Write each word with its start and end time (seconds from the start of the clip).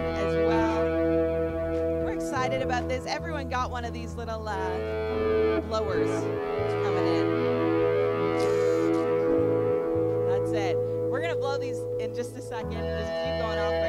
excited 2.41 2.63
about 2.63 2.89
this. 2.89 3.05
Everyone 3.05 3.47
got 3.47 3.69
one 3.69 3.85
of 3.85 3.93
these 3.93 4.15
little 4.15 4.49
uh, 4.49 5.61
blowers 5.69 6.09
coming 6.09 7.05
in. 7.05 7.27
That's 10.27 10.51
it. 10.51 10.75
We're 11.11 11.21
going 11.21 11.35
to 11.35 11.39
blow 11.39 11.59
these 11.59 11.77
in 11.99 12.15
just 12.15 12.35
a 12.35 12.41
second. 12.41 12.71
Just 12.71 13.11
keep 13.11 13.41
going 13.41 13.59
off 13.59 13.80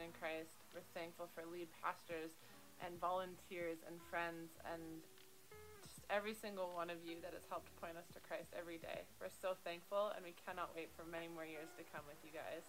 in 0.00 0.12
Christ. 0.16 0.52
We're 0.72 0.86
thankful 0.92 1.28
for 1.32 1.44
lead 1.48 1.68
pastors 1.80 2.36
and 2.84 2.96
volunteers 3.00 3.80
and 3.88 3.96
friends 4.12 4.52
and 4.68 5.00
just 5.80 6.04
every 6.12 6.36
single 6.36 6.72
one 6.76 6.92
of 6.92 7.00
you 7.04 7.16
that 7.24 7.32
has 7.32 7.48
helped 7.48 7.72
point 7.80 7.96
us 7.96 8.08
to 8.12 8.20
Christ 8.20 8.52
every 8.52 8.76
day. 8.76 9.08
We're 9.20 9.32
so 9.32 9.56
thankful 9.64 10.12
and 10.12 10.20
we 10.24 10.36
cannot 10.36 10.74
wait 10.76 10.92
for 10.92 11.08
many 11.08 11.28
more 11.30 11.48
years 11.48 11.72
to 11.80 11.82
come 11.88 12.04
with 12.04 12.20
you 12.20 12.32
guys. 12.34 12.66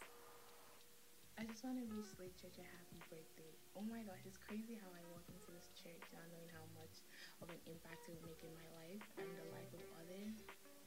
I 1.37 1.45
just 1.45 1.61
want 1.61 1.77
to 1.77 1.85
wish 1.93 2.09
Slate 2.17 2.33
Church 2.33 2.57
a 2.57 2.65
happy 2.65 2.97
birthday. 3.13 3.53
Oh 3.77 3.85
my 3.85 4.01
gosh, 4.01 4.25
it's 4.25 4.41
crazy 4.41 4.73
how 4.73 4.89
I 4.89 5.05
walk 5.13 5.21
into 5.29 5.53
this 5.53 5.69
church 5.77 6.01
not 6.09 6.25
knowing 6.33 6.49
how 6.49 6.65
much 6.73 7.05
of 7.45 7.53
an 7.53 7.61
impact 7.69 8.09
it 8.09 8.17
will 8.17 8.25
make 8.25 8.41
in 8.41 8.49
my 8.57 8.69
life 8.81 9.05
and 9.21 9.29
the 9.37 9.45
life 9.53 9.69
of 9.69 9.85
others. 10.01 10.33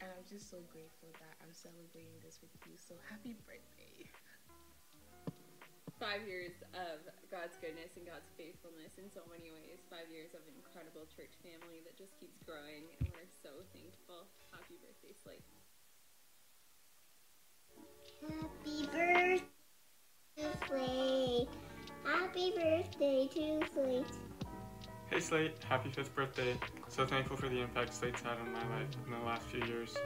And 0.02 0.10
I'm 0.10 0.26
just 0.26 0.50
so 0.50 0.58
grateful 0.74 1.14
that 1.22 1.38
I'm 1.38 1.54
celebrating 1.54 2.18
this 2.24 2.42
with 2.42 2.50
you. 2.66 2.74
So 2.74 2.98
happy 3.06 3.38
birthday. 3.46 4.10
Five 6.00 6.24
years 6.24 6.56
of 6.72 7.04
God's 7.28 7.60
goodness 7.60 7.92
and 8.00 8.08
God's 8.08 8.32
faithfulness 8.40 8.96
in 8.96 9.12
so 9.12 9.20
many 9.28 9.52
ways. 9.52 9.84
Five 9.92 10.08
years 10.08 10.32
of 10.32 10.40
an 10.48 10.56
incredible 10.56 11.04
church 11.12 11.36
family 11.44 11.84
that 11.84 11.92
just 12.00 12.16
keeps 12.16 12.40
growing, 12.48 12.88
and 12.98 13.12
we're 13.12 13.28
so 13.28 13.52
thankful. 13.76 14.24
Happy 14.50 14.80
birthday, 14.80 15.12
Slate. 15.12 15.44
Happy 18.24 18.88
birthday, 18.88 19.44
Slate. 20.66 21.52
Happy 22.02 22.48
birthday 22.56 23.28
to 23.36 23.60
Slate. 23.76 24.14
Hey 25.10 25.20
Slate, 25.20 25.62
happy 25.68 25.90
fifth 25.90 26.14
birthday. 26.14 26.56
So 26.90 27.06
thankful 27.06 27.36
for 27.36 27.48
the 27.48 27.60
impact 27.60 27.94
Slate's 27.94 28.20
had 28.20 28.36
on 28.38 28.52
my 28.52 28.58
life 28.58 28.88
in 29.06 29.12
the 29.12 29.24
last 29.24 29.42
few 29.42 29.64
years. 29.64 29.96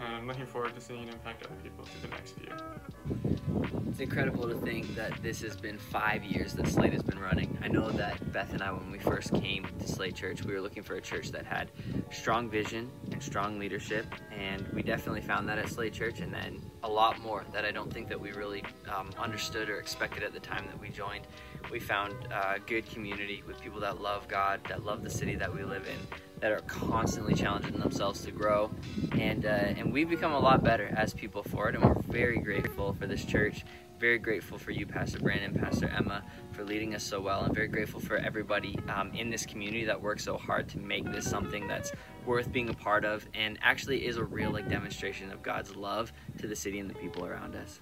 And 0.00 0.16
I'm 0.16 0.26
looking 0.26 0.46
forward 0.46 0.74
to 0.74 0.80
seeing 0.80 1.06
it 1.06 1.12
impact 1.12 1.44
other 1.44 1.54
people 1.62 1.84
through 1.84 2.08
the 2.08 2.16
next 2.16 2.32
few. 2.32 3.90
It's 3.90 4.00
incredible 4.00 4.48
to 4.48 4.54
think 4.54 4.94
that 4.94 5.22
this 5.22 5.42
has 5.42 5.54
been 5.54 5.76
five 5.76 6.24
years 6.24 6.54
that 6.54 6.66
Slate 6.66 6.94
has 6.94 7.02
been 7.02 7.18
running. 7.18 7.58
I 7.62 7.68
know 7.68 7.90
that 7.90 8.32
Beth 8.32 8.54
and 8.54 8.62
I, 8.62 8.72
when 8.72 8.90
we 8.90 8.98
first 8.98 9.34
came 9.34 9.66
to 9.80 9.86
Slate 9.86 10.14
Church, 10.14 10.42
we 10.42 10.54
were 10.54 10.62
looking 10.62 10.82
for 10.82 10.94
a 10.94 11.00
church 11.02 11.30
that 11.32 11.44
had 11.44 11.70
strong 12.10 12.48
vision 12.48 12.90
and 13.12 13.22
strong 13.22 13.58
leadership, 13.58 14.06
and 14.34 14.66
we 14.72 14.82
definitely 14.82 15.20
found 15.20 15.46
that 15.50 15.58
at 15.58 15.68
Slate 15.68 15.92
Church, 15.92 16.20
and 16.20 16.32
then 16.32 16.62
a 16.82 16.88
lot 16.88 17.20
more 17.20 17.44
that 17.52 17.66
I 17.66 17.70
don't 17.70 17.92
think 17.92 18.08
that 18.08 18.18
we 18.18 18.32
really 18.32 18.64
um, 18.88 19.10
understood 19.18 19.68
or 19.68 19.78
expected 19.78 20.22
at 20.22 20.32
the 20.32 20.40
time 20.40 20.64
that 20.68 20.80
we 20.80 20.88
joined. 20.88 21.26
We 21.70 21.80
found 21.80 22.14
uh, 22.32 22.58
good 22.66 22.86
community 22.86 23.42
with 23.46 23.60
people 23.60 23.80
that 23.80 24.00
love 24.00 24.28
God, 24.28 24.60
that 24.68 24.84
love 24.84 25.02
the 25.02 25.10
city 25.10 25.34
that 25.36 25.54
we 25.54 25.62
live 25.62 25.86
in, 25.86 26.18
that 26.40 26.52
are 26.52 26.60
constantly 26.60 27.34
challenging 27.34 27.78
themselves 27.78 28.22
to 28.22 28.30
grow, 28.30 28.70
and 29.12 29.44
uh, 29.44 29.48
and 29.48 29.92
we've 29.92 30.08
become 30.08 30.32
a 30.32 30.38
lot 30.38 30.64
better 30.64 30.88
as 30.96 31.14
people 31.14 31.42
for 31.42 31.68
it, 31.68 31.74
and 31.74 31.84
we're 31.84 32.00
very 32.08 32.38
grateful 32.38 32.92
for 32.94 33.06
this 33.06 33.24
church. 33.24 33.64
Very 33.98 34.18
grateful 34.18 34.56
for 34.56 34.70
you, 34.70 34.86
Pastor 34.86 35.18
Brandon, 35.18 35.52
Pastor 35.52 35.86
Emma, 35.86 36.24
for 36.52 36.64
leading 36.64 36.94
us 36.94 37.04
so 37.04 37.20
well, 37.20 37.44
and 37.44 37.54
very 37.54 37.68
grateful 37.68 38.00
for 38.00 38.16
everybody 38.16 38.78
um, 38.88 39.12
in 39.12 39.28
this 39.28 39.44
community 39.44 39.84
that 39.84 40.00
works 40.00 40.24
so 40.24 40.38
hard 40.38 40.68
to 40.70 40.78
make 40.78 41.04
this 41.12 41.28
something 41.28 41.68
that's 41.68 41.92
worth 42.24 42.50
being 42.50 42.70
a 42.70 42.74
part 42.74 43.04
of, 43.04 43.28
and 43.34 43.58
actually 43.60 44.06
is 44.06 44.16
a 44.16 44.24
real 44.24 44.50
like 44.50 44.68
demonstration 44.68 45.30
of 45.30 45.42
God's 45.42 45.76
love 45.76 46.12
to 46.38 46.46
the 46.46 46.56
city 46.56 46.78
and 46.78 46.88
the 46.88 46.94
people 46.94 47.26
around 47.26 47.54
us. 47.54 47.78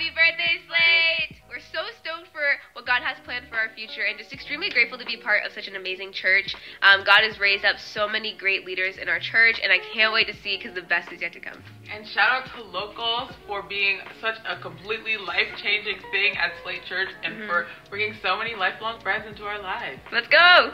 Happy 0.00 0.16
birthday, 0.16 0.56
Slate! 0.66 1.42
We're 1.46 1.60
so 1.60 1.84
stoked 2.00 2.32
for 2.32 2.40
what 2.72 2.86
God 2.86 3.02
has 3.02 3.18
planned 3.22 3.48
for 3.50 3.56
our 3.56 3.68
future 3.76 4.00
and 4.08 4.16
just 4.16 4.32
extremely 4.32 4.70
grateful 4.70 4.96
to 4.96 5.04
be 5.04 5.18
part 5.18 5.44
of 5.44 5.52
such 5.52 5.68
an 5.68 5.76
amazing 5.76 6.14
church. 6.14 6.54
Um, 6.80 7.04
God 7.04 7.20
has 7.20 7.38
raised 7.38 7.66
up 7.66 7.76
so 7.78 8.08
many 8.08 8.34
great 8.34 8.64
leaders 8.64 8.96
in 8.96 9.10
our 9.10 9.20
church, 9.20 9.60
and 9.62 9.70
I 9.70 9.76
can't 9.92 10.14
wait 10.14 10.26
to 10.28 10.34
see 10.40 10.56
because 10.56 10.74
the 10.74 10.80
best 10.80 11.12
is 11.12 11.20
yet 11.20 11.34
to 11.34 11.40
come. 11.40 11.62
And 11.92 12.08
shout 12.08 12.32
out 12.32 12.48
to 12.56 12.62
locals 12.62 13.32
for 13.46 13.62
being 13.62 13.98
such 14.22 14.36
a 14.48 14.58
completely 14.58 15.18
life 15.18 15.52
changing 15.62 16.00
thing 16.10 16.34
at 16.38 16.52
Slate 16.62 16.86
Church 16.86 17.10
and 17.22 17.34
Mhm. 17.34 17.46
for 17.46 17.66
bringing 17.90 18.14
so 18.22 18.38
many 18.38 18.54
lifelong 18.54 19.02
friends 19.02 19.26
into 19.26 19.44
our 19.44 19.58
lives. 19.58 20.00
Let's 20.10 20.28
go! 20.28 20.72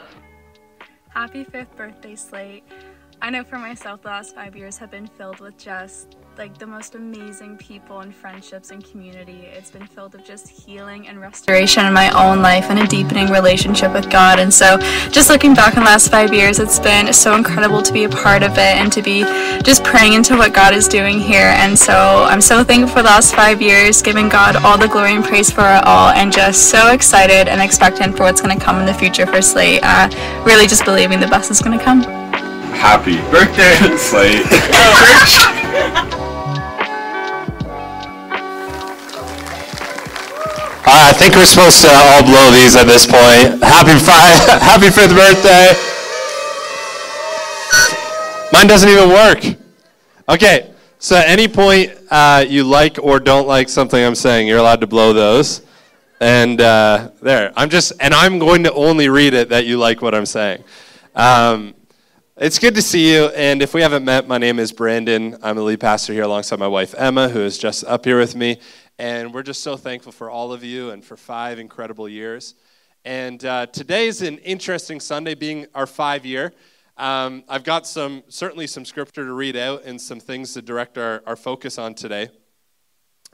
Happy 1.09 1.43
fifth 1.43 1.75
birthday, 1.75 2.15
Slate. 2.15 2.63
I 3.21 3.29
know 3.31 3.43
for 3.43 3.57
myself, 3.57 4.03
the 4.03 4.07
last 4.07 4.35
five 4.35 4.55
years 4.55 4.77
have 4.77 4.91
been 4.91 5.07
filled 5.07 5.41
with 5.41 5.57
just 5.57 6.15
like 6.37 6.57
the 6.59 6.67
most 6.67 6.93
amazing 6.93 7.57
people 7.57 8.01
and 8.01 8.13
friendships 8.13 8.69
and 8.69 8.83
community. 8.83 9.47
It's 9.51 9.71
been 9.71 9.87
filled 9.87 10.13
with 10.13 10.23
just 10.23 10.47
healing 10.47 11.07
and 11.07 11.19
restoration 11.19 11.85
in 11.85 11.93
my 11.93 12.11
own 12.11 12.43
life 12.43 12.65
and 12.69 12.77
a 12.77 12.85
deepening 12.85 13.27
relationship 13.29 13.91
with 13.93 14.09
God. 14.11 14.37
And 14.37 14.53
so, 14.53 14.77
just 15.09 15.29
looking 15.29 15.55
back 15.55 15.77
on 15.77 15.83
the 15.83 15.89
last 15.89 16.11
five 16.11 16.33
years, 16.33 16.59
it's 16.59 16.79
been 16.79 17.11
so 17.11 17.35
incredible 17.35 17.81
to 17.81 17.91
be 17.91 18.03
a 18.03 18.09
part 18.09 18.43
of 18.43 18.51
it 18.51 18.77
and 18.77 18.91
to 18.93 19.01
be 19.01 19.21
just 19.63 19.83
praying 19.83 20.13
into 20.13 20.37
what 20.37 20.53
God 20.53 20.75
is 20.75 20.87
doing 20.87 21.19
here. 21.19 21.53
And 21.57 21.77
so, 21.77 22.27
I'm 22.29 22.41
so 22.41 22.63
thankful 22.63 22.97
for 22.97 23.01
the 23.01 23.09
last 23.09 23.33
five 23.33 23.59
years, 23.59 24.03
giving 24.03 24.29
God 24.29 24.57
all 24.57 24.77
the 24.77 24.87
glory 24.87 25.15
and 25.15 25.25
praise 25.25 25.49
for 25.49 25.61
it 25.61 25.83
all, 25.85 26.09
and 26.09 26.31
just 26.31 26.69
so 26.69 26.91
excited 26.91 27.47
and 27.47 27.61
expectant 27.61 28.15
for 28.15 28.23
what's 28.23 28.41
going 28.41 28.57
to 28.57 28.63
come 28.63 28.79
in 28.79 28.85
the 28.85 28.93
future 28.93 29.25
for 29.25 29.41
Slate. 29.41 29.79
Uh, 29.81 30.07
really, 30.45 30.67
just 30.67 30.85
believing 30.85 31.19
the 31.19 31.27
best 31.27 31.49
is 31.49 31.61
going 31.61 31.77
to 31.77 31.83
come. 31.83 32.03
Happy 32.77 33.17
birthday, 33.31 33.97
Slate. 33.97 35.53
I 40.89 41.13
think 41.13 41.35
we're 41.35 41.45
supposed 41.45 41.81
to 41.81 41.89
all 41.89 42.23
blow 42.23 42.51
these 42.51 42.75
at 42.75 42.85
this 42.87 43.05
point. 43.05 43.61
Happy 43.61 43.91
happy 44.63 44.89
fifth 44.89 45.11
birthday. 45.11 45.73
Mine 48.53 48.67
doesn't 48.67 48.89
even 48.89 49.09
work. 49.09 49.43
Okay, 50.29 50.73
so 50.99 51.17
at 51.17 51.27
any 51.27 51.47
point 51.47 51.91
uh, 52.09 52.45
you 52.47 52.63
like 52.63 52.97
or 53.03 53.19
don't 53.19 53.47
like 53.47 53.69
something 53.69 54.01
I'm 54.01 54.15
saying, 54.15 54.47
you're 54.47 54.59
allowed 54.59 54.81
to 54.81 54.87
blow 54.87 55.13
those. 55.13 55.61
And 56.19 56.59
uh, 56.61 57.11
there, 57.21 57.51
I'm 57.55 57.69
just, 57.69 57.93
and 57.99 58.13
I'm 58.13 58.39
going 58.39 58.63
to 58.63 58.73
only 58.73 59.09
read 59.09 59.33
it 59.33 59.49
that 59.49 59.65
you 59.65 59.77
like 59.77 60.01
what 60.01 60.15
I'm 60.15 60.25
saying. 60.25 60.63
Um, 61.15 61.75
it's 62.37 62.59
good 62.59 62.75
to 62.75 62.81
see 62.81 63.13
you. 63.13 63.25
And 63.29 63.61
if 63.61 63.73
we 63.73 63.81
haven't 63.81 64.05
met, 64.05 64.27
my 64.27 64.37
name 64.37 64.57
is 64.57 64.71
Brandon. 64.71 65.37
I'm 65.43 65.55
the 65.57 65.63
lead 65.63 65.79
pastor 65.79 66.13
here 66.13 66.23
alongside 66.23 66.59
my 66.59 66.67
wife 66.67 66.95
Emma, 66.97 67.29
who 67.29 67.41
is 67.41 67.57
just 67.57 67.83
up 67.83 68.05
here 68.05 68.17
with 68.17 68.35
me. 68.35 68.59
And 68.99 69.31
we're 69.31 69.43
just 69.43 69.61
so 69.61 69.77
thankful 69.77 70.11
for 70.11 70.27
all 70.27 70.51
of 70.51 70.63
you 70.63 70.89
and 70.89 71.05
for 71.05 71.15
five 71.15 71.59
incredible 71.59 72.09
years. 72.09 72.55
And 73.05 73.45
uh, 73.45 73.67
today 73.67 74.07
is 74.07 74.23
an 74.23 74.39
interesting 74.39 74.99
Sunday, 74.99 75.35
being 75.35 75.67
our 75.75 75.85
five 75.85 76.25
year. 76.25 76.51
Um, 76.97 77.43
I've 77.47 77.63
got 77.63 77.85
some, 77.85 78.23
certainly 78.27 78.65
some 78.65 78.85
scripture 78.85 79.23
to 79.23 79.33
read 79.33 79.55
out 79.55 79.83
and 79.83 80.01
some 80.01 80.19
things 80.19 80.55
to 80.55 80.63
direct 80.63 80.97
our, 80.97 81.21
our 81.27 81.35
focus 81.35 81.77
on 81.77 81.93
today. 81.93 82.29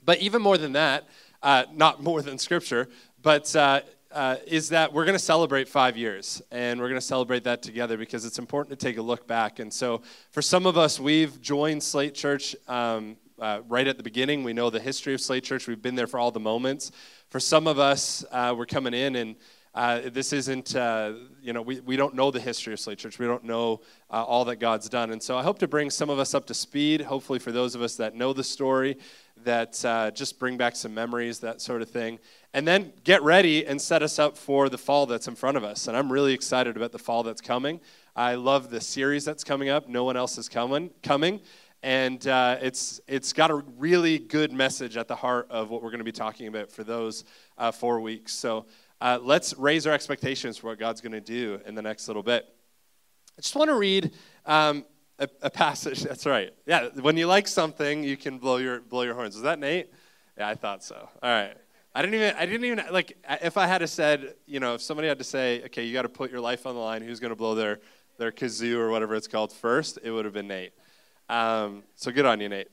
But 0.03 0.19
even 0.19 0.41
more 0.41 0.57
than 0.57 0.73
that, 0.73 1.07
uh, 1.41 1.63
not 1.73 2.03
more 2.03 2.21
than 2.21 2.37
scripture, 2.37 2.89
but 3.21 3.55
uh, 3.55 3.81
uh, 4.11 4.35
is 4.45 4.67
that 4.69 4.91
we're 4.91 5.05
going 5.05 5.17
to 5.17 5.23
celebrate 5.23 5.69
five 5.69 5.95
years, 5.95 6.41
and 6.51 6.77
we're 6.77 6.89
going 6.89 6.99
to 6.99 7.05
celebrate 7.05 7.45
that 7.45 7.61
together 7.61 7.97
because 7.97 8.25
it's 8.25 8.37
important 8.37 8.77
to 8.77 8.85
take 8.85 8.97
a 8.97 9.01
look 9.01 9.27
back. 9.27 9.59
And 9.59 9.71
so, 9.73 10.01
for 10.31 10.41
some 10.41 10.65
of 10.65 10.77
us, 10.77 10.99
we've 10.99 11.41
joined 11.41 11.81
Slate 11.81 12.13
Church 12.15 12.53
um, 12.67 13.15
uh, 13.43 13.61
right 13.67 13.87
at 13.87 13.97
the 13.97 14.03
beginning. 14.03 14.41
We 14.43 14.53
know 14.53 14.69
the 14.69 14.79
history 14.79 15.13
of 15.13 15.19
Slate 15.19 15.43
Church. 15.43 15.67
We've 15.67 15.81
been 15.81 15.95
there 15.95 16.07
for 16.07 16.17
all 16.17 16.31
the 16.31 16.39
moments. 16.39 16.91
For 17.29 17.41
some 17.41 17.67
of 17.67 17.77
us, 17.77 18.23
uh, 18.31 18.55
we're 18.57 18.65
coming 18.65 18.93
in 18.93 19.17
and 19.17 19.35
uh, 19.75 20.01
this 20.05 20.31
isn't, 20.31 20.75
uh, 20.75 21.13
you 21.41 21.51
know, 21.51 21.61
we, 21.61 21.81
we 21.81 21.97
don't 21.97 22.15
know 22.15 22.31
the 22.31 22.39
history 22.39 22.71
of 22.71 22.79
Slate 22.79 22.99
Church. 22.99 23.19
We 23.19 23.25
don't 23.25 23.43
know 23.43 23.81
uh, 24.09 24.23
all 24.23 24.45
that 24.45 24.57
God's 24.57 24.87
done. 24.87 25.11
And 25.11 25.21
so 25.21 25.35
I 25.37 25.43
hope 25.43 25.59
to 25.59 25.67
bring 25.67 25.89
some 25.89 26.09
of 26.09 26.19
us 26.19 26.33
up 26.33 26.45
to 26.45 26.53
speed, 26.53 27.01
hopefully, 27.01 27.39
for 27.39 27.51
those 27.51 27.75
of 27.75 27.81
us 27.81 27.95
that 27.95 28.15
know 28.15 28.31
the 28.31 28.43
story, 28.43 28.97
that 29.43 29.83
uh, 29.83 30.11
just 30.11 30.39
bring 30.39 30.55
back 30.55 30.75
some 30.75 30.93
memories, 30.93 31.39
that 31.39 31.59
sort 31.59 31.81
of 31.81 31.89
thing. 31.89 32.19
And 32.53 32.65
then 32.65 32.93
get 33.03 33.23
ready 33.23 33.65
and 33.65 33.81
set 33.81 34.03
us 34.03 34.19
up 34.19 34.37
for 34.37 34.69
the 34.69 34.77
fall 34.77 35.05
that's 35.05 35.27
in 35.27 35.35
front 35.35 35.57
of 35.57 35.65
us. 35.65 35.87
And 35.87 35.97
I'm 35.97 36.09
really 36.09 36.33
excited 36.33 36.77
about 36.77 36.91
the 36.91 36.99
fall 36.99 37.23
that's 37.23 37.41
coming. 37.41 37.81
I 38.15 38.35
love 38.35 38.69
the 38.69 38.79
series 38.79 39.25
that's 39.25 39.43
coming 39.43 39.69
up. 39.69 39.89
No 39.89 40.03
one 40.03 40.15
else 40.15 40.37
is 40.37 40.47
coming. 40.47 40.91
coming. 41.01 41.41
And 41.83 42.25
uh, 42.27 42.59
it's, 42.61 43.01
it's 43.09 43.33
got 43.33 43.51
a 43.51 43.55
really 43.77 44.17
good 44.17 44.53
message 44.53 44.95
at 44.95 45.09
the 45.09 45.15
heart 45.15 45.47
of 45.49 45.69
what 45.69 45.83
we're 45.83 45.89
going 45.89 45.99
to 45.99 46.05
be 46.05 46.13
talking 46.13 46.47
about 46.47 46.71
for 46.71 46.85
those 46.85 47.25
uh, 47.57 47.71
four 47.71 47.99
weeks. 47.99 48.31
So 48.31 48.65
uh, 49.01 49.19
let's 49.21 49.53
raise 49.57 49.85
our 49.85 49.93
expectations 49.93 50.57
for 50.57 50.67
what 50.67 50.79
God's 50.79 51.01
going 51.01 51.11
to 51.11 51.19
do 51.19 51.59
in 51.65 51.75
the 51.75 51.81
next 51.81 52.07
little 52.07 52.23
bit. 52.23 52.47
I 53.37 53.41
just 53.41 53.53
want 53.53 53.69
to 53.69 53.75
read 53.75 54.11
um, 54.45 54.85
a, 55.19 55.27
a, 55.41 55.49
passage. 55.49 56.03
That's 56.03 56.25
right. 56.25 56.53
Yeah, 56.65 56.87
when 57.01 57.17
you 57.17 57.27
like 57.27 57.49
something, 57.49 58.01
you 58.01 58.15
can 58.15 58.37
blow 58.37 58.57
your 58.57 58.79
blow 58.79 59.01
your 59.01 59.15
horns. 59.15 59.35
Is 59.35 59.41
that 59.41 59.59
Nate? 59.59 59.91
Yeah, 60.37 60.47
I 60.47 60.55
thought 60.55 60.85
so. 60.85 60.95
All 60.95 61.29
right. 61.29 61.57
I 61.93 62.01
didn't 62.01 62.15
even. 62.15 62.35
I 62.37 62.45
didn't 62.45 62.65
even 62.65 62.83
like. 62.91 63.17
If 63.41 63.57
I 63.57 63.67
had 63.67 63.79
to 63.79 63.87
said, 63.87 64.35
you 64.45 64.59
know, 64.59 64.75
if 64.75 64.81
somebody 64.81 65.09
had 65.09 65.17
to 65.17 65.23
say, 65.23 65.63
okay, 65.65 65.83
you 65.83 65.93
got 65.93 66.03
to 66.03 66.09
put 66.09 66.31
your 66.31 66.41
life 66.41 66.65
on 66.65 66.75
the 66.75 66.81
line. 66.81 67.01
Who's 67.01 67.19
going 67.19 67.31
to 67.31 67.35
blow 67.35 67.55
their 67.55 67.79
their 68.17 68.31
kazoo 68.31 68.77
or 68.77 68.89
whatever 68.89 69.15
it's 69.15 69.27
called 69.27 69.51
first? 69.51 69.99
It 70.01 70.11
would 70.11 70.25
have 70.25 70.33
been 70.33 70.47
Nate. 70.47 70.73
Um, 71.33 71.81
so 71.95 72.11
good 72.11 72.27
on 72.27 72.39
you, 72.39 72.47
Nate. 72.47 72.67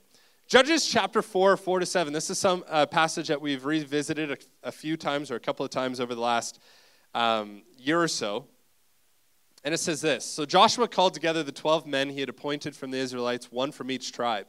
Judges 0.47 0.85
chapter 0.85 1.23
4, 1.23 1.57
4 1.57 1.79
to 1.79 1.85
7. 1.87 2.13
This 2.13 2.29
is 2.29 2.37
some 2.37 2.63
uh, 2.69 2.85
passage 2.85 3.27
that 3.29 3.41
we've 3.41 3.65
revisited 3.65 4.29
a, 4.29 4.37
a, 4.61 4.71
few 4.71 4.97
times 4.97 5.31
or 5.31 5.35
a 5.35 5.39
couple 5.39 5.65
of 5.65 5.71
times 5.71 5.99
over 5.99 6.13
the 6.13 6.21
last 6.21 6.59
um, 7.15 7.63
year 7.75 7.99
or 7.99 8.07
so. 8.07 8.45
And 9.63 9.73
it 9.73 9.79
says 9.79 9.99
this 10.01 10.23
So 10.23 10.45
Joshua 10.45 10.87
called 10.87 11.15
together 11.15 11.41
the 11.41 11.51
12 11.51 11.87
men 11.87 12.11
he 12.11 12.19
had 12.19 12.29
appointed 12.29 12.75
from 12.75 12.91
the 12.91 12.99
Israelites, 12.99 13.51
one 13.51 13.71
from 13.71 13.89
each 13.89 14.11
tribe, 14.11 14.45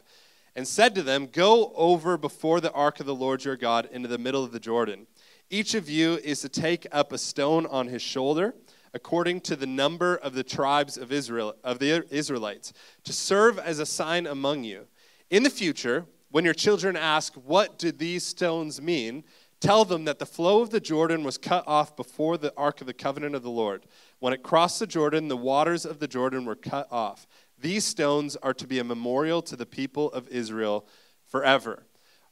and 0.55 0.69
said 0.69 0.95
to 0.97 1.03
them, 1.03 1.27
Go 1.33 1.73
over 1.75 2.19
before 2.19 2.61
the 2.61 2.73
ark 2.73 3.01
of 3.01 3.07
the 3.07 3.15
Lord 3.15 3.47
your 3.47 3.57
God 3.57 3.89
into 3.93 4.09
the 4.09 4.19
middle 4.19 4.45
of 4.45 4.53
the 4.53 4.61
Jordan. 4.61 5.07
Each 5.49 5.75
of 5.75 5.89
you 5.89 6.19
is 6.23 6.43
to 6.43 6.51
take 6.51 6.87
up 6.93 7.15
a 7.15 7.19
stone 7.19 7.65
on 7.65 7.87
his 7.87 8.03
shoulder 8.03 8.53
according 8.95 9.41
to 9.41 9.57
the 9.57 9.67
number 9.67 10.17
of 10.17 10.35
the 10.35 10.45
tribes 10.45 10.97
of 10.97 11.13
Israel 11.13 11.55
of 11.65 11.79
the 11.79 12.05
Israelites 12.11 12.73
to 13.05 13.13
serve 13.13 13.59
as 13.59 13.79
a 13.79 13.87
sign 13.87 14.27
among 14.27 14.65
you 14.65 14.87
in 15.33 15.45
the 15.45 15.51
future, 15.51 16.05
when 16.31 16.45
your 16.45 16.53
children 16.53 16.95
ask, 16.95 17.33
What 17.35 17.79
do 17.79 17.91
these 17.91 18.23
stones 18.23 18.83
mean? 18.83 19.25
Tell 19.61 19.85
them 19.87 20.05
that 20.05 20.19
the 20.19 20.27
flow 20.27 20.61
of 20.61 20.69
the 20.69 20.81
Jordan 20.81 21.25
was 21.25 21.39
cut 21.39 21.65
off 21.67 21.97
before 21.97 22.37
the 22.37 22.53
Ark 22.55 22.83
of 22.83 22.87
the 22.87 22.93
Covenant 22.93 23.35
of 23.35 23.43
the 23.43 23.51
Lord. 23.51 23.87
When 24.19 24.35
it 24.35 24.43
crossed 24.43 24.79
the 24.79 24.87
Jordan, 24.87 25.29
the 25.29 25.37
waters 25.37 25.87
of 25.87 26.01
the 26.01 26.09
Jordan 26.09 26.45
were 26.45 26.55
cut 26.55 26.87
off. 26.91 27.27
These 27.59 27.87
stones 27.87 28.37
are 28.37 28.53
to 28.53 28.67
be 28.67 28.79
a 28.79 28.85
memorial 28.85 29.41
to 29.43 29.57
the 29.57 29.65
people 29.65 30.13
of 30.13 30.29
Israel 30.29 30.87
forever. 31.25 31.87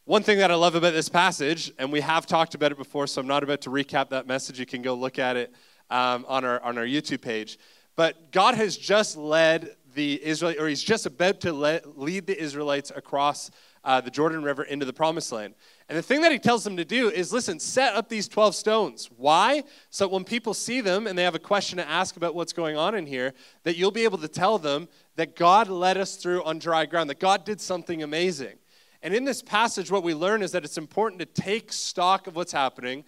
One 0.04 0.22
thing 0.22 0.38
that 0.38 0.50
I 0.50 0.56
love 0.56 0.74
about 0.74 0.92
this 0.92 1.08
passage, 1.08 1.72
and 1.78 1.90
we 1.90 2.00
have 2.00 2.26
talked 2.26 2.54
about 2.54 2.72
it 2.72 2.78
before, 2.78 3.06
so 3.06 3.20
I'm 3.22 3.26
not 3.26 3.44
about 3.44 3.62
to 3.62 3.70
recap 3.70 4.10
that 4.10 4.26
message. 4.26 4.58
You 4.58 4.66
can 4.66 4.82
go 4.82 4.92
look 4.92 5.18
at 5.18 5.36
it 5.36 5.54
um, 5.90 6.24
on, 6.28 6.44
our, 6.44 6.60
on 6.62 6.78
our 6.78 6.86
YouTube 6.86 7.20
page. 7.20 7.58
But 7.96 8.32
God 8.32 8.54
has 8.54 8.76
just 8.76 9.16
led 9.16 9.76
the 9.94 10.24
Israel, 10.24 10.54
or 10.58 10.68
he's 10.68 10.82
just 10.82 11.06
about 11.06 11.40
to 11.40 11.52
lead 11.52 12.26
the 12.26 12.40
Israelites 12.40 12.92
across 12.94 13.50
uh, 13.84 14.00
the 14.00 14.10
Jordan 14.10 14.42
River 14.42 14.62
into 14.62 14.84
the 14.84 14.92
promised 14.92 15.32
land. 15.32 15.54
And 15.88 15.96
the 15.98 16.02
thing 16.02 16.20
that 16.20 16.32
he 16.32 16.38
tells 16.38 16.64
them 16.64 16.76
to 16.76 16.84
do 16.84 17.08
is 17.08 17.32
listen, 17.32 17.58
set 17.58 17.94
up 17.94 18.08
these 18.08 18.28
12 18.28 18.54
stones. 18.54 19.10
Why? 19.16 19.64
So 19.88 20.06
when 20.06 20.24
people 20.24 20.54
see 20.54 20.80
them 20.80 21.06
and 21.06 21.18
they 21.18 21.24
have 21.24 21.34
a 21.34 21.40
question 21.40 21.78
to 21.78 21.88
ask 21.88 22.16
about 22.16 22.34
what's 22.34 22.52
going 22.52 22.76
on 22.76 22.94
in 22.94 23.06
here, 23.06 23.32
that 23.64 23.76
you'll 23.76 23.90
be 23.90 24.04
able 24.04 24.18
to 24.18 24.28
tell 24.28 24.58
them 24.58 24.88
that 25.16 25.34
God 25.34 25.68
led 25.68 25.96
us 25.96 26.16
through 26.16 26.44
on 26.44 26.58
dry 26.58 26.86
ground, 26.86 27.10
that 27.10 27.20
God 27.20 27.44
did 27.44 27.60
something 27.60 28.02
amazing. 28.02 28.58
And 29.02 29.14
in 29.14 29.24
this 29.24 29.42
passage, 29.42 29.90
what 29.90 30.02
we 30.02 30.14
learn 30.14 30.42
is 30.42 30.52
that 30.52 30.64
it's 30.64 30.78
important 30.78 31.20
to 31.20 31.42
take 31.42 31.72
stock 31.72 32.26
of 32.26 32.36
what's 32.36 32.52
happening, 32.52 33.04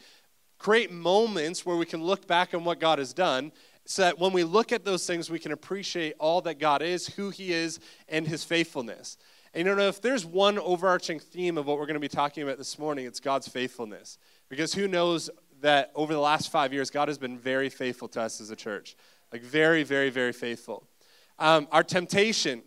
create 0.62 0.92
moments 0.92 1.66
where 1.66 1.76
we 1.76 1.84
can 1.84 2.00
look 2.04 2.28
back 2.28 2.54
on 2.54 2.62
what 2.62 2.78
God 2.78 3.00
has 3.00 3.12
done, 3.12 3.50
so 3.84 4.02
that 4.02 4.20
when 4.20 4.32
we 4.32 4.44
look 4.44 4.70
at 4.70 4.84
those 4.84 5.04
things, 5.04 5.28
we 5.28 5.40
can 5.40 5.50
appreciate 5.50 6.14
all 6.20 6.40
that 6.42 6.60
God 6.60 6.82
is, 6.82 7.08
who 7.08 7.30
He 7.30 7.52
is, 7.52 7.80
and 8.08 8.28
His 8.28 8.44
faithfulness. 8.44 9.16
And 9.54 9.66
you 9.66 9.74
know, 9.74 9.88
if 9.88 10.00
there's 10.00 10.24
one 10.24 10.60
overarching 10.60 11.18
theme 11.18 11.58
of 11.58 11.66
what 11.66 11.78
we're 11.78 11.86
going 11.86 11.94
to 11.94 12.00
be 12.00 12.06
talking 12.06 12.44
about 12.44 12.58
this 12.58 12.78
morning, 12.78 13.06
it's 13.06 13.18
God's 13.18 13.48
faithfulness. 13.48 14.18
Because 14.48 14.72
who 14.72 14.86
knows 14.86 15.30
that 15.62 15.90
over 15.96 16.12
the 16.12 16.20
last 16.20 16.52
five 16.52 16.72
years, 16.72 16.90
God 16.90 17.08
has 17.08 17.18
been 17.18 17.36
very 17.36 17.68
faithful 17.68 18.06
to 18.10 18.20
us 18.20 18.40
as 18.40 18.50
a 18.50 18.56
church. 18.56 18.94
Like, 19.32 19.42
very, 19.42 19.82
very, 19.82 20.10
very 20.10 20.32
faithful. 20.32 20.86
Um, 21.40 21.66
our 21.72 21.82
temptation 21.82 22.62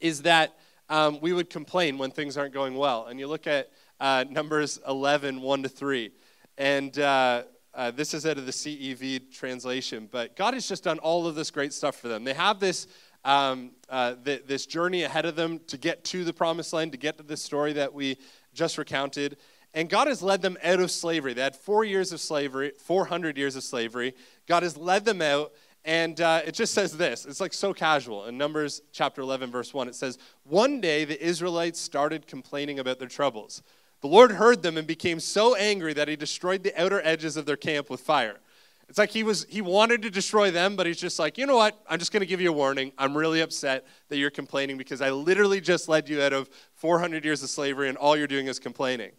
is 0.00 0.22
that 0.22 0.58
um, 0.88 1.20
we 1.20 1.32
would 1.32 1.48
complain 1.48 1.96
when 1.96 2.10
things 2.10 2.36
aren't 2.36 2.54
going 2.54 2.74
well. 2.74 3.06
And 3.06 3.20
you 3.20 3.28
look 3.28 3.46
at 3.46 3.70
uh, 4.00 4.24
Numbers 4.28 4.80
11, 4.86 5.40
1 5.40 5.62
to 5.62 5.68
3. 5.68 6.10
And 6.58 6.98
uh, 6.98 7.44
uh, 7.72 7.92
this 7.92 8.12
is 8.12 8.26
out 8.26 8.36
of 8.36 8.44
the 8.44 8.52
CEV 8.52 9.32
translation, 9.32 10.08
but 10.10 10.34
God 10.34 10.54
has 10.54 10.66
just 10.66 10.82
done 10.82 10.98
all 10.98 11.24
of 11.28 11.36
this 11.36 11.52
great 11.52 11.72
stuff 11.72 11.94
for 11.94 12.08
them. 12.08 12.24
They 12.24 12.34
have 12.34 12.58
this, 12.58 12.88
um, 13.24 13.70
uh, 13.88 14.16
th- 14.24 14.42
this 14.44 14.66
journey 14.66 15.04
ahead 15.04 15.24
of 15.24 15.36
them 15.36 15.60
to 15.68 15.78
get 15.78 16.02
to 16.06 16.24
the 16.24 16.32
promised 16.32 16.72
land, 16.72 16.90
to 16.92 16.98
get 16.98 17.16
to 17.18 17.22
this 17.22 17.40
story 17.40 17.74
that 17.74 17.94
we 17.94 18.18
just 18.54 18.76
recounted. 18.76 19.36
And 19.72 19.88
God 19.88 20.08
has 20.08 20.20
led 20.20 20.42
them 20.42 20.58
out 20.64 20.80
of 20.80 20.90
slavery. 20.90 21.32
They 21.32 21.42
had 21.42 21.54
four 21.54 21.84
years 21.84 22.12
of 22.12 22.20
slavery, 22.20 22.72
400 22.76 23.38
years 23.38 23.54
of 23.54 23.62
slavery. 23.62 24.16
God 24.48 24.64
has 24.64 24.76
led 24.76 25.04
them 25.04 25.22
out, 25.22 25.52
and 25.84 26.20
uh, 26.20 26.40
it 26.44 26.54
just 26.54 26.74
says 26.74 26.96
this. 26.96 27.24
It's 27.24 27.40
like 27.40 27.52
so 27.52 27.72
casual. 27.72 28.24
In 28.24 28.36
Numbers 28.36 28.82
chapter 28.90 29.20
11, 29.20 29.52
verse 29.52 29.72
1, 29.72 29.86
it 29.86 29.94
says, 29.94 30.18
One 30.42 30.80
day 30.80 31.04
the 31.04 31.24
Israelites 31.24 31.78
started 31.78 32.26
complaining 32.26 32.80
about 32.80 32.98
their 32.98 33.06
troubles. 33.06 33.62
The 34.00 34.08
Lord 34.08 34.32
heard 34.32 34.62
them 34.62 34.76
and 34.76 34.86
became 34.86 35.20
so 35.20 35.54
angry 35.56 35.92
that 35.94 36.08
he 36.08 36.16
destroyed 36.16 36.62
the 36.62 36.80
outer 36.80 37.00
edges 37.04 37.36
of 37.36 37.46
their 37.46 37.56
camp 37.56 37.90
with 37.90 38.00
fire. 38.00 38.38
It's 38.88 38.96
like 38.96 39.10
he 39.10 39.22
was 39.22 39.44
he 39.50 39.60
wanted 39.60 40.00
to 40.02 40.10
destroy 40.10 40.50
them, 40.50 40.74
but 40.74 40.86
he's 40.86 41.00
just 41.00 41.18
like, 41.18 41.36
you 41.36 41.46
know 41.46 41.56
what? 41.56 41.78
I'm 41.88 41.98
just 41.98 42.10
going 42.10 42.20
to 42.20 42.26
give 42.26 42.40
you 42.40 42.48
a 42.48 42.52
warning. 42.52 42.92
I'm 42.96 43.16
really 43.16 43.40
upset 43.40 43.86
that 44.08 44.16
you're 44.16 44.30
complaining 44.30 44.78
because 44.78 45.02
I 45.02 45.10
literally 45.10 45.60
just 45.60 45.88
led 45.88 46.08
you 46.08 46.22
out 46.22 46.32
of 46.32 46.48
400 46.74 47.24
years 47.24 47.42
of 47.42 47.50
slavery, 47.50 47.88
and 47.88 47.98
all 47.98 48.16
you're 48.16 48.26
doing 48.26 48.46
is 48.46 48.58
complaining. 48.58 49.10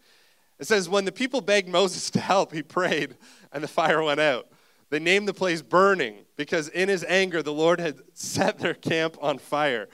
It 0.58 0.66
says, 0.66 0.90
when 0.90 1.06
the 1.06 1.12
people 1.12 1.40
begged 1.40 1.70
Moses 1.70 2.10
to 2.12 2.20
help, 2.20 2.52
he 2.52 2.64
prayed, 2.64 3.16
and 3.54 3.64
the 3.64 3.68
fire 3.68 4.02
went 4.02 4.20
out. 4.20 4.48
They 4.90 5.00
named 5.00 5.28
the 5.28 5.34
place 5.34 5.62
Burning 5.62 6.26
because 6.36 6.68
in 6.70 6.90
his 6.90 7.04
anger, 7.08 7.44
the 7.44 7.54
Lord 7.54 7.80
had 7.80 8.00
set 8.14 8.58
their 8.58 8.74
camp 8.74 9.18
on 9.22 9.38
fire. 9.38 9.88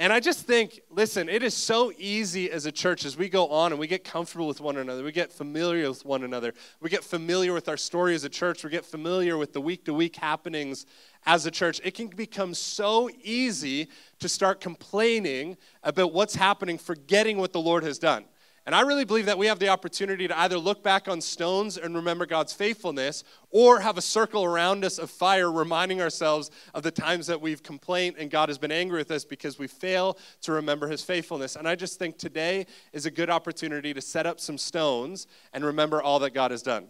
And 0.00 0.12
I 0.12 0.20
just 0.20 0.46
think, 0.46 0.80
listen, 0.90 1.28
it 1.28 1.42
is 1.42 1.54
so 1.54 1.90
easy 1.98 2.52
as 2.52 2.66
a 2.66 2.72
church 2.72 3.04
as 3.04 3.16
we 3.16 3.28
go 3.28 3.48
on 3.48 3.72
and 3.72 3.80
we 3.80 3.88
get 3.88 4.04
comfortable 4.04 4.46
with 4.46 4.60
one 4.60 4.76
another, 4.76 5.02
we 5.02 5.10
get 5.10 5.32
familiar 5.32 5.88
with 5.88 6.04
one 6.04 6.22
another, 6.22 6.54
we 6.80 6.88
get 6.88 7.02
familiar 7.02 7.52
with 7.52 7.68
our 7.68 7.76
story 7.76 8.14
as 8.14 8.22
a 8.22 8.28
church, 8.28 8.62
we 8.62 8.70
get 8.70 8.84
familiar 8.84 9.36
with 9.36 9.52
the 9.52 9.60
week 9.60 9.84
to 9.86 9.92
week 9.92 10.14
happenings 10.14 10.86
as 11.26 11.46
a 11.46 11.50
church. 11.50 11.80
It 11.82 11.94
can 11.94 12.06
become 12.06 12.54
so 12.54 13.10
easy 13.24 13.88
to 14.20 14.28
start 14.28 14.60
complaining 14.60 15.56
about 15.82 16.12
what's 16.12 16.36
happening, 16.36 16.78
forgetting 16.78 17.38
what 17.38 17.52
the 17.52 17.60
Lord 17.60 17.82
has 17.82 17.98
done. 17.98 18.24
And 18.68 18.74
I 18.74 18.82
really 18.82 19.06
believe 19.06 19.24
that 19.24 19.38
we 19.38 19.46
have 19.46 19.58
the 19.58 19.70
opportunity 19.70 20.28
to 20.28 20.38
either 20.40 20.58
look 20.58 20.82
back 20.82 21.08
on 21.08 21.22
stones 21.22 21.78
and 21.78 21.94
remember 21.94 22.26
God's 22.26 22.52
faithfulness, 22.52 23.24
or 23.50 23.80
have 23.80 23.96
a 23.96 24.02
circle 24.02 24.44
around 24.44 24.84
us 24.84 24.98
of 24.98 25.10
fire 25.10 25.50
reminding 25.50 26.02
ourselves 26.02 26.50
of 26.74 26.82
the 26.82 26.90
times 26.90 27.26
that 27.28 27.40
we've 27.40 27.62
complained 27.62 28.16
and 28.18 28.30
God 28.30 28.50
has 28.50 28.58
been 28.58 28.70
angry 28.70 28.98
with 28.98 29.10
us 29.10 29.24
because 29.24 29.58
we 29.58 29.68
fail 29.68 30.18
to 30.42 30.52
remember 30.52 30.86
his 30.86 31.02
faithfulness. 31.02 31.56
And 31.56 31.66
I 31.66 31.76
just 31.76 31.98
think 31.98 32.18
today 32.18 32.66
is 32.92 33.06
a 33.06 33.10
good 33.10 33.30
opportunity 33.30 33.94
to 33.94 34.02
set 34.02 34.26
up 34.26 34.38
some 34.38 34.58
stones 34.58 35.26
and 35.54 35.64
remember 35.64 36.02
all 36.02 36.18
that 36.18 36.34
God 36.34 36.50
has 36.50 36.60
done. 36.60 36.88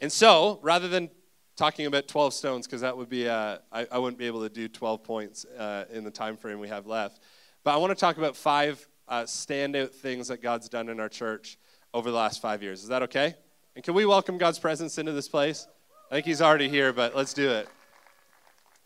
And 0.00 0.10
so, 0.10 0.58
rather 0.60 0.88
than 0.88 1.08
talking 1.54 1.86
about 1.86 2.08
12 2.08 2.34
stones, 2.34 2.66
because 2.66 2.80
that 2.80 2.96
would 2.96 3.08
be, 3.08 3.28
uh, 3.28 3.58
I, 3.70 3.86
I, 3.92 3.98
wouldn't 3.98 4.18
be 4.18 4.26
able 4.26 4.42
to 4.42 4.48
do 4.48 4.66
12 4.66 5.04
points 5.04 5.44
uh, 5.56 5.84
in 5.92 6.02
the 6.02 6.10
time 6.10 6.36
frame 6.36 6.58
we 6.58 6.66
have 6.66 6.88
left. 6.88 7.20
But 7.62 7.74
I 7.74 7.76
want 7.76 7.92
to 7.92 8.00
talk 8.00 8.16
about 8.18 8.34
five 8.36 8.88
uh, 9.08 9.22
standout 9.22 9.90
things 9.90 10.28
that 10.28 10.42
God's 10.42 10.68
done 10.68 10.88
in 10.88 11.00
our 11.00 11.08
church 11.08 11.58
over 11.94 12.10
the 12.10 12.16
last 12.16 12.40
five 12.40 12.62
years. 12.62 12.82
Is 12.82 12.88
that 12.88 13.02
okay? 13.02 13.34
And 13.74 13.84
can 13.84 13.94
we 13.94 14.06
welcome 14.06 14.38
God's 14.38 14.58
presence 14.58 14.98
into 14.98 15.12
this 15.12 15.28
place? 15.28 15.66
I 16.10 16.16
think 16.16 16.26
He's 16.26 16.42
already 16.42 16.68
here, 16.68 16.92
but 16.92 17.16
let's 17.16 17.32
do 17.32 17.50
it. 17.50 17.68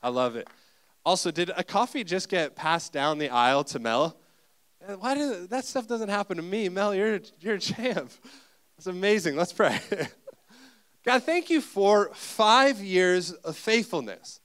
I 0.03 0.09
love 0.09 0.37
it. 0.37 0.49
Also, 1.05 1.31
did 1.31 1.51
a 1.57 1.65
coffee 1.65 2.05
just 2.05 2.29
get 2.29 2.57
passed 2.57 2.93
down 2.93 3.19
the 3.19 3.31
aisle 3.31 3.65
to 3.65 3.79
Mel? 3.79 4.17
Uh, 4.87 4.95
Why 4.95 5.15
did 5.15 5.51
that 5.51 5.65
stuff 5.65 5.87
doesn't 5.87 6.09
happen 6.09 6.37
to 6.37 6.43
me? 6.43 6.69
Mel, 6.69 6.95
you're 6.95 7.21
you're 7.41 7.55
a 7.55 7.61
champ. 7.61 8.11
That's 8.77 8.87
amazing. 8.87 9.37
Let's 9.37 9.53
pray. 9.53 9.81
God, 11.05 11.23
thank 11.23 11.51
you 11.51 11.61
for 11.61 12.11
five 12.15 12.81
years 12.81 13.33
of 13.33 13.57
faithfulness. 13.57 14.41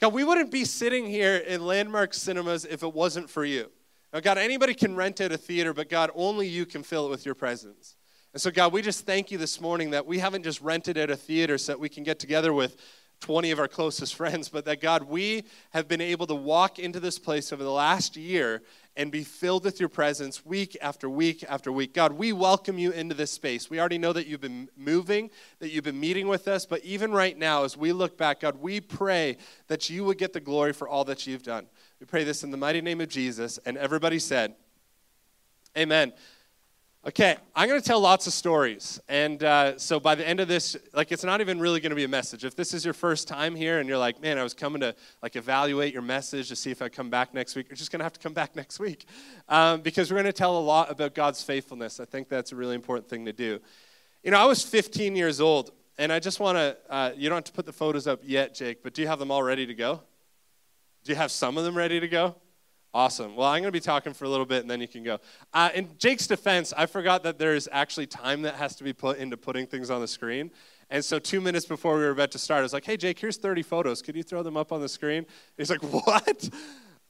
God, 0.00 0.12
we 0.12 0.24
wouldn't 0.24 0.50
be 0.50 0.64
sitting 0.64 1.06
here 1.06 1.36
in 1.36 1.66
Landmark 1.66 2.14
Cinemas 2.14 2.64
if 2.64 2.82
it 2.82 2.94
wasn't 2.94 3.28
for 3.28 3.44
you. 3.44 3.70
Now, 4.12 4.20
God, 4.20 4.38
anybody 4.38 4.74
can 4.74 4.96
rent 4.96 5.20
out 5.20 5.30
a 5.30 5.38
theater, 5.38 5.72
but 5.72 5.88
God, 5.88 6.10
only 6.14 6.48
you 6.48 6.66
can 6.66 6.82
fill 6.82 7.06
it 7.06 7.10
with 7.10 7.24
your 7.24 7.36
presence. 7.36 7.96
And 8.32 8.40
so, 8.40 8.50
God, 8.50 8.72
we 8.72 8.82
just 8.82 9.06
thank 9.06 9.30
you 9.30 9.38
this 9.38 9.60
morning 9.60 9.90
that 9.90 10.06
we 10.06 10.18
haven't 10.18 10.42
just 10.42 10.60
rented 10.60 10.98
out 10.98 11.10
a 11.10 11.16
theater 11.16 11.58
so 11.58 11.72
that 11.72 11.78
we 11.80 11.88
can 11.88 12.02
get 12.02 12.18
together 12.18 12.52
with 12.52 12.76
20 13.20 13.50
of 13.50 13.58
our 13.58 13.68
closest 13.68 14.14
friends, 14.16 14.48
but 14.48 14.64
that, 14.64 14.80
God, 14.80 15.04
we 15.04 15.44
have 15.70 15.86
been 15.86 16.00
able 16.00 16.26
to 16.26 16.34
walk 16.34 16.78
into 16.78 16.98
this 16.98 17.18
place 17.18 17.52
over 17.52 17.62
the 17.62 17.70
last 17.70 18.16
year 18.16 18.62
and 18.96 19.12
be 19.12 19.22
filled 19.22 19.64
with 19.64 19.78
your 19.78 19.88
presence 19.88 20.44
week 20.44 20.76
after 20.82 21.08
week 21.08 21.44
after 21.48 21.70
week. 21.70 21.94
God, 21.94 22.12
we 22.12 22.32
welcome 22.32 22.78
you 22.78 22.90
into 22.90 23.14
this 23.14 23.30
space. 23.30 23.70
We 23.70 23.78
already 23.78 23.98
know 23.98 24.12
that 24.12 24.26
you've 24.26 24.40
been 24.40 24.68
moving, 24.76 25.30
that 25.60 25.70
you've 25.70 25.84
been 25.84 26.00
meeting 26.00 26.26
with 26.26 26.48
us, 26.48 26.66
but 26.66 26.84
even 26.84 27.12
right 27.12 27.38
now, 27.38 27.64
as 27.64 27.76
we 27.76 27.92
look 27.92 28.18
back, 28.18 28.40
God, 28.40 28.60
we 28.60 28.80
pray 28.80 29.36
that 29.68 29.88
you 29.88 30.04
would 30.04 30.18
get 30.18 30.32
the 30.32 30.40
glory 30.40 30.72
for 30.72 30.88
all 30.88 31.04
that 31.04 31.26
you've 31.26 31.44
done. 31.44 31.66
We 32.00 32.06
pray 32.06 32.24
this 32.24 32.42
in 32.42 32.50
the 32.50 32.56
mighty 32.56 32.80
name 32.80 33.02
of 33.02 33.10
Jesus. 33.10 33.58
And 33.66 33.76
everybody 33.76 34.18
said, 34.18 34.54
Amen. 35.76 36.14
Okay, 37.06 37.36
I'm 37.54 37.68
going 37.68 37.80
to 37.80 37.86
tell 37.86 38.00
lots 38.00 38.26
of 38.26 38.32
stories. 38.32 39.00
And 39.08 39.42
uh, 39.42 39.78
so 39.78 40.00
by 40.00 40.14
the 40.14 40.26
end 40.26 40.40
of 40.40 40.48
this, 40.48 40.76
like, 40.92 41.12
it's 41.12 41.24
not 41.24 41.40
even 41.40 41.60
really 41.60 41.80
going 41.80 41.90
to 41.90 41.96
be 41.96 42.04
a 42.04 42.08
message. 42.08 42.44
If 42.44 42.56
this 42.56 42.74
is 42.74 42.84
your 42.84 42.92
first 42.92 43.28
time 43.28 43.54
here 43.54 43.78
and 43.78 43.88
you're 43.88 43.98
like, 43.98 44.20
man, 44.20 44.38
I 44.38 44.42
was 44.42 44.52
coming 44.52 44.80
to, 44.80 44.94
like, 45.22 45.36
evaluate 45.36 45.94
your 45.94 46.02
message 46.02 46.48
to 46.48 46.56
see 46.56 46.70
if 46.70 46.82
I 46.82 46.88
come 46.88 47.08
back 47.08 47.32
next 47.32 47.54
week, 47.54 47.68
you're 47.68 47.76
just 47.76 47.90
going 47.90 48.00
to 48.00 48.04
have 48.04 48.12
to 48.14 48.20
come 48.20 48.34
back 48.34 48.56
next 48.56 48.80
week. 48.80 49.06
Um, 49.48 49.80
because 49.80 50.10
we're 50.10 50.16
going 50.16 50.26
to 50.26 50.32
tell 50.32 50.58
a 50.58 50.60
lot 50.60 50.90
about 50.90 51.14
God's 51.14 51.42
faithfulness. 51.42 52.00
I 52.00 52.06
think 52.06 52.28
that's 52.28 52.52
a 52.52 52.56
really 52.56 52.74
important 52.74 53.08
thing 53.08 53.24
to 53.26 53.32
do. 53.32 53.60
You 54.22 54.30
know, 54.30 54.38
I 54.38 54.46
was 54.46 54.62
15 54.62 55.16
years 55.16 55.40
old, 55.40 55.70
and 55.96 56.12
I 56.12 56.18
just 56.18 56.40
want 56.40 56.56
to, 56.56 56.76
uh, 56.90 57.12
you 57.16 57.28
don't 57.28 57.36
have 57.36 57.44
to 57.44 57.52
put 57.52 57.66
the 57.66 57.72
photos 57.72 58.06
up 58.06 58.20
yet, 58.22 58.54
Jake, 58.54 58.82
but 58.82 58.94
do 58.94 59.00
you 59.00 59.08
have 59.08 59.18
them 59.18 59.30
all 59.30 59.42
ready 59.42 59.66
to 59.66 59.74
go? 59.74 60.02
Do 61.04 61.12
you 61.12 61.16
have 61.16 61.30
some 61.30 61.56
of 61.56 61.64
them 61.64 61.76
ready 61.76 62.00
to 62.00 62.08
go? 62.08 62.36
Awesome. 62.92 63.36
Well, 63.36 63.46
I'm 63.46 63.62
going 63.62 63.68
to 63.68 63.72
be 63.72 63.80
talking 63.80 64.12
for 64.12 64.24
a 64.24 64.28
little 64.28 64.46
bit 64.46 64.62
and 64.62 64.70
then 64.70 64.80
you 64.80 64.88
can 64.88 65.04
go. 65.04 65.18
Uh, 65.54 65.70
in 65.74 65.96
Jake's 65.96 66.26
defense, 66.26 66.72
I 66.76 66.86
forgot 66.86 67.22
that 67.22 67.38
there's 67.38 67.68
actually 67.70 68.06
time 68.06 68.42
that 68.42 68.56
has 68.56 68.74
to 68.76 68.84
be 68.84 68.92
put 68.92 69.18
into 69.18 69.36
putting 69.36 69.66
things 69.66 69.90
on 69.90 70.00
the 70.00 70.08
screen. 70.08 70.50
And 70.90 71.04
so, 71.04 71.20
two 71.20 71.40
minutes 71.40 71.66
before 71.66 71.94
we 71.96 72.02
were 72.02 72.10
about 72.10 72.32
to 72.32 72.38
start, 72.38 72.58
I 72.58 72.62
was 72.62 72.72
like, 72.72 72.84
hey, 72.84 72.96
Jake, 72.96 73.20
here's 73.20 73.36
30 73.36 73.62
photos. 73.62 74.02
Could 74.02 74.16
you 74.16 74.24
throw 74.24 74.42
them 74.42 74.56
up 74.56 74.72
on 74.72 74.80
the 74.80 74.88
screen? 74.88 75.24
He's 75.56 75.70
like, 75.70 75.82
what? 76.06 76.50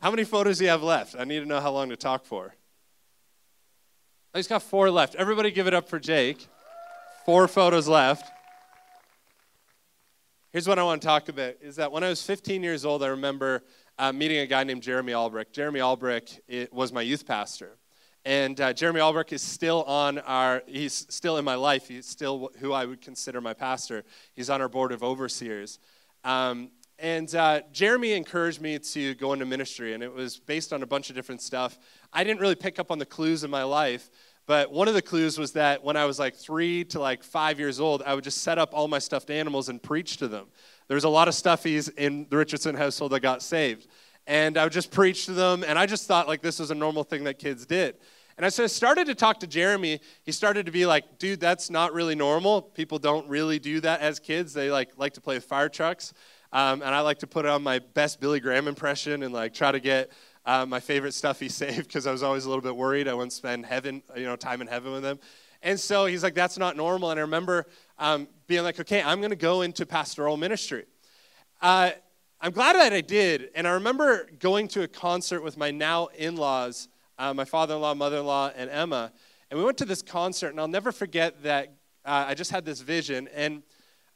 How 0.02 0.10
many 0.10 0.24
photos 0.24 0.58
do 0.58 0.64
you 0.64 0.70
have 0.70 0.82
left? 0.82 1.16
I 1.18 1.24
need 1.24 1.40
to 1.40 1.46
know 1.46 1.60
how 1.60 1.70
long 1.70 1.88
to 1.88 1.96
talk 1.96 2.26
for. 2.26 2.54
Oh, 4.34 4.38
he's 4.38 4.46
got 4.46 4.62
four 4.62 4.90
left. 4.90 5.14
Everybody 5.14 5.50
give 5.50 5.66
it 5.66 5.72
up 5.72 5.88
for 5.88 5.98
Jake. 5.98 6.46
Four 7.24 7.48
photos 7.48 7.88
left. 7.88 8.30
Here's 10.52 10.68
what 10.68 10.78
I 10.78 10.82
want 10.82 11.00
to 11.00 11.06
talk 11.06 11.28
about 11.28 11.54
is 11.60 11.76
that 11.76 11.90
when 11.90 12.04
I 12.04 12.08
was 12.08 12.22
15 12.22 12.62
years 12.62 12.84
old, 12.84 13.02
I 13.02 13.08
remember 13.08 13.62
uh, 14.00 14.10
meeting 14.14 14.38
a 14.38 14.46
guy 14.46 14.64
named 14.64 14.82
Jeremy 14.82 15.12
Albrecht. 15.12 15.52
Jeremy 15.52 15.80
Albrecht 15.80 16.40
was 16.72 16.90
my 16.90 17.02
youth 17.02 17.26
pastor. 17.26 17.76
And 18.24 18.58
uh, 18.58 18.72
Jeremy 18.72 19.00
Albrecht 19.00 19.30
is 19.34 19.42
still 19.42 19.82
on 19.82 20.18
our, 20.20 20.62
he's 20.66 21.06
still 21.10 21.36
in 21.36 21.44
my 21.44 21.54
life. 21.54 21.86
He's 21.86 22.06
still 22.06 22.50
who 22.60 22.72
I 22.72 22.86
would 22.86 23.02
consider 23.02 23.42
my 23.42 23.52
pastor. 23.52 24.04
He's 24.32 24.48
on 24.48 24.62
our 24.62 24.70
board 24.70 24.92
of 24.92 25.02
overseers. 25.02 25.78
Um, 26.24 26.70
and 26.98 27.34
uh, 27.34 27.60
Jeremy 27.72 28.12
encouraged 28.12 28.62
me 28.62 28.78
to 28.78 29.14
go 29.16 29.34
into 29.34 29.44
ministry, 29.44 29.92
and 29.92 30.02
it 30.02 30.12
was 30.12 30.38
based 30.38 30.72
on 30.72 30.82
a 30.82 30.86
bunch 30.86 31.10
of 31.10 31.16
different 31.16 31.42
stuff. 31.42 31.78
I 32.10 32.24
didn't 32.24 32.40
really 32.40 32.54
pick 32.54 32.78
up 32.78 32.90
on 32.90 32.98
the 32.98 33.06
clues 33.06 33.44
in 33.44 33.50
my 33.50 33.64
life, 33.64 34.10
but 34.46 34.72
one 34.72 34.88
of 34.88 34.94
the 34.94 35.02
clues 35.02 35.38
was 35.38 35.52
that 35.52 35.84
when 35.84 35.96
I 35.96 36.06
was 36.06 36.18
like 36.18 36.34
three 36.34 36.84
to 36.84 37.00
like 37.00 37.22
five 37.22 37.58
years 37.58 37.80
old, 37.80 38.02
I 38.02 38.14
would 38.14 38.24
just 38.24 38.42
set 38.42 38.58
up 38.58 38.70
all 38.72 38.88
my 38.88 38.98
stuffed 38.98 39.30
animals 39.30 39.68
and 39.68 39.82
preach 39.82 40.16
to 40.16 40.28
them. 40.28 40.46
There 40.90 40.96
was 40.96 41.04
a 41.04 41.08
lot 41.08 41.28
of 41.28 41.34
stuffies 41.34 41.88
in 41.96 42.26
the 42.30 42.36
Richardson 42.36 42.74
household 42.74 43.12
that 43.12 43.20
got 43.20 43.44
saved. 43.44 43.86
And 44.26 44.58
I 44.58 44.64
would 44.64 44.72
just 44.72 44.90
preach 44.90 45.24
to 45.26 45.32
them, 45.32 45.62
and 45.62 45.78
I 45.78 45.86
just 45.86 46.08
thought 46.08 46.26
like 46.26 46.42
this 46.42 46.58
was 46.58 46.72
a 46.72 46.74
normal 46.74 47.04
thing 47.04 47.22
that 47.24 47.38
kids 47.38 47.64
did. 47.64 47.94
And 48.36 48.44
as 48.44 48.58
I 48.58 48.66
started 48.66 49.06
to 49.06 49.14
talk 49.14 49.38
to 49.38 49.46
Jeremy, 49.46 50.00
he 50.24 50.32
started 50.32 50.66
to 50.66 50.72
be 50.72 50.86
like, 50.86 51.20
dude, 51.20 51.38
that's 51.38 51.70
not 51.70 51.92
really 51.92 52.16
normal. 52.16 52.60
People 52.60 52.98
don't 52.98 53.28
really 53.28 53.60
do 53.60 53.78
that 53.82 54.00
as 54.00 54.18
kids. 54.18 54.52
They 54.52 54.68
like 54.68 54.90
like 54.96 55.12
to 55.12 55.20
play 55.20 55.36
with 55.36 55.44
fire 55.44 55.68
trucks. 55.68 56.12
Um, 56.52 56.82
and 56.82 56.92
I 56.92 57.02
like 57.02 57.20
to 57.20 57.28
put 57.28 57.46
on 57.46 57.62
my 57.62 57.78
best 57.78 58.18
Billy 58.18 58.40
Graham 58.40 58.66
impression 58.66 59.22
and 59.22 59.32
like 59.32 59.54
try 59.54 59.70
to 59.70 59.78
get 59.78 60.10
uh, 60.44 60.66
my 60.66 60.80
favorite 60.80 61.14
stuff 61.14 61.38
saved 61.48 61.86
because 61.86 62.08
I 62.08 62.10
was 62.10 62.24
always 62.24 62.46
a 62.46 62.48
little 62.48 62.62
bit 62.62 62.74
worried 62.74 63.06
I 63.06 63.14
wouldn't 63.14 63.32
spend 63.32 63.64
heaven, 63.64 64.02
you 64.16 64.24
know, 64.24 64.34
time 64.34 64.60
in 64.60 64.66
heaven 64.66 64.90
with 64.90 65.04
him. 65.04 65.20
And 65.62 65.78
so 65.78 66.06
he's 66.06 66.22
like, 66.22 66.34
that's 66.34 66.58
not 66.58 66.76
normal. 66.76 67.10
And 67.10 67.20
I 67.20 67.22
remember 67.22 67.66
um, 67.98 68.28
being 68.46 68.62
like, 68.62 68.80
okay, 68.80 69.02
I'm 69.02 69.18
going 69.20 69.30
to 69.30 69.36
go 69.36 69.62
into 69.62 69.84
pastoral 69.84 70.36
ministry. 70.36 70.86
Uh, 71.60 71.90
I'm 72.40 72.52
glad 72.52 72.76
that 72.76 72.92
I 72.92 73.02
did. 73.02 73.50
And 73.54 73.68
I 73.68 73.72
remember 73.72 74.30
going 74.38 74.68
to 74.68 74.82
a 74.82 74.88
concert 74.88 75.42
with 75.42 75.58
my 75.58 75.70
now 75.70 76.06
in 76.16 76.36
laws, 76.36 76.88
uh, 77.18 77.34
my 77.34 77.44
father 77.44 77.74
in 77.74 77.80
law, 77.82 77.94
mother 77.94 78.18
in 78.18 78.24
law, 78.24 78.50
and 78.56 78.70
Emma. 78.70 79.12
And 79.50 79.58
we 79.58 79.64
went 79.64 79.76
to 79.78 79.84
this 79.84 80.00
concert, 80.00 80.48
and 80.48 80.60
I'll 80.60 80.68
never 80.68 80.92
forget 80.92 81.42
that 81.42 81.74
uh, 82.06 82.24
I 82.28 82.34
just 82.34 82.50
had 82.50 82.64
this 82.64 82.80
vision. 82.80 83.28
And 83.34 83.62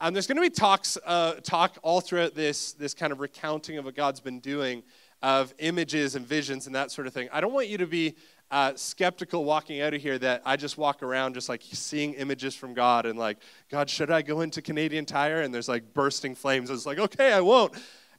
um, 0.00 0.14
there's 0.14 0.26
going 0.26 0.36
to 0.36 0.42
be 0.42 0.50
talks, 0.50 0.96
uh, 1.04 1.34
talk 1.42 1.76
all 1.82 2.00
throughout 2.00 2.34
this, 2.34 2.72
this 2.72 2.94
kind 2.94 3.12
of 3.12 3.20
recounting 3.20 3.76
of 3.76 3.84
what 3.84 3.94
God's 3.94 4.20
been 4.20 4.40
doing 4.40 4.82
of 5.22 5.54
images 5.58 6.16
and 6.16 6.26
visions 6.26 6.66
and 6.66 6.74
that 6.74 6.90
sort 6.90 7.06
of 7.06 7.14
thing. 7.14 7.28
I 7.32 7.40
don't 7.40 7.52
want 7.52 7.68
you 7.68 7.78
to 7.78 7.86
be 7.86 8.14
uh, 8.54 8.72
skeptical 8.76 9.44
walking 9.44 9.80
out 9.80 9.94
of 9.94 10.00
here 10.00 10.16
that 10.16 10.40
I 10.46 10.54
just 10.54 10.78
walk 10.78 11.02
around 11.02 11.34
just 11.34 11.48
like 11.48 11.60
seeing 11.72 12.14
images 12.14 12.54
from 12.54 12.72
God 12.72 13.04
and 13.04 13.18
like, 13.18 13.38
God, 13.68 13.90
should 13.90 14.12
I 14.12 14.22
go 14.22 14.42
into 14.42 14.62
Canadian 14.62 15.06
Tire? 15.06 15.40
And 15.42 15.52
there's 15.52 15.68
like 15.68 15.92
bursting 15.92 16.36
flames. 16.36 16.70
It's 16.70 16.86
like, 16.86 17.00
okay, 17.00 17.32
I 17.32 17.40
won't. 17.40 17.74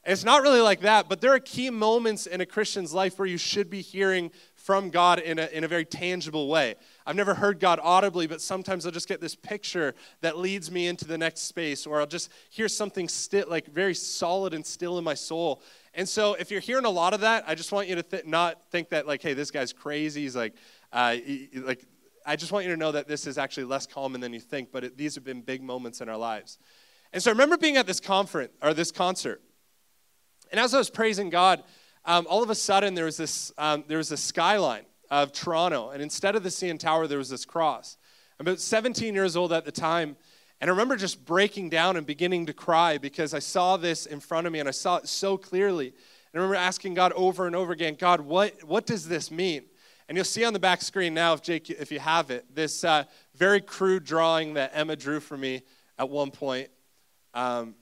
It's 0.06 0.26
not 0.26 0.42
really 0.42 0.60
like 0.60 0.82
that, 0.82 1.08
but 1.08 1.22
there 1.22 1.34
are 1.34 1.40
key 1.40 1.70
moments 1.70 2.28
in 2.28 2.42
a 2.42 2.46
Christian's 2.46 2.94
life 2.94 3.18
where 3.18 3.26
you 3.28 3.38
should 3.38 3.70
be 3.70 3.80
hearing 3.80 4.30
from 4.56 4.90
God 4.90 5.20
in 5.20 5.40
a, 5.40 5.46
in 5.48 5.64
a 5.64 5.70
very 5.70 5.86
tangible 5.86 6.50
way. 6.50 6.76
I've 7.08 7.16
never 7.16 7.34
heard 7.34 7.62
God 7.62 7.80
audibly, 7.82 8.28
but 8.28 8.42
sometimes 8.42 8.86
I'll 8.86 8.92
just 8.92 9.08
get 9.08 9.22
this 9.22 9.36
picture 9.36 9.96
that 10.20 10.38
leads 10.38 10.70
me 10.70 10.88
into 10.88 11.06
the 11.06 11.18
next 11.18 11.44
space, 11.44 11.88
or 11.88 12.02
I'll 12.02 12.08
just 12.08 12.30
hear 12.50 12.68
something 12.68 13.08
still, 13.08 13.46
like 13.48 13.68
very 13.68 13.96
solid 13.96 14.54
and 14.54 14.66
still 14.66 14.98
in 14.98 15.04
my 15.04 15.14
soul. 15.14 15.62
And 15.96 16.08
so, 16.08 16.34
if 16.34 16.52
you're 16.52 16.60
hearing 16.60 16.84
a 16.84 16.90
lot 16.90 17.14
of 17.14 17.22
that, 17.22 17.46
I 17.48 17.56
just 17.56 17.72
want 17.72 17.88
you 17.88 17.96
to 17.96 18.04
th- 18.04 18.26
not 18.26 18.70
think 18.70 18.90
that 18.90 19.08
like, 19.08 19.22
hey, 19.22 19.34
this 19.34 19.50
guy's 19.50 19.72
crazy. 19.72 20.24
He's 20.24 20.36
like, 20.36 20.54
uh, 20.92 21.14
he, 21.14 21.50
like, 21.56 21.86
I 22.26 22.36
just 22.36 22.52
want 22.52 22.66
you 22.66 22.72
to 22.72 22.78
know 22.78 22.92
that 22.92 23.08
this 23.08 23.26
is 23.26 23.38
actually 23.38 23.64
less 23.64 23.88
common 23.88 24.20
than 24.20 24.34
you 24.34 24.42
think. 24.42 24.74
But 24.74 24.84
it, 24.84 24.98
these 24.98 25.16
have 25.16 25.24
been 25.24 25.42
big 25.42 25.64
moments 25.64 26.02
in 26.02 26.10
our 26.10 26.18
lives. 26.18 26.58
And 27.14 27.24
so, 27.24 27.32
I 27.32 27.34
remember 27.34 27.58
being 27.58 27.78
at 27.78 27.88
this 27.88 28.02
conference 28.02 28.52
or 28.62 28.74
this 28.74 28.92
concert, 28.92 29.42
and 30.52 30.60
as 30.60 30.74
I 30.74 30.78
was 30.78 30.90
praising 30.90 31.30
God, 31.30 31.64
um, 32.04 32.28
all 32.30 32.44
of 32.44 32.50
a 32.50 32.56
sudden 32.56 32.94
there 32.94 33.06
was 33.06 33.16
this 33.16 33.54
um, 33.58 33.86
there 33.88 33.98
was 33.98 34.10
this 34.10 34.22
skyline 34.22 34.86
of 35.10 35.32
Toronto, 35.32 35.92
and 35.92 36.04
instead 36.04 36.36
of 36.36 36.44
the 36.44 36.50
CN 36.50 36.78
Tower, 36.78 37.08
there 37.08 37.20
was 37.20 37.30
this 37.30 37.46
cross. 37.46 37.98
I'm 38.38 38.46
about 38.46 38.60
17 38.60 39.14
years 39.14 39.38
old 39.38 39.54
at 39.54 39.64
the 39.64 39.72
time. 39.72 40.18
And 40.62 40.70
I 40.70 40.72
remember 40.72 40.96
just 40.96 41.26
breaking 41.26 41.70
down 41.70 41.98
and 41.98 42.06
beginning 42.06 42.46
to 42.46 42.54
cry 42.54 42.98
because 42.98 43.34
I 43.34 43.40
saw 43.40 43.78
this 43.78 44.06
in 44.06 44.20
front 44.20 44.48
of 44.48 44.54
me 44.54 44.60
and 44.60 44.70
I 44.70 44.72
saw 44.72 44.98
it 44.98 45.08
so 45.08 45.38
clearly. 45.38 45.88
And 45.88 45.96
I 46.34 46.38
remember 46.38 46.56
asking 46.56 46.94
God 46.94 47.12
over 47.14 47.46
and 47.46 47.56
over 47.56 47.74
again, 47.74 47.96
God, 48.00 48.22
what, 48.22 48.64
what 48.64 48.86
does 48.86 49.08
this 49.08 49.30
mean? 49.32 49.64
And 50.08 50.18
you'll 50.18 50.26
see 50.26 50.46
on 50.46 50.54
the 50.54 50.60
back 50.60 50.82
screen 50.82 51.14
now, 51.14 51.34
if 51.34 51.42
Jake, 51.42 51.70
if 51.70 51.92
you 51.92 52.00
have 52.00 52.30
it, 52.30 52.46
this 52.54 52.84
uh, 52.84 53.06
very 53.36 53.60
crude 53.60 54.06
drawing 54.06 54.54
that 54.54 54.72
Emma 54.74 54.96
drew 54.96 55.20
for 55.20 55.36
me 55.36 55.64
at 55.98 56.10
one 56.10 56.32
point. 56.32 56.70
Um, 57.34 57.76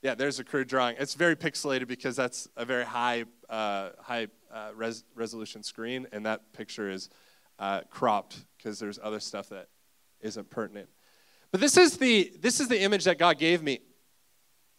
yeah, 0.00 0.14
there's 0.14 0.40
a 0.40 0.44
crude 0.44 0.68
drawing. 0.68 0.96
It's 0.98 1.14
very 1.14 1.36
pixelated 1.36 1.86
because 1.86 2.16
that's 2.16 2.48
a 2.56 2.64
very 2.64 2.84
high, 2.84 3.24
uh, 3.48 3.90
high 4.00 4.28
uh, 4.52 4.70
res- 4.74 5.04
resolution 5.14 5.62
screen, 5.62 6.08
and 6.12 6.26
that 6.26 6.52
picture 6.52 6.90
is 6.90 7.08
uh, 7.58 7.82
cropped 7.90 8.44
because 8.56 8.80
there's 8.80 8.98
other 9.00 9.20
stuff 9.20 9.48
that 9.50 9.68
isn't 10.20 10.50
pertinent. 10.50 10.88
But 11.52 11.60
this 11.60 11.76
is 11.76 11.98
the 11.98 12.32
this 12.40 12.60
is 12.60 12.68
the 12.68 12.80
image 12.80 13.04
that 13.04 13.18
God 13.18 13.38
gave 13.38 13.62
me. 13.62 13.80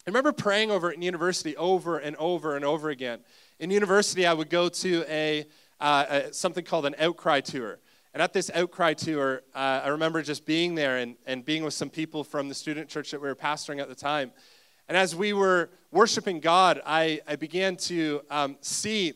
I 0.06 0.10
remember 0.10 0.34
praying 0.34 0.72
over 0.72 0.92
in 0.92 1.02
university 1.02 1.56
over 1.56 2.00
and 2.00 2.16
over 2.18 2.56
and 2.58 2.66
over 2.66 2.90
again. 2.90 3.20
In 3.60 3.72
university, 3.72 4.26
I 4.26 4.34
would 4.34 4.50
go 4.50 4.68
to 4.68 5.06
a, 5.08 5.46
uh, 5.80 6.06
a 6.10 6.34
something 6.34 6.66
called 6.66 6.86
an 6.86 6.96
outcry 7.00 7.40
tour. 7.40 7.80
And 8.14 8.22
at 8.22 8.34
this 8.34 8.52
outcry 8.54 8.96
tour, 8.96 9.44
uh, 9.56 9.82
I 9.84 9.88
remember 9.90 10.22
just 10.22 10.46
being 10.46 10.76
there 10.76 10.98
and, 10.98 11.16
and 11.26 11.46
being 11.46 11.64
with 11.64 11.74
some 11.74 11.90
people 11.90 12.24
from 12.24 12.50
the 12.50 12.56
student 12.56 12.90
church 12.90 13.12
that 13.12 13.22
we 13.22 13.30
were 13.30 13.36
pastoring 13.36 13.80
at 13.80 13.88
the 13.88 13.96
time. 13.96 14.34
And 14.90 14.98
as 14.98 15.16
we 15.16 15.32
were 15.32 15.70
worshiping 15.92 16.42
God, 16.42 16.82
I, 16.86 17.22
I 17.26 17.38
began 17.38 17.78
to 17.78 18.24
um, 18.30 18.58
see 18.60 19.14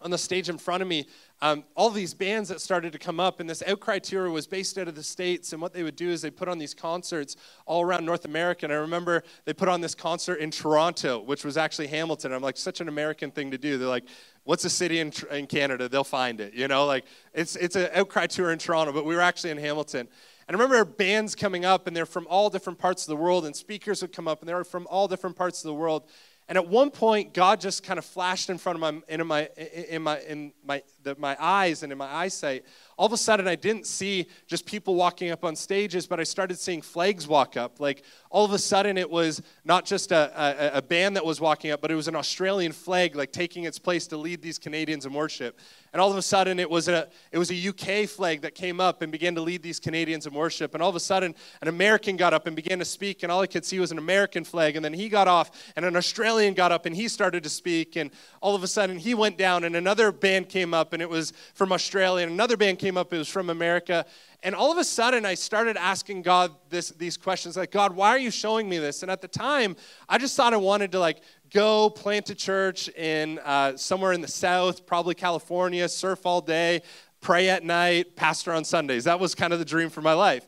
on 0.00 0.10
the 0.10 0.18
stage 0.18 0.48
in 0.48 0.58
front 0.58 0.82
of 0.82 0.88
me 0.88 1.06
um, 1.42 1.64
all 1.74 1.90
these 1.90 2.14
bands 2.14 2.48
that 2.48 2.60
started 2.60 2.92
to 2.92 2.98
come 2.98 3.20
up, 3.20 3.40
and 3.40 3.48
this 3.48 3.62
Outcry 3.66 3.98
tour 3.98 4.30
was 4.30 4.46
based 4.46 4.78
out 4.78 4.88
of 4.88 4.94
the 4.94 5.02
States. 5.02 5.52
And 5.52 5.60
what 5.60 5.74
they 5.74 5.82
would 5.82 5.96
do 5.96 6.08
is 6.08 6.22
they 6.22 6.30
put 6.30 6.48
on 6.48 6.58
these 6.58 6.72
concerts 6.72 7.36
all 7.66 7.82
around 7.82 8.06
North 8.06 8.24
America. 8.24 8.64
And 8.64 8.72
I 8.72 8.76
remember 8.76 9.22
they 9.44 9.52
put 9.52 9.68
on 9.68 9.82
this 9.82 9.94
concert 9.94 10.36
in 10.36 10.50
Toronto, 10.50 11.20
which 11.20 11.44
was 11.44 11.58
actually 11.58 11.88
Hamilton. 11.88 12.32
I'm 12.32 12.42
like, 12.42 12.56
such 12.56 12.80
an 12.80 12.88
American 12.88 13.30
thing 13.30 13.50
to 13.50 13.58
do. 13.58 13.76
They're 13.76 13.86
like, 13.86 14.06
what's 14.44 14.64
a 14.64 14.70
city 14.70 15.00
in, 15.00 15.12
in 15.30 15.46
Canada? 15.46 15.88
They'll 15.90 16.04
find 16.04 16.40
it. 16.40 16.54
You 16.54 16.68
know, 16.68 16.86
like 16.86 17.04
it's, 17.34 17.54
it's 17.56 17.76
an 17.76 17.90
Outcry 17.94 18.28
tour 18.28 18.50
in 18.50 18.58
Toronto, 18.58 18.92
but 18.92 19.04
we 19.04 19.14
were 19.14 19.20
actually 19.20 19.50
in 19.50 19.58
Hamilton. 19.58 20.08
And 20.48 20.56
I 20.56 20.62
remember 20.62 20.84
bands 20.84 21.34
coming 21.34 21.64
up, 21.64 21.86
and 21.86 21.96
they're 21.96 22.06
from 22.06 22.26
all 22.30 22.48
different 22.48 22.78
parts 22.78 23.02
of 23.02 23.08
the 23.08 23.16
world, 23.16 23.44
and 23.44 23.54
speakers 23.54 24.00
would 24.00 24.12
come 24.12 24.28
up, 24.28 24.40
and 24.40 24.48
they 24.48 24.54
were 24.54 24.64
from 24.64 24.86
all 24.88 25.08
different 25.08 25.34
parts 25.34 25.64
of 25.64 25.68
the 25.68 25.74
world. 25.74 26.04
And 26.48 26.56
at 26.56 26.68
one 26.68 26.92
point, 26.92 27.34
God 27.34 27.60
just 27.60 27.82
kind 27.82 27.98
of 27.98 28.04
flashed 28.04 28.50
in 28.50 28.58
front 28.58 28.76
of 28.76 28.80
my 28.80 29.02
in 29.12 29.26
my 29.26 29.48
in 29.88 30.02
my 30.02 30.20
in 30.20 30.52
my 30.64 30.80
the, 31.02 31.16
my 31.18 31.36
eyes 31.40 31.82
and 31.82 31.90
in 31.90 31.98
my 31.98 32.06
eyesight. 32.06 32.64
All 32.96 33.06
of 33.06 33.12
a 33.12 33.16
sudden, 33.16 33.48
I 33.48 33.56
didn't 33.56 33.84
see 33.84 34.28
just 34.46 34.64
people 34.64 34.94
walking 34.94 35.32
up 35.32 35.44
on 35.44 35.56
stages, 35.56 36.06
but 36.06 36.20
I 36.20 36.22
started 36.22 36.56
seeing 36.56 36.82
flags 36.82 37.26
walk 37.26 37.56
up. 37.56 37.80
Like 37.80 38.04
all 38.30 38.44
of 38.44 38.52
a 38.52 38.58
sudden, 38.58 38.96
it 38.96 39.10
was 39.10 39.42
not 39.64 39.84
just 39.84 40.12
a, 40.12 40.74
a, 40.74 40.78
a 40.78 40.82
band 40.82 41.16
that 41.16 41.24
was 41.24 41.40
walking 41.40 41.72
up, 41.72 41.80
but 41.80 41.90
it 41.90 41.96
was 41.96 42.06
an 42.06 42.14
Australian 42.14 42.70
flag, 42.70 43.16
like 43.16 43.32
taking 43.32 43.64
its 43.64 43.80
place 43.80 44.06
to 44.06 44.16
lead 44.16 44.40
these 44.40 44.58
Canadians 44.58 45.04
in 45.04 45.12
worship. 45.12 45.58
And 45.96 46.00
all 46.02 46.10
of 46.10 46.18
a 46.18 46.20
sudden, 46.20 46.58
it 46.58 46.68
was 46.68 46.88
a 46.88 47.08
it 47.32 47.38
was 47.38 47.50
a 47.50 47.68
UK 47.68 48.06
flag 48.06 48.42
that 48.42 48.54
came 48.54 48.82
up 48.82 49.00
and 49.00 49.10
began 49.10 49.34
to 49.34 49.40
lead 49.40 49.62
these 49.62 49.80
Canadians 49.80 50.26
in 50.26 50.34
worship. 50.34 50.74
And 50.74 50.82
all 50.82 50.90
of 50.90 50.94
a 50.94 51.00
sudden, 51.00 51.34
an 51.62 51.68
American 51.68 52.18
got 52.18 52.34
up 52.34 52.46
and 52.46 52.54
began 52.54 52.78
to 52.80 52.84
speak, 52.84 53.22
and 53.22 53.32
all 53.32 53.40
I 53.40 53.46
could 53.46 53.64
see 53.64 53.80
was 53.80 53.92
an 53.92 53.96
American 53.96 54.44
flag. 54.44 54.76
And 54.76 54.84
then 54.84 54.92
he 54.92 55.08
got 55.08 55.26
off, 55.26 55.50
and 55.74 55.86
an 55.86 55.96
Australian 55.96 56.52
got 56.52 56.70
up 56.70 56.84
and 56.84 56.94
he 56.94 57.08
started 57.08 57.42
to 57.44 57.48
speak. 57.48 57.96
And 57.96 58.10
all 58.42 58.54
of 58.54 58.62
a 58.62 58.66
sudden, 58.66 58.98
he 58.98 59.14
went 59.14 59.38
down, 59.38 59.64
and 59.64 59.74
another 59.74 60.12
band 60.12 60.50
came 60.50 60.74
up, 60.74 60.92
and 60.92 61.00
it 61.00 61.08
was 61.08 61.32
from 61.54 61.72
Australia. 61.72 62.24
And 62.24 62.32
another 62.34 62.58
band 62.58 62.78
came 62.78 62.98
up, 62.98 63.14
it 63.14 63.16
was 63.16 63.28
from 63.28 63.48
America. 63.48 64.04
And 64.42 64.54
all 64.54 64.70
of 64.70 64.76
a 64.76 64.84
sudden, 64.84 65.24
I 65.24 65.32
started 65.32 65.78
asking 65.78 66.22
God 66.22 66.54
this, 66.68 66.90
these 66.90 67.16
questions 67.16 67.56
like, 67.56 67.72
God, 67.72 67.96
why 67.96 68.10
are 68.10 68.18
you 68.18 68.30
showing 68.30 68.68
me 68.68 68.78
this? 68.78 69.02
And 69.02 69.10
at 69.10 69.22
the 69.22 69.28
time, 69.28 69.76
I 70.08 70.18
just 70.18 70.36
thought 70.36 70.52
I 70.52 70.58
wanted 70.58 70.92
to 70.92 71.00
like 71.00 71.22
go 71.52 71.90
plant 71.90 72.30
a 72.30 72.34
church 72.34 72.88
in 72.88 73.38
uh, 73.40 73.76
somewhere 73.76 74.12
in 74.12 74.20
the 74.20 74.28
South, 74.28 74.86
probably 74.86 75.14
California, 75.14 75.88
surf 75.88 76.26
all 76.26 76.40
day, 76.40 76.82
pray 77.20 77.48
at 77.48 77.64
night, 77.64 78.16
pastor 78.16 78.52
on 78.52 78.64
Sundays. 78.64 79.04
That 79.04 79.20
was 79.20 79.34
kind 79.34 79.52
of 79.52 79.58
the 79.58 79.64
dream 79.64 79.90
for 79.90 80.00
my 80.00 80.12
life. 80.12 80.46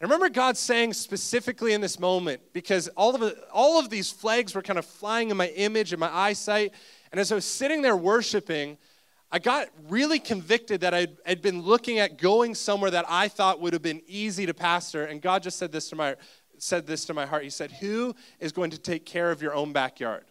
And 0.00 0.08
I 0.08 0.14
remember 0.14 0.32
God 0.32 0.56
saying 0.56 0.92
specifically 0.92 1.72
in 1.72 1.80
this 1.80 1.98
moment, 1.98 2.40
because 2.52 2.88
all 2.88 3.14
of, 3.14 3.34
all 3.52 3.80
of 3.80 3.90
these 3.90 4.12
flags 4.12 4.54
were 4.54 4.62
kind 4.62 4.78
of 4.78 4.84
flying 4.84 5.30
in 5.30 5.36
my 5.36 5.48
image 5.48 5.92
and 5.92 5.98
my 5.98 6.12
eyesight. 6.14 6.72
And 7.10 7.20
as 7.20 7.32
I 7.32 7.34
was 7.34 7.44
sitting 7.44 7.82
there 7.82 7.96
worshiping, 7.96 8.78
I 9.30 9.40
got 9.40 9.68
really 9.88 10.18
convicted 10.20 10.80
that 10.82 10.94
I'd, 10.94 11.16
I'd 11.26 11.42
been 11.42 11.62
looking 11.62 11.98
at 11.98 12.16
going 12.16 12.54
somewhere 12.54 12.90
that 12.92 13.04
I 13.08 13.28
thought 13.28 13.60
would 13.60 13.72
have 13.72 13.82
been 13.82 14.00
easy 14.06 14.46
to 14.46 14.54
pastor. 14.54 15.04
And 15.04 15.20
God 15.20 15.42
just 15.42 15.58
said 15.58 15.72
this 15.72 15.90
to 15.90 15.96
my, 15.96 16.16
said 16.62 16.86
this 16.86 17.04
to 17.06 17.14
my 17.14 17.26
heart. 17.26 17.42
He 17.42 17.50
said, 17.50 17.72
Who 17.72 18.14
is 18.40 18.52
going 18.52 18.70
to 18.70 18.78
take 18.78 19.04
care 19.06 19.30
of 19.30 19.42
your 19.42 19.54
own 19.54 19.72
backyard? 19.72 20.24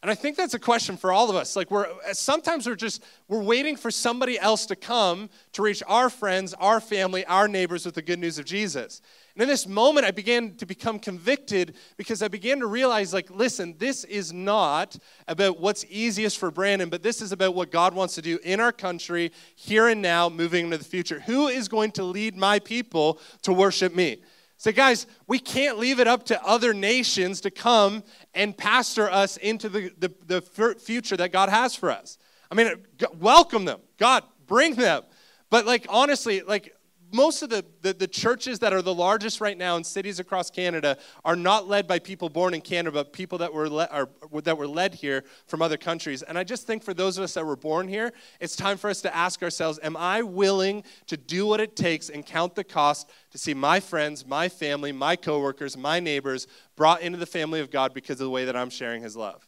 And 0.00 0.12
I 0.12 0.14
think 0.14 0.36
that's 0.36 0.54
a 0.54 0.60
question 0.60 0.96
for 0.96 1.10
all 1.10 1.28
of 1.28 1.34
us. 1.34 1.56
Like 1.56 1.72
we're 1.72 1.88
sometimes 2.12 2.68
we're 2.68 2.76
just 2.76 3.02
we're 3.26 3.42
waiting 3.42 3.76
for 3.76 3.90
somebody 3.90 4.38
else 4.38 4.64
to 4.66 4.76
come 4.76 5.28
to 5.52 5.62
reach 5.62 5.82
our 5.88 6.08
friends, 6.08 6.54
our 6.54 6.80
family, 6.80 7.26
our 7.26 7.48
neighbors 7.48 7.84
with 7.84 7.96
the 7.96 8.02
good 8.02 8.20
news 8.20 8.38
of 8.38 8.44
Jesus. 8.44 9.02
And 9.34 9.42
in 9.42 9.48
this 9.48 9.66
moment 9.66 10.06
I 10.06 10.12
began 10.12 10.54
to 10.56 10.66
become 10.66 11.00
convicted 11.00 11.74
because 11.96 12.22
I 12.22 12.28
began 12.28 12.60
to 12.60 12.68
realize 12.68 13.12
like 13.12 13.28
listen, 13.28 13.74
this 13.78 14.04
is 14.04 14.32
not 14.32 14.96
about 15.26 15.58
what's 15.58 15.84
easiest 15.90 16.38
for 16.38 16.52
Brandon, 16.52 16.90
but 16.90 17.02
this 17.02 17.20
is 17.20 17.32
about 17.32 17.56
what 17.56 17.72
God 17.72 17.92
wants 17.92 18.14
to 18.14 18.22
do 18.22 18.38
in 18.44 18.60
our 18.60 18.72
country 18.72 19.32
here 19.56 19.88
and 19.88 20.00
now 20.00 20.28
moving 20.28 20.66
into 20.66 20.78
the 20.78 20.84
future. 20.84 21.18
Who 21.26 21.48
is 21.48 21.66
going 21.66 21.90
to 21.92 22.04
lead 22.04 22.36
my 22.36 22.60
people 22.60 23.18
to 23.42 23.52
worship 23.52 23.96
me? 23.96 24.18
Say, 24.58 24.72
guys, 24.72 25.06
we 25.28 25.38
can't 25.38 25.78
leave 25.78 26.00
it 26.00 26.08
up 26.08 26.24
to 26.26 26.44
other 26.44 26.74
nations 26.74 27.40
to 27.42 27.50
come 27.50 28.02
and 28.34 28.56
pastor 28.56 29.08
us 29.08 29.36
into 29.36 29.68
the, 29.68 29.92
the, 29.98 30.12
the 30.26 30.40
future 30.80 31.16
that 31.16 31.30
God 31.30 31.48
has 31.48 31.76
for 31.76 31.92
us. 31.92 32.18
I 32.50 32.56
mean, 32.56 32.72
welcome 33.20 33.64
them. 33.64 33.80
God, 33.98 34.24
bring 34.48 34.74
them. 34.74 35.04
But, 35.48 35.64
like, 35.64 35.86
honestly, 35.88 36.42
like, 36.42 36.74
most 37.12 37.42
of 37.42 37.50
the, 37.50 37.64
the, 37.82 37.92
the, 37.92 38.06
churches 38.06 38.58
that 38.58 38.72
are 38.72 38.82
the 38.82 38.94
largest 38.94 39.40
right 39.40 39.56
now 39.56 39.76
in 39.76 39.84
cities 39.84 40.20
across 40.20 40.50
Canada 40.50 40.98
are 41.24 41.36
not 41.36 41.68
led 41.68 41.86
by 41.86 41.98
people 41.98 42.28
born 42.28 42.54
in 42.54 42.60
Canada, 42.60 42.90
but 42.92 43.12
people 43.12 43.38
that 43.38 43.52
were, 43.52 43.68
le- 43.68 43.88
are, 43.90 44.08
that 44.42 44.58
were 44.58 44.66
led 44.66 44.94
here 44.94 45.24
from 45.46 45.62
other 45.62 45.76
countries. 45.76 46.22
And 46.22 46.36
I 46.38 46.44
just 46.44 46.66
think 46.66 46.82
for 46.82 46.94
those 46.94 47.16
of 47.16 47.24
us 47.24 47.34
that 47.34 47.44
were 47.44 47.56
born 47.56 47.88
here, 47.88 48.12
it's 48.40 48.56
time 48.56 48.76
for 48.76 48.90
us 48.90 49.00
to 49.02 49.14
ask 49.14 49.42
ourselves 49.42 49.78
Am 49.82 49.96
I 49.96 50.22
willing 50.22 50.84
to 51.06 51.16
do 51.16 51.46
what 51.46 51.60
it 51.60 51.76
takes 51.76 52.10
and 52.10 52.24
count 52.24 52.54
the 52.54 52.64
cost 52.64 53.10
to 53.30 53.38
see 53.38 53.54
my 53.54 53.80
friends, 53.80 54.26
my 54.26 54.48
family, 54.48 54.92
my 54.92 55.16
coworkers, 55.16 55.76
my 55.76 56.00
neighbors 56.00 56.46
brought 56.76 57.00
into 57.00 57.18
the 57.18 57.26
family 57.26 57.60
of 57.60 57.70
God 57.70 57.94
because 57.94 58.20
of 58.20 58.24
the 58.24 58.30
way 58.30 58.44
that 58.44 58.56
I'm 58.56 58.70
sharing 58.70 59.02
His 59.02 59.16
love? 59.16 59.46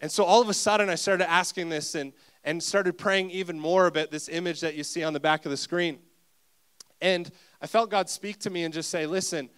And 0.00 0.10
so 0.10 0.24
all 0.24 0.40
of 0.40 0.48
a 0.48 0.54
sudden, 0.54 0.88
I 0.88 0.94
started 0.94 1.28
asking 1.28 1.68
this 1.68 1.94
and, 1.94 2.12
and 2.44 2.62
started 2.62 2.96
praying 2.96 3.30
even 3.30 3.58
more 3.58 3.86
about 3.86 4.10
this 4.10 4.28
image 4.28 4.60
that 4.60 4.74
you 4.74 4.84
see 4.84 5.02
on 5.02 5.12
the 5.12 5.20
back 5.20 5.44
of 5.44 5.50
the 5.50 5.56
screen. 5.56 5.98
And 7.00 7.30
I 7.60 7.66
felt 7.66 7.90
God 7.90 8.08
speak 8.08 8.38
to 8.40 8.50
me 8.50 8.64
and 8.64 8.74
just 8.74 8.90
say, 8.90 9.06
listen, 9.06 9.50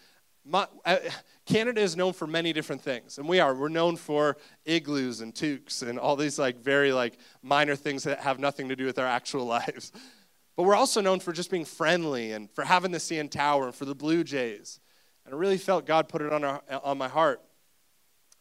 my, 0.44 0.66
uh, 0.85 0.98
Canada 1.46 1.81
is 1.81 1.96
known 1.96 2.12
for 2.12 2.26
many 2.26 2.53
different 2.53 2.83
things, 2.83 3.18
and 3.18 3.29
we 3.29 3.40
are. 3.40 3.55
We're 3.55 3.68
known 3.68 3.96
for 3.96 4.37
igloos 4.64 5.20
and 5.20 5.35
toques 5.35 5.83
and 5.83 5.98
all 5.98 6.16
these 6.16 6.38
like 6.38 6.59
very 6.61 6.92
like 6.92 7.18
minor 7.42 7.76
things 7.76 8.05
that 8.05 8.20
have 8.20 8.38
nothing 8.38 8.68
to 8.68 8.76
do 8.76 8.87
with 8.87 8.98
our 8.98 9.07
actual 9.07 9.44
lives. 9.59 9.92
But 10.57 10.64
we're 10.64 10.76
also 10.76 11.00
known 11.00 11.20
for 11.20 11.33
just 11.33 11.50
being 11.50 11.64
friendly 11.64 12.33
and 12.33 12.50
for 12.50 12.64
having 12.64 12.90
the 12.90 12.98
CN 12.98 13.31
Tower 13.31 13.66
and 13.66 13.74
for 13.74 13.85
the 13.85 13.94
Blue 13.94 14.24
Jays. 14.24 14.81
And 15.24 15.35
I 15.35 15.38
really 15.38 15.59
felt 15.59 15.87
God 15.87 16.09
put 16.09 16.22
it 16.22 16.33
on, 16.33 16.44
our, 16.44 16.62
on 16.83 16.98
my 16.98 17.09
heart 17.09 17.40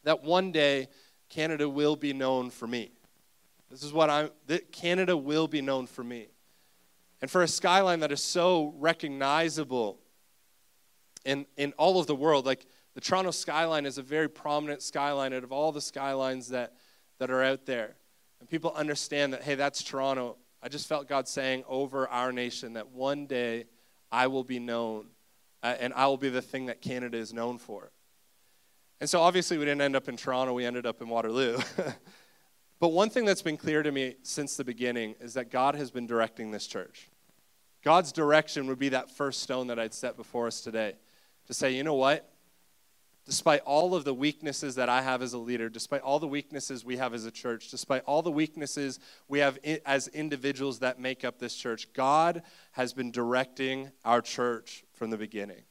that 0.03 0.23
one 0.23 0.51
day 0.51 0.87
Canada 1.29 1.69
will 1.69 1.95
be 1.95 2.13
known 2.13 2.49
for 2.49 2.67
me. 2.67 2.91
This 3.69 3.83
is 3.83 3.93
what 3.93 4.09
I'm, 4.09 4.31
that 4.47 4.71
Canada 4.71 5.15
will 5.15 5.47
be 5.47 5.61
known 5.61 5.85
for 5.85 6.03
me. 6.03 6.27
And 7.21 7.29
for 7.29 7.41
a 7.41 7.47
skyline 7.47 7.99
that 7.99 8.11
is 8.11 8.23
so 8.23 8.73
recognizable 8.77 9.99
in, 11.25 11.45
in 11.57 11.73
all 11.73 11.99
of 11.99 12.07
the 12.07 12.15
world, 12.15 12.45
like 12.45 12.65
the 12.95 13.01
Toronto 13.01 13.31
skyline 13.31 13.85
is 13.85 13.97
a 13.97 14.01
very 14.01 14.29
prominent 14.29 14.81
skyline 14.81 15.33
out 15.33 15.43
of 15.43 15.51
all 15.51 15.71
the 15.71 15.81
skylines 15.81 16.49
that, 16.49 16.73
that 17.17 17.29
are 17.29 17.43
out 17.43 17.65
there. 17.65 17.95
And 18.39 18.49
people 18.49 18.71
understand 18.73 19.33
that, 19.33 19.43
hey, 19.43 19.55
that's 19.55 19.83
Toronto. 19.83 20.37
I 20.63 20.69
just 20.69 20.87
felt 20.87 21.07
God 21.07 21.27
saying 21.27 21.63
over 21.67 22.07
our 22.07 22.31
nation 22.31 22.73
that 22.73 22.89
one 22.89 23.25
day 23.25 23.65
I 24.11 24.27
will 24.27 24.43
be 24.43 24.59
known 24.59 25.07
uh, 25.61 25.75
and 25.79 25.93
I 25.93 26.07
will 26.07 26.17
be 26.17 26.29
the 26.29 26.41
thing 26.41 26.67
that 26.67 26.81
Canada 26.81 27.17
is 27.17 27.33
known 27.33 27.57
for. 27.57 27.91
And 29.01 29.09
so 29.09 29.21
obviously 29.21 29.57
we 29.57 29.65
didn't 29.65 29.81
end 29.81 29.95
up 29.95 30.09
in 30.09 30.17
Toronto, 30.17 30.53
we 30.53 30.65
ended 30.65 30.85
up 30.85 31.01
in 31.01 31.09
Waterloo. 31.09 31.57
But 32.79 32.89
one 32.89 33.09
thing 33.09 33.25
that's 33.25 33.41
been 33.41 33.57
clear 33.57 33.83
to 33.83 33.91
me 33.91 34.15
since 34.23 34.55
the 34.55 34.63
beginning 34.63 35.15
is 35.19 35.33
that 35.33 35.51
God 35.51 35.75
has 35.75 35.91
been 35.91 36.07
directing 36.07 36.51
this 36.51 36.65
church. 36.65 37.09
God's 37.83 38.11
direction 38.11 38.67
would 38.67 38.79
be 38.79 38.89
that 38.89 39.09
first 39.09 39.41
stone 39.41 39.67
that 39.67 39.79
I'd 39.79 39.93
set 39.93 40.15
before 40.17 40.47
us 40.47 40.61
today 40.61 40.95
to 41.47 41.53
say, 41.53 41.71
you 41.71 41.83
know 41.83 41.95
what? 41.95 42.31
Despite 43.25 43.61
all 43.61 43.95
of 43.95 44.05
the 44.05 44.13
weaknesses 44.13 44.75
that 44.75 44.89
I 44.89 45.01
have 45.01 45.21
as 45.21 45.33
a 45.33 45.37
leader, 45.37 45.69
despite 45.69 46.01
all 46.01 46.19
the 46.19 46.27
weaknesses 46.27 46.83
we 46.83 46.97
have 46.97 47.13
as 47.13 47.25
a 47.25 47.31
church, 47.31 47.69
despite 47.69 48.03
all 48.05 48.21
the 48.21 48.31
weaknesses 48.31 48.99
we 49.27 49.39
have 49.39 49.59
as 49.85 50.07
individuals 50.07 50.79
that 50.79 50.99
make 50.99 51.23
up 51.23 51.37
this 51.37 51.55
church, 51.55 51.91
God 51.93 52.41
has 52.71 52.93
been 52.93 53.11
directing 53.11 53.91
our 54.03 54.21
church 54.21 54.83
from 54.93 55.09
the 55.09 55.17
beginning. 55.17 55.63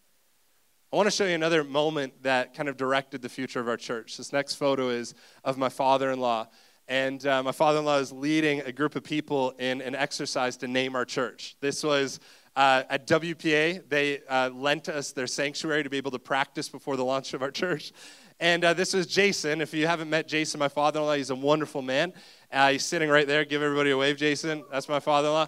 I 0.93 0.97
want 0.97 1.07
to 1.07 1.11
show 1.11 1.27
you 1.27 1.35
another 1.35 1.65
moment 1.65 2.23
that 2.23 2.55
kind 2.55 2.69
of 2.69 2.77
directed 2.77 3.23
the 3.23 3.29
future 3.29 3.61
of 3.61 3.69
our 3.69 3.77
church. 3.77 4.17
This 4.17 4.33
next 4.33 4.55
photo 4.55 4.89
is 4.89 5.15
of 5.45 5.59
my 5.59 5.69
father 5.69 6.11
in 6.11 6.21
law. 6.21 6.49
And 6.89 7.27
uh, 7.27 7.43
my 7.43 7.53
father 7.53 7.81
in 7.81 7.85
law 7.85 7.99
is 7.99 8.13
leading 8.13 8.63
a 8.63 8.73
group 8.73 8.97
of 8.97 9.05
people 9.05 9.51
in 9.59 9.83
an 9.83 9.95
exercise 9.95 10.57
to 10.57 10.69
name 10.69 10.97
our 10.97 11.05
church. 11.05 11.55
This 11.61 11.85
was 11.85 12.19
uh, 12.57 12.85
at 12.89 13.07
WPA. 13.07 13.87
They 13.91 14.21
uh, 14.27 14.49
lent 14.55 14.89
us 14.89 15.13
their 15.13 15.27
sanctuary 15.27 15.83
to 15.83 15.91
be 15.91 15.99
able 15.99 16.13
to 16.13 16.19
practice 16.19 16.71
before 16.71 16.97
the 16.97 17.05
launch 17.05 17.35
of 17.35 17.43
our 17.43 17.51
church. 17.51 17.93
And 18.41 18.65
uh, 18.65 18.73
this 18.73 18.95
is 18.95 19.07
Jason. 19.07 19.61
If 19.61 19.75
you 19.75 19.87
haven't 19.87 20.09
met 20.09 20.29
Jason, 20.29 20.59
my 20.61 20.69
father 20.69 21.01
in 21.01 21.07
law, 21.07 21.13
he's 21.13 21.29
a 21.29 21.35
wonderful 21.35 21.83
man. 21.83 22.15
Uh, 22.51 22.73
he's 22.73 22.85
sitting 22.85 23.11
right 23.11 23.27
there. 23.27 23.45
Give 23.45 23.61
everybody 23.61 23.91
a 23.91 23.97
wave, 23.97 24.17
Jason. 24.17 24.65
That's 24.73 24.89
my 24.89 25.01
father 25.01 25.29
in 25.29 25.35
law. 25.35 25.47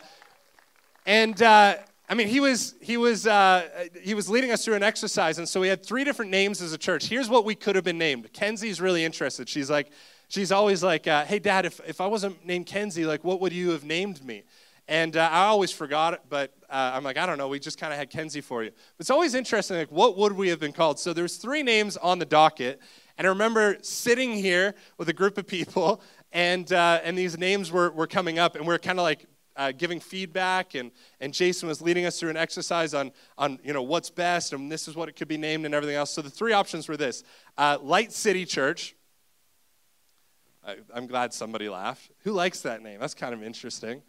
And 1.06 1.40
uh, 1.40 1.76
I 2.10 2.14
mean, 2.14 2.28
he 2.28 2.40
was 2.40 2.74
he 2.82 2.98
was 2.98 3.26
uh, 3.26 3.86
he 4.02 4.12
was 4.12 4.28
leading 4.28 4.50
us 4.50 4.64
through 4.64 4.74
an 4.74 4.82
exercise, 4.82 5.38
and 5.38 5.48
so 5.48 5.60
we 5.60 5.68
had 5.68 5.86
three 5.86 6.04
different 6.04 6.30
names 6.30 6.60
as 6.60 6.72
a 6.72 6.78
church. 6.78 7.06
Here's 7.06 7.30
what 7.30 7.44
we 7.44 7.54
could 7.54 7.76
have 7.76 7.84
been 7.84 7.98
named. 7.98 8.30
Kenzie's 8.32 8.80
really 8.80 9.04
interested. 9.04 9.48
She's 9.48 9.70
like, 9.70 9.90
she's 10.30 10.52
always 10.52 10.82
like, 10.82 11.06
uh, 11.06 11.24
hey, 11.24 11.38
Dad, 11.38 11.66
if, 11.66 11.80
if 11.86 12.00
I 12.00 12.06
wasn't 12.06 12.46
named 12.46 12.66
Kenzie, 12.66 13.04
like, 13.04 13.22
what 13.24 13.40
would 13.40 13.52
you 13.52 13.70
have 13.70 13.84
named 13.84 14.24
me? 14.24 14.44
And 14.88 15.16
uh, 15.16 15.28
I 15.30 15.44
always 15.44 15.70
forgot 15.70 16.14
it, 16.14 16.20
but 16.28 16.52
uh, 16.70 16.92
I'm 16.94 17.04
like, 17.04 17.16
I 17.16 17.26
don't 17.26 17.36
know. 17.36 17.48
We 17.48 17.60
just 17.60 17.78
kind 17.78 17.92
of 17.92 17.98
had 17.98 18.10
Kenzie 18.10 18.40
for 18.40 18.64
you. 18.64 18.70
But 18.70 19.00
it's 19.00 19.10
always 19.10 19.34
interesting, 19.34 19.76
like, 19.76 19.92
what 19.92 20.16
would 20.16 20.32
we 20.32 20.48
have 20.48 20.58
been 20.58 20.72
called? 20.72 20.98
So 20.98 21.12
there's 21.12 21.36
three 21.36 21.62
names 21.62 21.96
on 21.96 22.18
the 22.18 22.24
docket. 22.24 22.80
And 23.18 23.26
I 23.26 23.30
remember 23.30 23.76
sitting 23.82 24.32
here 24.32 24.74
with 24.98 25.08
a 25.08 25.12
group 25.12 25.36
of 25.36 25.46
people, 25.46 26.00
and, 26.32 26.72
uh, 26.72 27.00
and 27.04 27.18
these 27.18 27.36
names 27.36 27.70
were, 27.70 27.90
were 27.90 28.06
coming 28.06 28.38
up, 28.38 28.56
and 28.56 28.66
we 28.66 28.74
are 28.74 28.78
kind 28.78 28.98
of 28.98 29.02
like 29.02 29.26
uh, 29.56 29.72
giving 29.72 30.00
feedback, 30.00 30.74
and, 30.74 30.92
and 31.20 31.34
Jason 31.34 31.68
was 31.68 31.82
leading 31.82 32.06
us 32.06 32.18
through 32.18 32.30
an 32.30 32.36
exercise 32.36 32.94
on, 32.94 33.12
on 33.36 33.58
you 33.62 33.72
know, 33.72 33.82
what's 33.82 34.10
best, 34.10 34.52
and 34.52 34.70
this 34.70 34.88
is 34.88 34.96
what 34.96 35.08
it 35.08 35.16
could 35.16 35.28
be 35.28 35.36
named, 35.36 35.66
and 35.66 35.74
everything 35.74 35.96
else. 35.96 36.10
So 36.10 36.22
the 36.22 36.30
three 36.30 36.52
options 36.52 36.88
were 36.88 36.96
this 36.96 37.24
uh, 37.58 37.78
Light 37.82 38.12
City 38.12 38.46
Church. 38.46 38.94
I'm 40.94 41.06
glad 41.06 41.32
somebody 41.32 41.68
laughed. 41.68 42.10
Who 42.24 42.32
likes 42.32 42.60
that 42.62 42.82
name? 42.82 43.00
That's 43.00 43.14
kind 43.14 43.34
of 43.34 43.42
interesting. 43.42 44.02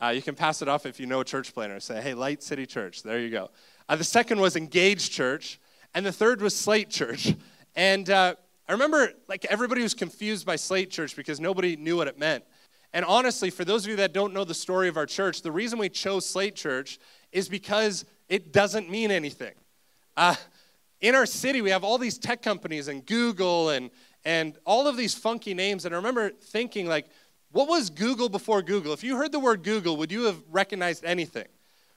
Uh, 0.00 0.08
you 0.08 0.22
can 0.22 0.34
pass 0.34 0.60
it 0.62 0.68
off 0.68 0.86
if 0.86 0.98
you 0.98 1.06
know 1.06 1.20
a 1.20 1.24
church 1.24 1.54
planner. 1.54 1.80
Say, 1.80 2.00
hey, 2.00 2.14
Light 2.14 2.42
City 2.42 2.66
Church. 2.66 3.02
There 3.02 3.20
you 3.20 3.30
go. 3.30 3.50
Uh, 3.88 3.96
the 3.96 4.04
second 4.04 4.40
was 4.40 4.56
Engage 4.56 5.10
Church, 5.10 5.60
and 5.94 6.04
the 6.04 6.12
third 6.12 6.42
was 6.42 6.56
Slate 6.56 6.90
Church. 6.90 7.34
And 7.76 8.10
uh, 8.10 8.34
I 8.68 8.72
remember, 8.72 9.12
like, 9.28 9.44
everybody 9.46 9.82
was 9.82 9.94
confused 9.94 10.44
by 10.46 10.56
Slate 10.56 10.90
Church 10.90 11.16
because 11.16 11.40
nobody 11.40 11.76
knew 11.76 11.96
what 11.96 12.08
it 12.08 12.18
meant. 12.18 12.44
And 12.92 13.04
honestly, 13.04 13.50
for 13.50 13.64
those 13.64 13.84
of 13.84 13.90
you 13.90 13.96
that 13.96 14.12
don't 14.12 14.32
know 14.32 14.44
the 14.44 14.54
story 14.54 14.88
of 14.88 14.96
our 14.96 15.06
church, 15.06 15.42
the 15.42 15.52
reason 15.52 15.78
we 15.78 15.88
chose 15.88 16.28
Slate 16.28 16.54
Church 16.54 16.98
is 17.32 17.48
because 17.48 18.04
it 18.28 18.52
doesn't 18.52 18.88
mean 18.88 19.10
anything. 19.10 19.54
Uh, 20.16 20.36
in 21.00 21.14
our 21.14 21.26
city, 21.26 21.60
we 21.60 21.70
have 21.70 21.84
all 21.84 21.98
these 21.98 22.18
tech 22.18 22.40
companies 22.40 22.88
and 22.88 23.04
Google 23.04 23.70
and, 23.70 23.90
and 24.24 24.56
all 24.64 24.86
of 24.86 24.96
these 24.96 25.14
funky 25.14 25.54
names. 25.54 25.84
And 25.84 25.94
I 25.94 25.98
remember 25.98 26.30
thinking, 26.30 26.86
like, 26.86 27.06
what 27.52 27.68
was 27.68 27.90
Google 27.90 28.28
before 28.28 28.62
Google? 28.62 28.92
If 28.92 29.04
you 29.04 29.16
heard 29.16 29.32
the 29.32 29.38
word 29.38 29.62
Google, 29.62 29.96
would 29.98 30.10
you 30.10 30.24
have 30.24 30.42
recognized 30.50 31.04
anything? 31.04 31.46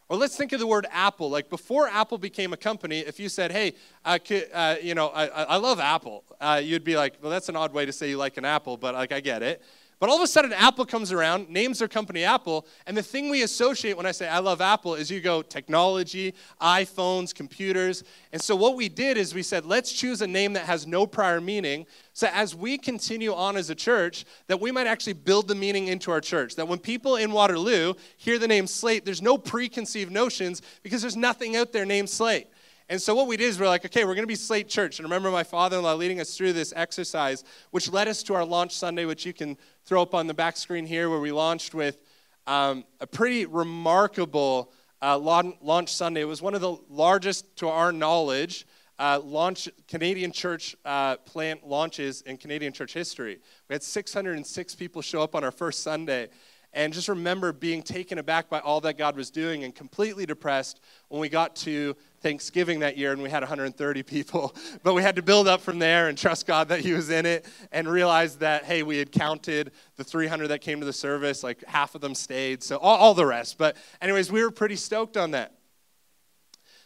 Or 0.10 0.16
let's 0.16 0.38
think 0.38 0.54
of 0.54 0.60
the 0.60 0.68
word 0.68 0.88
Apple. 0.92 1.30
Like 1.30 1.50
before 1.50 1.88
Apple 1.88 2.18
became 2.18 2.54
a 2.54 2.58
company, 2.58 3.00
if 3.00 3.20
you 3.20 3.28
said, 3.28 3.52
hey, 3.52 3.74
uh, 4.06 4.76
you 4.82 4.96
know, 4.96 5.08
I, 5.08 5.26
I 5.28 5.58
love 5.58 5.80
Apple, 5.80 6.24
uh, 6.40 6.62
you'd 6.64 6.84
be 6.84 6.96
like, 6.96 7.16
well, 7.22 7.32
that's 7.32 7.50
an 7.50 7.56
odd 7.56 7.74
way 7.74 7.86
to 7.86 7.92
say 7.92 8.10
you 8.10 8.18
like 8.18 8.38
an 8.38 8.46
apple, 8.46 8.78
but 8.78 8.94
like 8.94 9.12
I 9.12 9.20
get 9.20 9.44
it. 9.44 9.62
But 10.00 10.10
all 10.10 10.18
of 10.18 10.22
a 10.22 10.28
sudden, 10.28 10.54
Apple 10.54 10.86
comes 10.86 11.12
around, 11.12 11.50
names 11.50 11.80
their 11.80 11.88
company 11.88 12.24
Apple, 12.24 12.68
and 12.86 12.96
the 12.96 13.02
thing 13.02 13.32
we 13.32 13.42
associate 13.42 13.98
when 13.98 14.06
I 14.06 14.12
say 14.12 14.28
I 14.28 14.38
love 14.38 14.62
Apple 14.62 14.94
is 14.94 15.10
you 15.10 15.22
go 15.22 15.42
technology, 15.42 16.36
iPhones, 16.62 17.34
computers. 17.34 18.04
And 18.32 18.40
so 18.40 18.56
what 18.56 18.76
we 18.76 18.90
did 18.90 19.18
is 19.18 19.34
we 19.34 19.42
said, 19.42 19.66
let's 19.66 19.92
choose 19.92 20.22
a 20.22 20.28
name 20.28 20.54
that 20.54 20.66
has 20.66 20.86
no 20.86 21.08
prior 21.08 21.42
meaning. 21.42 21.88
So 22.14 22.30
as 22.32 22.54
we 22.54 22.78
continue 22.78 23.34
on 23.34 23.58
as 23.58 23.72
a 23.72 23.76
church, 23.76 24.26
that 24.46 24.62
we 24.62 24.72
might 24.72 24.86
actually 24.86 25.14
build 25.14 25.48
the 25.48 25.56
meaning 25.56 25.88
into 25.88 26.12
our 26.12 26.22
church. 26.22 26.56
That 26.58 26.68
when 26.68 26.78
people 26.78 27.16
in 27.16 27.32
Waterloo 27.32 27.96
hear 28.18 28.38
the 28.38 28.48
name 28.48 28.68
Slate, 28.68 29.04
there's 29.04 29.22
no 29.24 29.36
preconceived 29.38 30.12
notions 30.12 30.62
because 30.84 31.02
there's 31.02 31.18
nothing 31.18 31.56
out 31.56 31.74
there 31.74 31.86
named 31.86 32.10
Slate. 32.10 32.48
And 32.90 33.02
so 33.02 33.14
what 33.14 33.28
we 33.28 33.36
did 33.36 33.48
is 33.48 33.60
we're 33.60 33.68
like, 33.68 33.84
okay, 33.84 34.06
we're 34.06 34.16
going 34.16 34.24
to 34.24 34.28
be 34.28 34.36
Slate 34.36 34.70
Church. 34.70 35.00
And 35.00 35.06
remember 35.06 35.30
my 35.30 35.44
father-in-law 35.44 35.96
leading 35.96 36.22
us 36.22 36.38
through 36.38 36.54
this 36.54 36.72
exercise, 36.74 37.44
which 37.72 37.92
led 37.92 38.08
us 38.08 38.24
to 38.24 38.34
our 38.34 38.46
launch 38.46 38.74
Sunday, 38.74 39.04
which 39.04 39.26
you 39.26 39.34
can 39.34 39.58
throw 39.84 40.02
up 40.02 40.16
on 40.16 40.26
the 40.26 40.34
back 40.34 40.56
screen 40.56 40.86
here, 40.86 41.10
where 41.10 41.20
we 41.20 41.34
launched 41.34 41.74
with 41.74 41.98
um, 42.46 42.86
a 43.02 43.08
pretty 43.08 43.46
remarkable 43.46 44.72
uh, 45.02 45.18
launch 45.18 45.94
Sunday. 45.94 46.22
It 46.22 46.30
was 46.30 46.42
one 46.42 46.56
of 46.56 46.62
the 46.62 46.78
largest, 46.90 47.58
to 47.58 47.68
our 47.68 47.92
knowledge, 47.92 48.66
uh, 49.00 49.20
launch 49.22 49.68
Canadian 49.90 50.32
church 50.32 50.74
uh, 50.86 51.18
plant 51.18 51.68
launches 51.68 52.22
in 52.22 52.38
Canadian 52.38 52.72
church 52.72 52.94
history. 52.94 53.40
We 53.68 53.74
had 53.74 53.84
606 53.84 54.76
people 54.76 55.02
show 55.02 55.22
up 55.22 55.36
on 55.36 55.44
our 55.44 55.52
first 55.52 55.84
Sunday. 55.84 56.30
And 56.78 56.94
just 56.94 57.10
remember 57.10 57.52
being 57.54 57.82
taken 57.82 58.20
aback 58.20 58.52
by 58.52 58.60
all 58.60 58.80
that 58.82 59.00
God 59.00 59.16
was 59.16 59.32
doing 59.32 59.64
and 59.64 59.74
completely 59.74 60.28
depressed 60.28 60.80
when 61.08 61.20
we 61.20 61.28
got 61.28 61.56
to 61.56 61.96
Thanksgiving 62.22 62.82
that 62.82 62.96
year 62.96 63.12
and 63.12 63.24
we 63.24 63.32
had 63.32 63.42
130 63.42 64.04
people. 64.04 64.56
But 64.84 64.94
we 64.94 65.02
had 65.02 65.16
to 65.16 65.24
build 65.24 65.48
up 65.48 65.60
from 65.62 65.80
there 65.80 66.08
and 66.08 66.16
trust 66.16 66.46
God 66.46 66.70
that 66.70 66.82
He 66.82 66.94
was 66.94 67.10
in 67.10 67.26
it 67.26 67.48
and 67.72 67.88
realize 67.88 68.36
that, 68.38 68.64
hey, 68.64 68.84
we 68.84 69.00
had 69.00 69.12
counted 69.12 69.72
the 69.96 70.04
300 70.04 70.50
that 70.50 70.62
came 70.62 70.80
to 70.80 70.86
the 70.86 70.94
service, 70.94 71.44
like 71.44 71.66
half 71.66 71.96
of 71.96 72.02
them 72.02 72.14
stayed, 72.14 72.62
so 72.62 72.78
all, 72.78 72.98
all 72.98 73.14
the 73.16 73.26
rest. 73.26 73.58
But, 73.58 73.76
anyways, 74.00 74.32
we 74.32 74.44
were 74.44 74.52
pretty 74.52 74.76
stoked 74.76 75.18
on 75.18 75.32
that. 75.32 75.54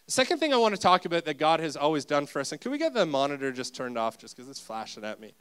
The 0.05 0.13
second 0.13 0.37
thing 0.37 0.53
I 0.53 0.57
want 0.57 0.73
to 0.73 0.79
talk 0.79 1.03
about 1.03 1.25
that 1.25 1.37
God 1.37 1.59
has 1.59 1.75
always 1.75 2.05
done 2.05 2.27
for 2.27 2.39
us, 2.39 2.53
and 2.53 2.61
can 2.61 2.71
we 2.71 2.77
get 2.77 2.93
the 2.93 3.05
monitor 3.05 3.51
just 3.51 3.75
turned 3.75 3.97
off 3.97 4.17
just 4.17 4.37
because 4.37 4.49
it's 4.49 4.61
flashing 4.61 5.03
at 5.03 5.19
me? 5.19 5.33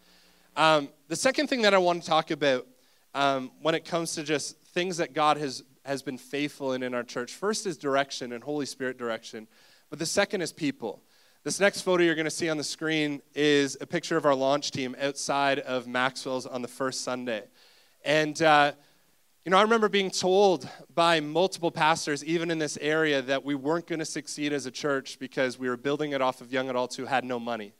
Um, 0.56 0.88
the 1.06 1.14
second 1.14 1.46
thing 1.46 1.62
that 1.62 1.72
I 1.72 1.78
want 1.78 2.02
to 2.02 2.08
talk 2.08 2.32
about 2.32 2.66
um, 3.14 3.50
when 3.60 3.74
it 3.74 3.84
comes 3.84 4.14
to 4.14 4.22
just 4.22 4.56
things 4.66 4.98
that 4.98 5.14
God 5.14 5.36
has, 5.36 5.62
has 5.84 6.02
been 6.02 6.18
faithful 6.18 6.72
in 6.72 6.82
in 6.82 6.94
our 6.94 7.02
church, 7.02 7.32
first 7.32 7.66
is 7.66 7.76
direction 7.76 8.32
and 8.32 8.42
Holy 8.42 8.66
Spirit 8.66 8.98
direction. 8.98 9.48
But 9.88 9.98
the 9.98 10.06
second 10.06 10.42
is 10.42 10.52
people. 10.52 11.02
This 11.42 11.58
next 11.58 11.80
photo 11.80 12.04
you're 12.04 12.14
going 12.14 12.26
to 12.26 12.30
see 12.30 12.50
on 12.50 12.58
the 12.58 12.64
screen 12.64 13.22
is 13.34 13.76
a 13.80 13.86
picture 13.86 14.16
of 14.16 14.26
our 14.26 14.34
launch 14.34 14.72
team 14.72 14.94
outside 15.00 15.58
of 15.60 15.86
Maxwell's 15.86 16.46
on 16.46 16.60
the 16.60 16.68
first 16.68 17.02
Sunday. 17.02 17.44
And, 18.04 18.40
uh, 18.42 18.72
you 19.44 19.50
know, 19.50 19.56
I 19.56 19.62
remember 19.62 19.88
being 19.88 20.10
told 20.10 20.68
by 20.94 21.20
multiple 21.20 21.70
pastors, 21.70 22.22
even 22.24 22.50
in 22.50 22.58
this 22.58 22.76
area, 22.80 23.22
that 23.22 23.42
we 23.42 23.54
weren't 23.54 23.86
going 23.86 24.00
to 24.00 24.04
succeed 24.04 24.52
as 24.52 24.66
a 24.66 24.70
church 24.70 25.18
because 25.18 25.58
we 25.58 25.68
were 25.68 25.78
building 25.78 26.12
it 26.12 26.20
off 26.20 26.42
of 26.42 26.52
young 26.52 26.68
adults 26.68 26.96
who 26.96 27.06
had 27.06 27.24
no 27.24 27.40
money. 27.40 27.72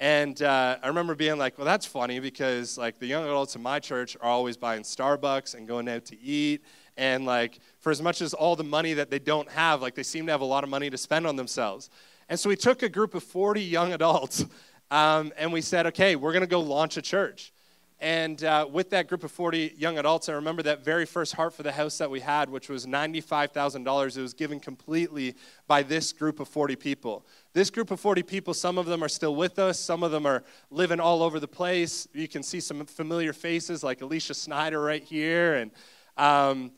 And 0.00 0.40
uh, 0.40 0.78
I 0.82 0.88
remember 0.88 1.14
being 1.14 1.36
like, 1.36 1.58
well, 1.58 1.66
that's 1.66 1.84
funny 1.84 2.20
because, 2.20 2.78
like, 2.78 2.98
the 2.98 3.06
young 3.06 3.22
adults 3.22 3.54
in 3.54 3.62
my 3.62 3.78
church 3.78 4.16
are 4.22 4.30
always 4.30 4.56
buying 4.56 4.80
Starbucks 4.82 5.54
and 5.54 5.68
going 5.68 5.88
out 5.90 6.06
to 6.06 6.18
eat. 6.18 6.64
And 6.96 7.24
like 7.24 7.60
for 7.78 7.90
as 7.90 8.02
much 8.02 8.20
as 8.20 8.34
all 8.34 8.56
the 8.56 8.64
money 8.64 8.92
that 8.92 9.10
they 9.10 9.18
don't 9.18 9.48
have 9.50 9.80
like 9.80 9.94
they 9.94 10.02
seem 10.02 10.26
to 10.26 10.32
have 10.32 10.42
a 10.42 10.44
lot 10.44 10.64
of 10.64 10.70
money 10.70 10.90
to 10.90 10.98
spend 10.98 11.26
on 11.26 11.34
themselves. 11.34 11.88
And 12.28 12.38
so 12.38 12.50
we 12.50 12.56
took 12.56 12.82
a 12.82 12.90
group 12.90 13.14
of 13.14 13.22
40 13.22 13.62
young 13.62 13.94
adults 13.94 14.44
um, 14.90 15.32
and 15.38 15.50
we 15.50 15.62
said 15.62 15.86
okay 15.86 16.14
we're 16.14 16.32
going 16.32 16.42
to 16.42 16.46
go 16.46 16.60
launch 16.60 16.98
a 16.98 17.02
church. 17.02 17.54
And 18.02 18.42
uh, 18.44 18.66
with 18.70 18.90
that 18.90 19.08
group 19.08 19.24
of 19.24 19.30
40 19.30 19.74
young 19.78 19.98
adults 19.98 20.28
i 20.28 20.32
remember 20.32 20.62
that 20.62 20.84
very 20.84 21.06
first 21.06 21.34
heart 21.34 21.54
for 21.54 21.62
the 21.62 21.72
house 21.72 21.96
that 21.98 22.10
we 22.10 22.20
had 22.20 22.50
which 22.50 22.68
was 22.68 22.86
$95000 22.86 24.16
it 24.16 24.20
was 24.20 24.34
given 24.34 24.60
completely 24.60 25.34
by 25.66 25.82
this 25.82 26.12
group 26.12 26.40
of 26.40 26.48
40 26.48 26.76
people 26.76 27.26
this 27.52 27.70
group 27.70 27.90
of 27.90 27.98
40 27.98 28.22
people 28.22 28.54
some 28.54 28.78
of 28.78 28.86
them 28.86 29.02
are 29.02 29.08
still 29.08 29.34
with 29.34 29.58
us 29.58 29.78
some 29.78 30.02
of 30.02 30.10
them 30.10 30.26
are 30.26 30.42
living 30.70 31.00
all 31.00 31.22
over 31.22 31.40
the 31.40 31.48
place 31.48 32.06
you 32.12 32.28
can 32.28 32.42
see 32.42 32.60
some 32.60 32.84
familiar 32.86 33.32
faces 33.32 33.82
like 33.82 34.00
alicia 34.02 34.34
snyder 34.34 34.80
right 34.80 35.02
here 35.02 35.54
and 35.54 35.70
um, 36.16 36.72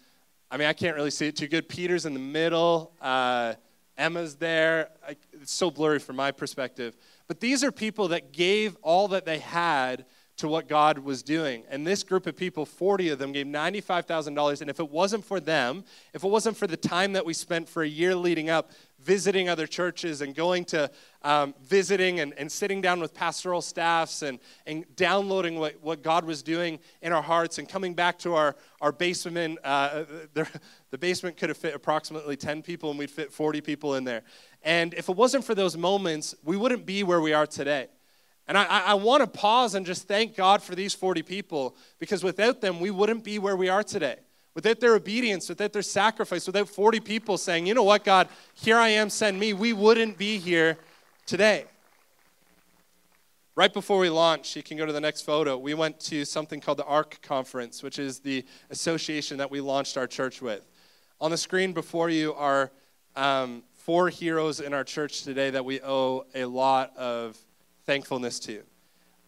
I 0.52 0.58
mean, 0.58 0.68
I 0.68 0.74
can't 0.74 0.94
really 0.94 1.11
see 1.11 1.28
it 1.28 1.37
too 1.37 1.48
good. 1.48 1.66
Peter's 1.66 2.04
in 2.04 2.12
the 2.12 2.20
middle. 2.20 2.92
Uh, 3.00 3.54
Emma's 3.96 4.37
there. 4.37 4.90
I, 5.06 5.16
it's 5.32 5.50
so 5.50 5.70
blurry 5.70 5.98
from 5.98 6.16
my 6.16 6.30
perspective. 6.30 6.94
But 7.26 7.40
these 7.40 7.64
are 7.64 7.72
people 7.72 8.08
that 8.08 8.32
gave 8.32 8.76
all 8.82 9.08
that 9.08 9.24
they 9.24 9.38
had 9.38 10.04
to 10.36 10.48
what 10.48 10.68
God 10.68 10.98
was 10.98 11.22
doing. 11.22 11.64
And 11.68 11.86
this 11.86 12.02
group 12.02 12.26
of 12.26 12.36
people, 12.36 12.64
40 12.64 13.10
of 13.10 13.18
them, 13.18 13.32
gave 13.32 13.46
$95,000. 13.46 14.60
And 14.60 14.70
if 14.70 14.80
it 14.80 14.90
wasn't 14.90 15.24
for 15.24 15.40
them, 15.40 15.84
if 16.14 16.24
it 16.24 16.28
wasn't 16.28 16.56
for 16.56 16.66
the 16.66 16.76
time 16.76 17.12
that 17.12 17.24
we 17.24 17.34
spent 17.34 17.68
for 17.68 17.82
a 17.82 17.88
year 17.88 18.14
leading 18.14 18.48
up, 18.48 18.70
visiting 18.98 19.48
other 19.48 19.66
churches 19.66 20.20
and 20.20 20.34
going 20.34 20.64
to 20.64 20.90
um, 21.22 21.54
visiting 21.62 22.20
and, 22.20 22.32
and 22.38 22.50
sitting 22.50 22.80
down 22.80 23.00
with 23.00 23.12
pastoral 23.12 23.60
staffs 23.60 24.22
and, 24.22 24.38
and 24.66 24.84
downloading 24.96 25.58
what, 25.58 25.80
what 25.82 26.02
God 26.02 26.24
was 26.24 26.42
doing 26.42 26.78
in 27.02 27.12
our 27.12 27.22
hearts 27.22 27.58
and 27.58 27.68
coming 27.68 27.94
back 27.94 28.18
to 28.20 28.34
our, 28.34 28.56
our 28.80 28.92
basement. 28.92 29.58
Uh, 29.62 30.04
the, 30.34 30.48
the 30.90 30.98
basement 30.98 31.36
could 31.36 31.50
have 31.50 31.58
fit 31.58 31.74
approximately 31.74 32.36
10 32.36 32.62
people 32.62 32.90
and 32.90 32.98
we'd 32.98 33.10
fit 33.10 33.32
40 33.32 33.60
people 33.60 33.96
in 33.96 34.04
there. 34.04 34.22
And 34.62 34.94
if 34.94 35.08
it 35.08 35.16
wasn't 35.16 35.44
for 35.44 35.54
those 35.54 35.76
moments, 35.76 36.34
we 36.42 36.56
wouldn't 36.56 36.86
be 36.86 37.02
where 37.02 37.20
we 37.20 37.32
are 37.32 37.46
today. 37.46 37.88
And 38.48 38.59
I, 38.59 38.64
I 38.64 38.94
want 38.94 39.22
to 39.22 39.26
pause 39.26 39.74
and 39.74 39.87
just 39.87 40.09
thank 40.09 40.37
God 40.37 40.62
for 40.62 40.74
these 40.74 40.94
40 40.94 41.22
people 41.22 41.76
because 41.98 42.24
without 42.24 42.61
them, 42.61 42.81
we 42.81 42.90
wouldn't 42.90 43.24
be 43.24 43.38
where 43.38 43.57
we 43.57 43.68
are 43.68 43.83
today. 43.83 44.16
Without 44.55 44.81
their 44.81 44.94
obedience, 44.94 45.48
without 45.48 45.72
their 45.72 45.83
sacrifice, 45.83 46.46
without 46.46 46.68
40 46.68 47.00
people 47.00 47.38
saying, 47.38 47.66
you 47.66 47.72
know 47.72 47.85
what, 47.85 48.05
God, 48.05 48.28
here 48.55 48.76
I 48.76 48.88
am, 48.88 49.09
send 49.09 49.40
me, 49.40 49.52
we 49.52 49.72
wouldn't 49.72 50.18
be 50.18 50.38
here 50.38 50.76
today. 51.24 51.64
Right 53.55 53.72
before 53.72 53.98
we 53.98 54.11
launched, 54.11 54.57
you 54.57 54.62
can 54.62 54.76
go 54.76 54.85
to 54.85 54.92
the 54.92 55.00
next 55.00 55.22
photo, 55.22 55.57
we 55.57 55.74
went 55.74 56.00
to 56.00 56.24
something 56.24 56.61
called 56.61 56.78
the 56.78 56.85
ARC 56.85 57.20
Conference, 57.22 57.83
which 57.83 57.98
is 57.98 58.18
the 58.18 58.44
association 58.70 59.38
that 59.38 59.50
we 59.50 59.61
launched 59.61 59.96
our 59.96 60.07
church 60.07 60.42
with. 60.42 60.66
On 61.20 61.31
the 61.31 61.37
screen 61.37 61.72
before 61.72 62.11
you 62.11 62.35
are 62.35 62.70
um, 63.14 63.62
four 63.74 64.09
heroes 64.09 64.61
in 64.61 64.74
our 64.74 64.85
church 64.85 65.22
today 65.22 65.50
that 65.50 65.64
we 65.64 65.81
owe 65.83 66.24
a 66.35 66.44
lot 66.44 66.96
of 66.96 67.38
thankfulness 67.92 68.38
to. 68.38 68.62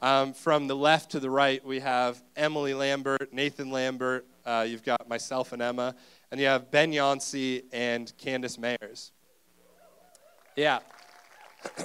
Um, 0.01 0.33
from 0.33 0.69
the 0.69 0.75
left 0.75 1.11
to 1.11 1.21
the 1.21 1.29
right, 1.29 1.63
we 1.67 1.81
have 1.81 2.23
Emily 2.35 2.73
Lambert, 2.73 3.31
Nathan 3.31 3.71
Lambert, 3.71 4.27
uh, 4.47 4.65
you've 4.67 4.83
got 4.83 5.07
myself 5.07 5.53
and 5.53 5.61
Emma, 5.61 5.95
and 6.31 6.41
you 6.41 6.47
have 6.47 6.71
Ben 6.71 6.91
Yancey 6.91 7.65
and 7.75 8.11
Candace 8.17 8.57
Mayers. 8.57 9.11
Yeah. 10.57 10.79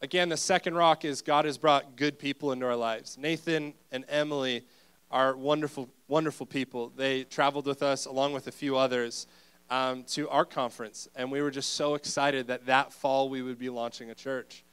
Again, 0.00 0.30
the 0.30 0.38
second 0.38 0.74
rock 0.74 1.04
is 1.04 1.20
God 1.20 1.44
has 1.44 1.58
brought 1.58 1.94
good 1.94 2.18
people 2.18 2.52
into 2.52 2.64
our 2.64 2.74
lives. 2.74 3.18
Nathan 3.18 3.74
and 3.92 4.06
Emily 4.08 4.64
are 5.10 5.36
wonderful, 5.36 5.90
wonderful 6.08 6.46
people. 6.46 6.90
They 6.96 7.24
traveled 7.24 7.66
with 7.66 7.82
us 7.82 8.06
along 8.06 8.32
with 8.32 8.46
a 8.46 8.52
few 8.52 8.78
others 8.78 9.26
um, 9.70 10.04
to 10.04 10.28
our 10.28 10.44
conference, 10.44 11.08
and 11.14 11.30
we 11.30 11.42
were 11.42 11.50
just 11.50 11.74
so 11.74 11.94
excited 11.94 12.46
that 12.46 12.66
that 12.66 12.92
fall 12.92 13.28
we 13.28 13.42
would 13.42 13.58
be 13.58 13.68
launching 13.68 14.10
a 14.10 14.14
church. 14.14 14.64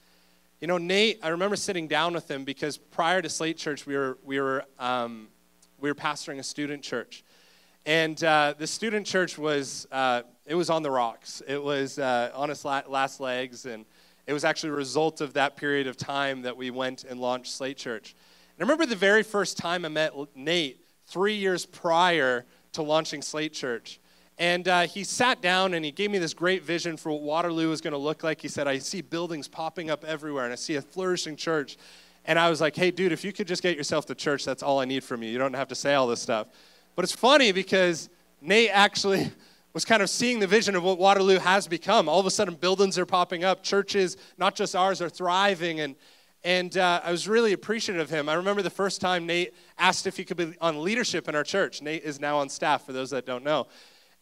You 0.61 0.67
know, 0.67 0.77
Nate, 0.77 1.19
I 1.21 1.29
remember 1.29 1.55
sitting 1.55 1.87
down 1.87 2.13
with 2.13 2.29
him 2.31 2.45
because 2.45 2.77
prior 2.77 3.21
to 3.21 3.29
Slate 3.29 3.57
Church, 3.57 3.85
we 3.85 3.95
were, 3.95 4.17
we 4.23 4.39
were 4.39 4.63
um, 4.79 5.27
we 5.79 5.89
were 5.89 5.95
pastoring 5.95 6.39
a 6.39 6.43
student 6.43 6.83
church. 6.83 7.23
And 7.85 8.21
uh, 8.23 8.55
the 8.57 8.65
student 8.65 9.05
church 9.05 9.37
was, 9.37 9.87
uh, 9.91 10.23
it 10.45 10.55
was 10.55 10.69
on 10.69 10.81
the 10.81 10.89
rocks. 10.89 11.43
It 11.47 11.61
was 11.61 11.99
uh, 11.99 12.31
on 12.33 12.49
its 12.49 12.65
last 12.65 13.19
legs. 13.19 13.65
And 13.65 13.85
it 14.25 14.33
was 14.33 14.43
actually 14.43 14.69
a 14.69 14.75
result 14.75 15.21
of 15.21 15.33
that 15.33 15.55
period 15.55 15.85
of 15.85 15.97
time 15.97 16.41
that 16.43 16.57
we 16.57 16.71
went 16.71 17.03
and 17.03 17.19
launched 17.19 17.51
Slate 17.51 17.77
Church. 17.77 18.15
And 18.57 18.63
I 18.63 18.63
remember 18.63 18.85
the 18.87 18.95
very 18.95 19.21
first 19.21 19.57
time 19.57 19.85
I 19.85 19.89
met 19.89 20.13
Nate 20.35 20.83
three 21.05 21.35
years 21.35 21.65
prior 21.65 22.45
to 22.71 22.81
launching 22.81 23.21
Slate 23.21 23.53
Church. 23.53 23.99
And 24.37 24.67
uh, 24.67 24.81
he 24.81 25.03
sat 25.03 25.41
down 25.41 25.73
and 25.73 25.85
he 25.85 25.91
gave 25.91 26.11
me 26.11 26.17
this 26.17 26.33
great 26.33 26.63
vision 26.63 26.97
for 26.97 27.11
what 27.11 27.21
Waterloo 27.21 27.69
was 27.69 27.79
going 27.79 27.93
to 27.93 27.97
look 27.97 28.23
like. 28.23 28.41
He 28.41 28.49
said, 28.49 28.67
I 28.67 28.79
see 28.79 29.01
buildings 29.01 29.47
popping 29.47 29.89
up 29.89 30.03
everywhere 30.03 30.43
and 30.43 30.51
I 30.51 30.57
see 30.57 30.75
a 30.75 30.81
flourishing 30.81 31.37
church. 31.37 31.77
And 32.25 32.37
I 32.37 32.49
was 32.49 32.59
like, 32.59 32.75
hey, 32.75 32.91
dude, 32.91 33.11
if 33.11 33.23
you 33.23 33.31
could 33.31 33.47
just 33.47 33.63
get 33.63 33.77
yourself 33.77 34.05
to 34.07 34.15
church, 34.15 34.43
that's 34.43 34.63
all 34.63 34.79
I 34.79 34.85
need 34.85 35.03
from 35.03 35.23
you. 35.23 35.29
You 35.29 35.37
don't 35.37 35.53
have 35.53 35.69
to 35.69 35.75
say 35.75 35.93
all 35.93 36.07
this 36.07 36.21
stuff. 36.21 36.47
But 36.95 37.05
it's 37.05 37.13
funny 37.13 37.51
because 37.51 38.09
Nate 38.41 38.71
actually 38.73 39.31
was 39.73 39.85
kind 39.85 40.01
of 40.01 40.09
seeing 40.09 40.39
the 40.39 40.47
vision 40.47 40.75
of 40.75 40.83
what 40.83 40.97
Waterloo 40.97 41.39
has 41.39 41.67
become. 41.67 42.09
All 42.09 42.19
of 42.19 42.25
a 42.25 42.31
sudden, 42.31 42.55
buildings 42.55 42.97
are 42.97 43.05
popping 43.05 43.43
up, 43.43 43.63
churches, 43.63 44.17
not 44.37 44.55
just 44.55 44.75
ours, 44.75 45.01
are 45.01 45.09
thriving. 45.09 45.81
And, 45.81 45.95
and 46.43 46.77
uh, 46.77 47.01
I 47.03 47.11
was 47.11 47.27
really 47.27 47.53
appreciative 47.53 48.01
of 48.01 48.09
him. 48.09 48.27
I 48.27 48.33
remember 48.33 48.61
the 48.61 48.69
first 48.69 48.99
time 48.99 49.25
Nate 49.25 49.53
asked 49.77 50.07
if 50.07 50.17
he 50.17 50.25
could 50.25 50.37
be 50.37 50.55
on 50.59 50.81
leadership 50.81 51.29
in 51.29 51.35
our 51.35 51.43
church. 51.43 51.81
Nate 51.81 52.03
is 52.03 52.19
now 52.19 52.37
on 52.37 52.49
staff, 52.49 52.85
for 52.85 52.91
those 52.91 53.11
that 53.11 53.25
don't 53.25 53.43
know. 53.43 53.67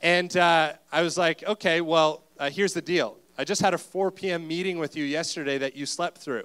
And 0.03 0.35
uh, 0.35 0.73
I 0.91 1.01
was 1.01 1.17
like, 1.17 1.45
okay, 1.45 1.79
well, 1.79 2.23
uh, 2.37 2.49
here's 2.49 2.73
the 2.73 2.81
deal. 2.81 3.15
I 3.37 3.45
just 3.45 3.61
had 3.61 3.73
a 3.73 3.77
4 3.77 4.11
p.m. 4.11 4.45
meeting 4.45 4.77
with 4.77 4.97
you 4.97 5.05
yesterday 5.05 5.57
that 5.59 5.77
you 5.77 5.85
slept 5.85 6.17
through. 6.17 6.43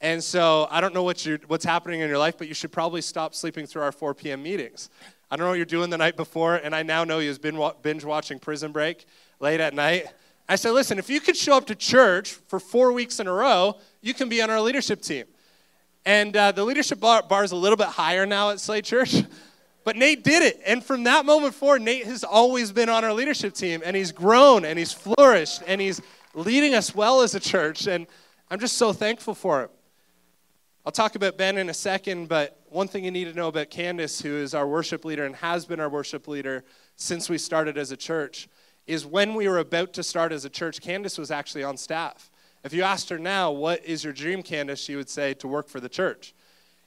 And 0.00 0.22
so 0.22 0.68
I 0.70 0.80
don't 0.80 0.94
know 0.94 1.02
what 1.02 1.26
what's 1.48 1.64
happening 1.64 2.00
in 2.00 2.08
your 2.08 2.18
life, 2.18 2.38
but 2.38 2.46
you 2.46 2.54
should 2.54 2.70
probably 2.70 3.02
stop 3.02 3.34
sleeping 3.34 3.66
through 3.66 3.82
our 3.82 3.90
4 3.90 4.14
p.m. 4.14 4.40
meetings. 4.40 4.88
I 5.32 5.36
don't 5.36 5.46
know 5.46 5.50
what 5.50 5.56
you're 5.56 5.66
doing 5.66 5.90
the 5.90 5.98
night 5.98 6.16
before, 6.16 6.56
and 6.56 6.76
I 6.76 6.84
now 6.84 7.02
know 7.02 7.18
you've 7.18 7.42
been 7.42 7.60
binge 7.82 8.04
watching 8.04 8.38
Prison 8.38 8.70
Break 8.70 9.04
late 9.40 9.58
at 9.58 9.74
night. 9.74 10.06
I 10.48 10.54
said, 10.54 10.70
listen, 10.70 10.98
if 10.98 11.10
you 11.10 11.20
could 11.20 11.36
show 11.36 11.56
up 11.56 11.66
to 11.66 11.74
church 11.74 12.32
for 12.32 12.60
four 12.60 12.92
weeks 12.92 13.18
in 13.18 13.26
a 13.26 13.32
row, 13.32 13.78
you 14.00 14.14
can 14.14 14.28
be 14.28 14.40
on 14.42 14.50
our 14.50 14.60
leadership 14.60 15.02
team. 15.02 15.24
And 16.04 16.36
uh, 16.36 16.52
the 16.52 16.64
leadership 16.64 17.00
bar, 17.00 17.22
bar 17.22 17.42
is 17.42 17.50
a 17.50 17.56
little 17.56 17.76
bit 17.76 17.88
higher 17.88 18.26
now 18.26 18.50
at 18.50 18.60
Slate 18.60 18.84
Church. 18.84 19.24
But 19.84 19.96
Nate 19.96 20.22
did 20.22 20.42
it. 20.42 20.60
And 20.64 20.84
from 20.84 21.04
that 21.04 21.24
moment 21.24 21.54
forward, 21.54 21.82
Nate 21.82 22.06
has 22.06 22.24
always 22.24 22.72
been 22.72 22.88
on 22.88 23.04
our 23.04 23.12
leadership 23.12 23.54
team. 23.54 23.82
And 23.84 23.96
he's 23.96 24.12
grown 24.12 24.64
and 24.64 24.78
he's 24.78 24.92
flourished 24.92 25.62
and 25.66 25.80
he's 25.80 26.00
leading 26.34 26.74
us 26.74 26.94
well 26.94 27.22
as 27.22 27.34
a 27.34 27.40
church. 27.40 27.86
And 27.86 28.06
I'm 28.50 28.60
just 28.60 28.76
so 28.76 28.92
thankful 28.92 29.34
for 29.34 29.62
him. 29.62 29.68
I'll 30.84 30.92
talk 30.92 31.14
about 31.14 31.38
Ben 31.38 31.58
in 31.58 31.68
a 31.68 31.74
second, 31.74 32.28
but 32.28 32.60
one 32.68 32.88
thing 32.88 33.04
you 33.04 33.12
need 33.12 33.26
to 33.26 33.34
know 33.34 33.46
about 33.46 33.70
Candace, 33.70 34.20
who 34.20 34.34
is 34.36 34.52
our 34.52 34.66
worship 34.66 35.04
leader 35.04 35.24
and 35.24 35.36
has 35.36 35.64
been 35.64 35.78
our 35.78 35.88
worship 35.88 36.26
leader 36.26 36.64
since 36.96 37.28
we 37.28 37.38
started 37.38 37.78
as 37.78 37.92
a 37.92 37.96
church, 37.96 38.48
is 38.88 39.06
when 39.06 39.34
we 39.34 39.46
were 39.46 39.58
about 39.58 39.92
to 39.92 40.02
start 40.02 40.32
as 40.32 40.44
a 40.44 40.50
church, 40.50 40.80
Candace 40.80 41.18
was 41.18 41.30
actually 41.30 41.62
on 41.62 41.76
staff. 41.76 42.32
If 42.64 42.72
you 42.72 42.82
asked 42.82 43.10
her 43.10 43.18
now, 43.18 43.52
what 43.52 43.84
is 43.84 44.02
your 44.02 44.12
dream, 44.12 44.42
Candace, 44.42 44.80
she 44.80 44.96
would 44.96 45.08
say 45.08 45.34
to 45.34 45.46
work 45.46 45.68
for 45.68 45.78
the 45.78 45.88
church. 45.88 46.34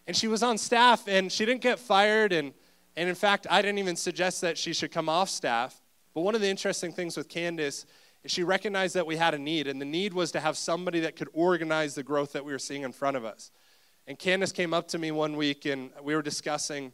And 0.08 0.16
she 0.16 0.28
was 0.28 0.44
on 0.44 0.58
staff 0.58 1.08
and 1.08 1.32
she 1.32 1.46
didn't 1.46 1.62
get 1.62 1.80
fired. 1.80 2.34
And, 2.34 2.54
and 2.98 3.10
in 3.10 3.16
fact, 3.16 3.48
I 3.50 3.62
didn't 3.62 3.80
even 3.80 3.96
suggest 3.96 4.42
that 4.42 4.58
she 4.58 4.74
should 4.74 4.92
come 4.92 5.10
off 5.10 5.30
staff. 5.30 5.82
But 6.14 6.22
one 6.22 6.36
of 6.36 6.42
the 6.42 6.48
interesting 6.48 6.94
things 6.94 7.18
with 7.18 7.28
Candace 7.28 7.86
is 8.24 8.32
she 8.32 8.44
recognized 8.44 8.96
that 8.96 9.06
we 9.06 9.18
had 9.18 9.34
a 9.34 9.38
need, 9.38 9.68
and 9.68 9.82
the 9.82 9.86
need 9.86 10.14
was 10.14 10.32
to 10.32 10.40
have 10.40 10.58
somebody 10.58 11.02
that 11.02 11.16
could 11.16 11.28
organize 11.34 11.96
the 11.96 12.04
growth 12.04 12.34
that 12.34 12.46
we 12.46 12.52
were 12.52 12.60
seeing 12.60 12.84
in 12.84 12.92
front 12.92 13.18
of 13.18 13.26
us. 13.26 13.52
And 14.08 14.18
Candace 14.18 14.52
came 14.52 14.74
up 14.74 14.88
to 14.90 15.00
me 15.00 15.12
one 15.12 15.36
week 15.36 15.66
and 15.66 15.90
we 16.04 16.16
were 16.16 16.22
discussing, 16.22 16.94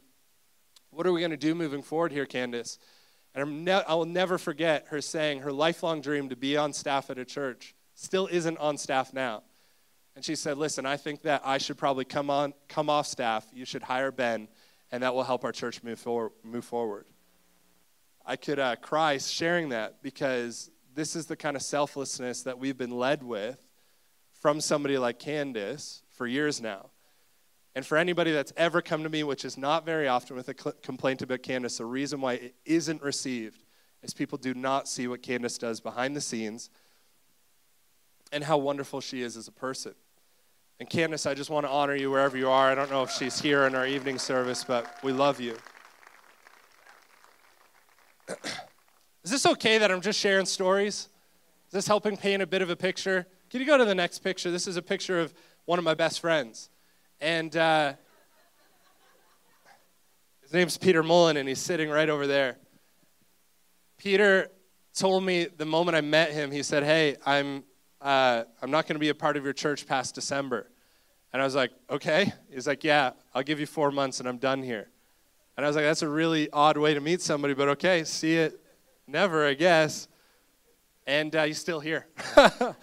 what 0.90 1.06
are 1.06 1.12
we 1.12 1.20
going 1.20 1.30
to 1.30 1.36
do 1.36 1.54
moving 1.54 1.82
forward 1.82 2.12
here, 2.12 2.26
Candace? 2.26 2.78
And 3.34 3.64
ne- 3.64 3.84
I 3.84 3.94
will 3.94 4.06
never 4.06 4.38
forget 4.38 4.86
her 4.88 5.00
saying 5.00 5.40
her 5.40 5.52
lifelong 5.52 6.00
dream 6.00 6.28
to 6.30 6.36
be 6.36 6.56
on 6.56 6.72
staff 6.72 7.10
at 7.10 7.18
a 7.18 7.24
church 7.24 7.74
still 7.94 8.28
isn't 8.30 8.58
on 8.58 8.78
staff 8.78 9.12
now. 9.12 9.42
And 10.14 10.24
she 10.24 10.34
said, 10.34 10.58
Listen, 10.58 10.84
I 10.84 10.96
think 10.96 11.22
that 11.22 11.42
I 11.44 11.58
should 11.58 11.78
probably 11.78 12.04
come, 12.04 12.28
on, 12.28 12.52
come 12.68 12.90
off 12.90 13.06
staff. 13.06 13.46
You 13.52 13.64
should 13.64 13.82
hire 13.82 14.12
Ben, 14.12 14.48
and 14.92 15.02
that 15.02 15.14
will 15.14 15.24
help 15.24 15.42
our 15.44 15.52
church 15.52 15.82
move, 15.82 16.06
move 16.44 16.64
forward. 16.64 17.06
I 18.24 18.36
could 18.36 18.58
uh, 18.58 18.76
cry 18.76 19.18
sharing 19.18 19.70
that 19.70 20.02
because 20.02 20.70
this 20.94 21.16
is 21.16 21.26
the 21.26 21.34
kind 21.34 21.56
of 21.56 21.62
selflessness 21.62 22.42
that 22.42 22.58
we've 22.58 22.76
been 22.76 22.90
led 22.90 23.22
with 23.22 23.58
from 24.40 24.60
somebody 24.60 24.98
like 24.98 25.18
Candace 25.18 26.02
for 26.10 26.26
years 26.26 26.60
now. 26.60 26.90
And 27.74 27.86
for 27.86 27.96
anybody 27.96 28.32
that's 28.32 28.52
ever 28.56 28.82
come 28.82 29.02
to 29.02 29.08
me, 29.08 29.24
which 29.24 29.46
is 29.46 29.56
not 29.56 29.86
very 29.86 30.06
often, 30.06 30.36
with 30.36 30.48
a 30.50 30.54
complaint 30.54 31.22
about 31.22 31.42
Candace, 31.42 31.78
the 31.78 31.86
reason 31.86 32.20
why 32.20 32.34
it 32.34 32.54
isn't 32.66 33.02
received 33.02 33.64
is 34.02 34.12
people 34.12 34.36
do 34.36 34.52
not 34.52 34.88
see 34.88 35.08
what 35.08 35.22
Candace 35.22 35.56
does 35.56 35.80
behind 35.80 36.14
the 36.14 36.20
scenes 36.20 36.68
and 38.30 38.44
how 38.44 38.58
wonderful 38.58 39.00
she 39.00 39.22
is 39.22 39.38
as 39.38 39.48
a 39.48 39.52
person. 39.52 39.94
And 40.80 40.88
Candace, 40.88 41.26
I 41.26 41.34
just 41.34 41.50
want 41.50 41.66
to 41.66 41.70
honor 41.70 41.94
you 41.94 42.10
wherever 42.10 42.36
you 42.36 42.48
are. 42.48 42.70
I 42.70 42.74
don't 42.74 42.90
know 42.90 43.02
if 43.02 43.10
she's 43.10 43.40
here 43.40 43.66
in 43.66 43.74
our 43.74 43.86
evening 43.86 44.18
service, 44.18 44.64
but 44.64 44.96
we 45.02 45.12
love 45.12 45.40
you. 45.40 45.56
is 49.24 49.30
this 49.30 49.46
okay 49.46 49.78
that 49.78 49.90
I'm 49.90 50.00
just 50.00 50.18
sharing 50.18 50.46
stories? 50.46 51.08
Is 51.68 51.72
this 51.72 51.86
helping 51.86 52.16
paint 52.16 52.42
a 52.42 52.46
bit 52.46 52.62
of 52.62 52.70
a 52.70 52.76
picture? 52.76 53.26
Can 53.50 53.60
you 53.60 53.66
go 53.66 53.78
to 53.78 53.84
the 53.84 53.94
next 53.94 54.20
picture? 54.20 54.50
This 54.50 54.66
is 54.66 54.76
a 54.76 54.82
picture 54.82 55.20
of 55.20 55.32
one 55.64 55.78
of 55.78 55.84
my 55.84 55.94
best 55.94 56.20
friends. 56.20 56.68
And 57.20 57.56
uh, 57.56 57.94
his 60.42 60.52
name's 60.52 60.76
Peter 60.76 61.02
Mullen, 61.02 61.36
and 61.36 61.48
he's 61.48 61.60
sitting 61.60 61.88
right 61.88 62.08
over 62.08 62.26
there. 62.26 62.56
Peter 63.98 64.48
told 64.94 65.22
me 65.22 65.44
the 65.44 65.64
moment 65.64 65.96
I 65.96 66.00
met 66.00 66.32
him, 66.32 66.50
he 66.50 66.62
said, 66.62 66.82
Hey, 66.82 67.16
I'm, 67.24 67.62
uh, 68.02 68.44
I'm 68.60 68.70
not 68.70 68.86
going 68.86 68.96
to 68.96 69.00
be 69.00 69.08
a 69.08 69.14
part 69.14 69.36
of 69.36 69.44
your 69.44 69.52
church 69.52 69.86
past 69.86 70.14
December. 70.14 70.68
And 71.32 71.40
I 71.40 71.44
was 71.44 71.54
like, 71.54 71.70
Okay. 71.90 72.32
He's 72.50 72.66
like, 72.66 72.84
Yeah, 72.84 73.12
I'll 73.34 73.42
give 73.42 73.60
you 73.60 73.66
four 73.66 73.90
months 73.90 74.20
and 74.20 74.28
I'm 74.28 74.38
done 74.38 74.62
here. 74.62 74.88
And 75.56 75.64
I 75.64 75.68
was 75.68 75.76
like, 75.76 75.84
That's 75.84 76.02
a 76.02 76.08
really 76.08 76.50
odd 76.50 76.76
way 76.76 76.94
to 76.94 77.00
meet 77.00 77.20
somebody, 77.20 77.54
but 77.54 77.68
okay, 77.68 78.04
see 78.04 78.36
it 78.36 78.60
never, 79.06 79.46
I 79.46 79.54
guess. 79.54 80.08
And 81.06 81.34
uh, 81.34 81.44
he's 81.44 81.58
still 81.58 81.80
here. 81.80 82.06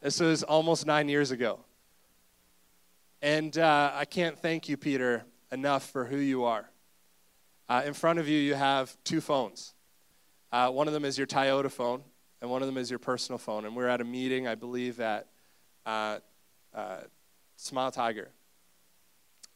this 0.00 0.20
was 0.20 0.42
almost 0.42 0.86
nine 0.86 1.08
years 1.08 1.30
ago. 1.30 1.60
And 3.22 3.56
uh, 3.56 3.92
I 3.94 4.04
can't 4.04 4.38
thank 4.38 4.68
you, 4.68 4.76
Peter, 4.76 5.24
enough 5.50 5.88
for 5.90 6.04
who 6.04 6.18
you 6.18 6.44
are. 6.44 6.70
Uh, 7.68 7.82
in 7.84 7.94
front 7.94 8.18
of 8.18 8.28
you, 8.28 8.38
you 8.38 8.54
have 8.54 8.96
two 9.04 9.20
phones. 9.20 9.74
Uh, 10.52 10.70
one 10.70 10.86
of 10.86 10.94
them 10.94 11.04
is 11.04 11.18
your 11.18 11.26
Toyota 11.26 11.70
phone, 11.70 12.04
and 12.46 12.52
one 12.52 12.62
of 12.62 12.68
them 12.68 12.78
is 12.78 12.90
your 12.90 13.00
personal 13.00 13.38
phone. 13.38 13.64
And 13.64 13.74
we're 13.74 13.88
at 13.88 14.00
a 14.00 14.04
meeting, 14.04 14.46
I 14.46 14.54
believe, 14.54 15.00
at 15.00 15.26
uh, 15.84 16.20
uh, 16.72 16.98
Smile 17.56 17.90
Tiger. 17.90 18.30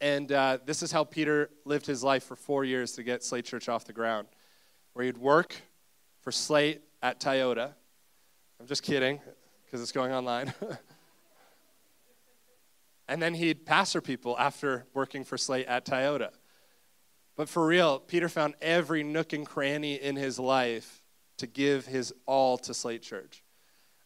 And 0.01 0.33
uh, 0.33 0.59
this 0.67 0.83
is 0.83 0.91
how 0.91 1.05
Peter 1.05 1.51
lived 1.65 1.87
his 1.87 2.03
life 2.03 2.25
for 2.25 2.35
four 2.35 2.65
years 2.65 2.91
to 2.95 3.05
get 3.05 3.23
Slate 3.23 3.45
Church 3.45 3.69
off 3.69 3.85
the 3.85 3.93
ground, 3.93 4.27
where 4.95 5.07
he'd 5.07 5.19
work 5.19 5.55
for 6.19 6.33
Slate 6.33 6.81
at 7.01 7.21
Toyota. 7.21 7.75
I'm 8.59 8.67
just 8.67 8.83
kidding, 8.83 9.21
because 9.65 9.81
it's 9.81 9.93
going 9.93 10.13
online. 10.13 10.53
And 13.07 13.21
then 13.21 13.35
he'd 13.35 13.67
pastor 13.67 14.01
people 14.01 14.39
after 14.39 14.87
working 14.95 15.25
for 15.25 15.37
Slate 15.37 15.67
at 15.67 15.85
Toyota. 15.85 16.31
But 17.35 17.49
for 17.49 17.67
real, 17.67 17.99
Peter 17.99 18.29
found 18.29 18.55
every 18.63 19.03
nook 19.03 19.33
and 19.33 19.45
cranny 19.45 19.95
in 19.95 20.15
his 20.15 20.39
life 20.39 21.00
to 21.41 21.47
give 21.47 21.87
his 21.87 22.13
all 22.27 22.57
to 22.59 22.73
Slate 22.73 23.03
Church. 23.03 23.43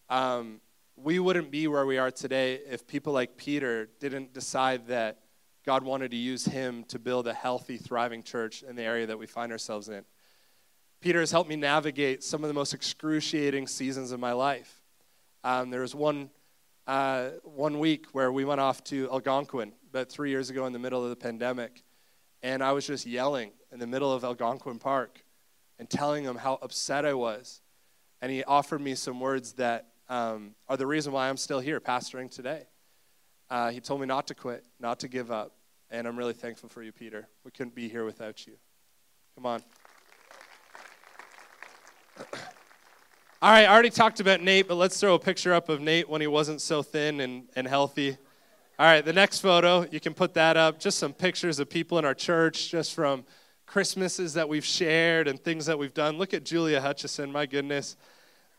Um, 0.09 0.61
we 0.97 1.19
wouldn't 1.19 1.51
be 1.51 1.67
where 1.67 1.85
we 1.85 1.99
are 1.99 2.11
today 2.11 2.61
if 2.69 2.87
people 2.87 3.13
like 3.13 3.37
Peter 3.37 3.89
didn't 3.99 4.33
decide 4.33 4.87
that 4.87 5.19
God 5.67 5.83
wanted 5.83 6.13
to 6.13 6.17
use 6.17 6.45
him 6.45 6.85
to 6.85 6.99
build 6.99 7.27
a 7.27 7.35
healthy, 7.35 7.77
thriving 7.77 8.23
church 8.23 8.63
in 8.63 8.77
the 8.77 8.83
area 8.83 9.07
that 9.07 9.19
we 9.19 9.27
find 9.27 9.51
ourselves 9.51 9.89
in. 9.89 10.05
Peter 11.01 11.21
has 11.21 11.33
helped 11.33 11.51
me 11.51 11.57
navigate 11.57 12.23
some 12.23 12.45
of 12.45 12.49
the 12.49 12.55
most 12.55 12.73
excruciating 12.73 13.67
seasons 13.67 14.13
of 14.13 14.21
my 14.21 14.33
life. 14.33 14.83
Um, 15.43 15.71
there 15.71 15.81
was 15.81 15.95
one 15.95 16.31
uh, 16.87 17.31
one 17.43 17.79
week 17.79 18.07
where 18.13 18.31
we 18.31 18.45
went 18.45 18.61
off 18.61 18.85
to 18.85 19.11
Algonquin 19.11 19.73
about 19.89 20.11
three 20.11 20.31
years 20.31 20.51
ago 20.51 20.67
in 20.67 20.73
the 20.73 20.79
middle 20.79 21.03
of 21.03 21.11
the 21.11 21.17
pandemic. 21.17 21.83
And 22.43 22.63
I 22.63 22.73
was 22.73 22.87
just 22.87 23.07
yelling 23.07 23.53
in 23.73 23.79
the 23.79 23.87
middle 23.87 24.13
of 24.13 24.23
Algonquin 24.23 24.79
Park 24.79 25.24
and 25.79 25.89
telling 25.89 26.25
him 26.25 26.37
how 26.37 26.59
upset 26.63 27.05
I 27.05 27.15
was. 27.15 27.61
And 28.21 28.31
he 28.31 28.45
offered 28.45 28.81
me 28.81 28.95
some 28.95 29.21
words 29.21 29.53
that 29.55 29.89
um, 30.09 30.55
are 30.69 30.77
the 30.77 30.87
reason 30.87 31.13
why 31.13 31.29
I'm 31.29 31.37
still 31.37 31.61
here 31.61 31.81
pastoring 31.81 32.31
today. 32.31 32.65
Uh, 33.51 33.71
he 33.71 33.81
told 33.81 34.01
me 34.01 34.07
not 34.07 34.27
to 34.29 34.35
quit, 34.35 34.65
not 34.81 35.01
to 35.01 35.09
give 35.09 35.31
up. 35.31 35.53
And 35.91 36.07
I'm 36.09 36.17
really 36.17 36.33
thankful 36.33 36.69
for 36.69 36.83
you, 36.83 36.93
Peter. 36.93 37.29
We 37.45 37.51
couldn't 37.51 37.75
be 37.75 37.89
here 37.89 38.05
without 38.05 38.47
you. 38.47 38.55
Come 39.35 39.47
on. 39.47 39.63
All 43.43 43.51
right, 43.51 43.65
I 43.65 43.73
already 43.73 43.91
talked 43.91 44.21
about 44.21 44.41
Nate, 44.41 44.67
but 44.67 44.77
let's 44.77 44.99
throw 44.99 45.15
a 45.15 45.19
picture 45.19 45.53
up 45.53 45.69
of 45.69 45.81
Nate 45.81 46.09
when 46.09 46.21
he 46.21 46.27
wasn't 46.27 46.63
so 46.63 46.83
thin 46.83 47.21
and, 47.21 47.45
and 47.55 47.67
healthy. 47.67 48.17
All 48.79 48.87
right, 48.87 49.05
the 49.05 49.13
next 49.13 49.41
photo, 49.41 49.87
you 49.91 50.01
can 50.01 50.15
put 50.15 50.35
that 50.35 50.57
up. 50.57 50.81
Just 50.81 50.99
some 50.99 51.13
pictures 51.13 51.59
of 51.59 51.69
people 51.69 51.99
in 51.99 52.05
our 52.05 52.15
church, 52.15 52.71
just 52.71 52.95
from 52.95 53.25
Christmases 53.67 54.35
that 54.35 54.49
we've 54.49 54.65
shared 54.65 55.29
and 55.29 55.39
things 55.39 55.67
that 55.67 55.79
we've 55.79 55.95
done. 55.95 56.19
Look 56.19 56.35
at 56.35 56.45
Julia 56.45 56.81
Hutchison, 56.81 57.33
my 57.33 57.47
goodness. 57.47 57.97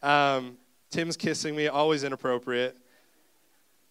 Um, 0.02 0.58
Tim's 0.90 1.18
kissing 1.18 1.56
me, 1.56 1.68
always 1.68 2.04
inappropriate. 2.04 2.78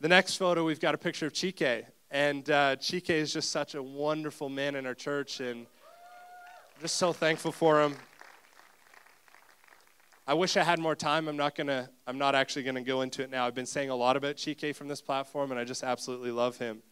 The 0.01 0.09
next 0.09 0.37
photo, 0.37 0.65
we've 0.65 0.81
got 0.81 0.95
a 0.95 0.99
picture 0.99 1.27
of 1.27 1.33
Chike. 1.33 1.87
And 2.11 2.49
uh, 2.49 2.77
Chike 2.77 3.11
is 3.11 3.33
just 3.33 3.51
such 3.51 3.75
a 3.75 3.83
wonderful 3.83 4.49
man 4.49 4.77
in 4.77 4.87
our 4.87 4.95
church, 4.95 5.41
and 5.41 5.67
I'm 5.67 6.81
just 6.81 6.95
so 6.95 7.13
thankful 7.13 7.51
for 7.51 7.83
him. 7.83 7.97
I 10.25 10.35
wish 10.35 10.57
I 10.57 10.63
had 10.63 10.79
more 10.79 10.95
time. 10.95 11.27
I'm 11.27 11.37
not 11.37 11.57
gonna. 11.57 11.91
I'm 12.07 12.17
not 12.17 12.37
actually 12.37 12.63
gonna 12.63 12.83
go 12.83 13.03
into 13.03 13.23
it 13.23 13.31
now. 13.31 13.47
I've 13.47 13.55
been 13.57 13.67
saying 13.67 13.91
a 13.91 13.97
lot 13.97 14.17
about 14.17 14.37
Chike 14.37 14.77
from 14.77 14.87
this 14.87 15.01
platform, 15.01 15.51
and 15.51 15.59
I 15.59 15.65
just 15.65 15.83
absolutely 15.83 16.31
love 16.31 16.57
him. 16.57 16.83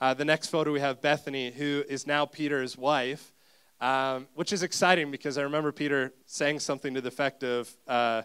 Uh, 0.00 0.14
the 0.14 0.24
next 0.24 0.50
photo 0.50 0.70
we 0.72 0.78
have 0.78 1.02
Bethany, 1.02 1.50
who 1.50 1.82
is 1.88 2.06
now 2.06 2.24
Peter's 2.24 2.78
wife, 2.78 3.32
um, 3.80 4.28
which 4.34 4.52
is 4.52 4.62
exciting 4.62 5.10
because 5.10 5.38
I 5.38 5.42
remember 5.42 5.72
Peter 5.72 6.12
saying 6.26 6.60
something 6.60 6.94
to 6.94 7.00
the 7.00 7.08
effect 7.08 7.42
of, 7.42 7.70
uh, 7.88 8.22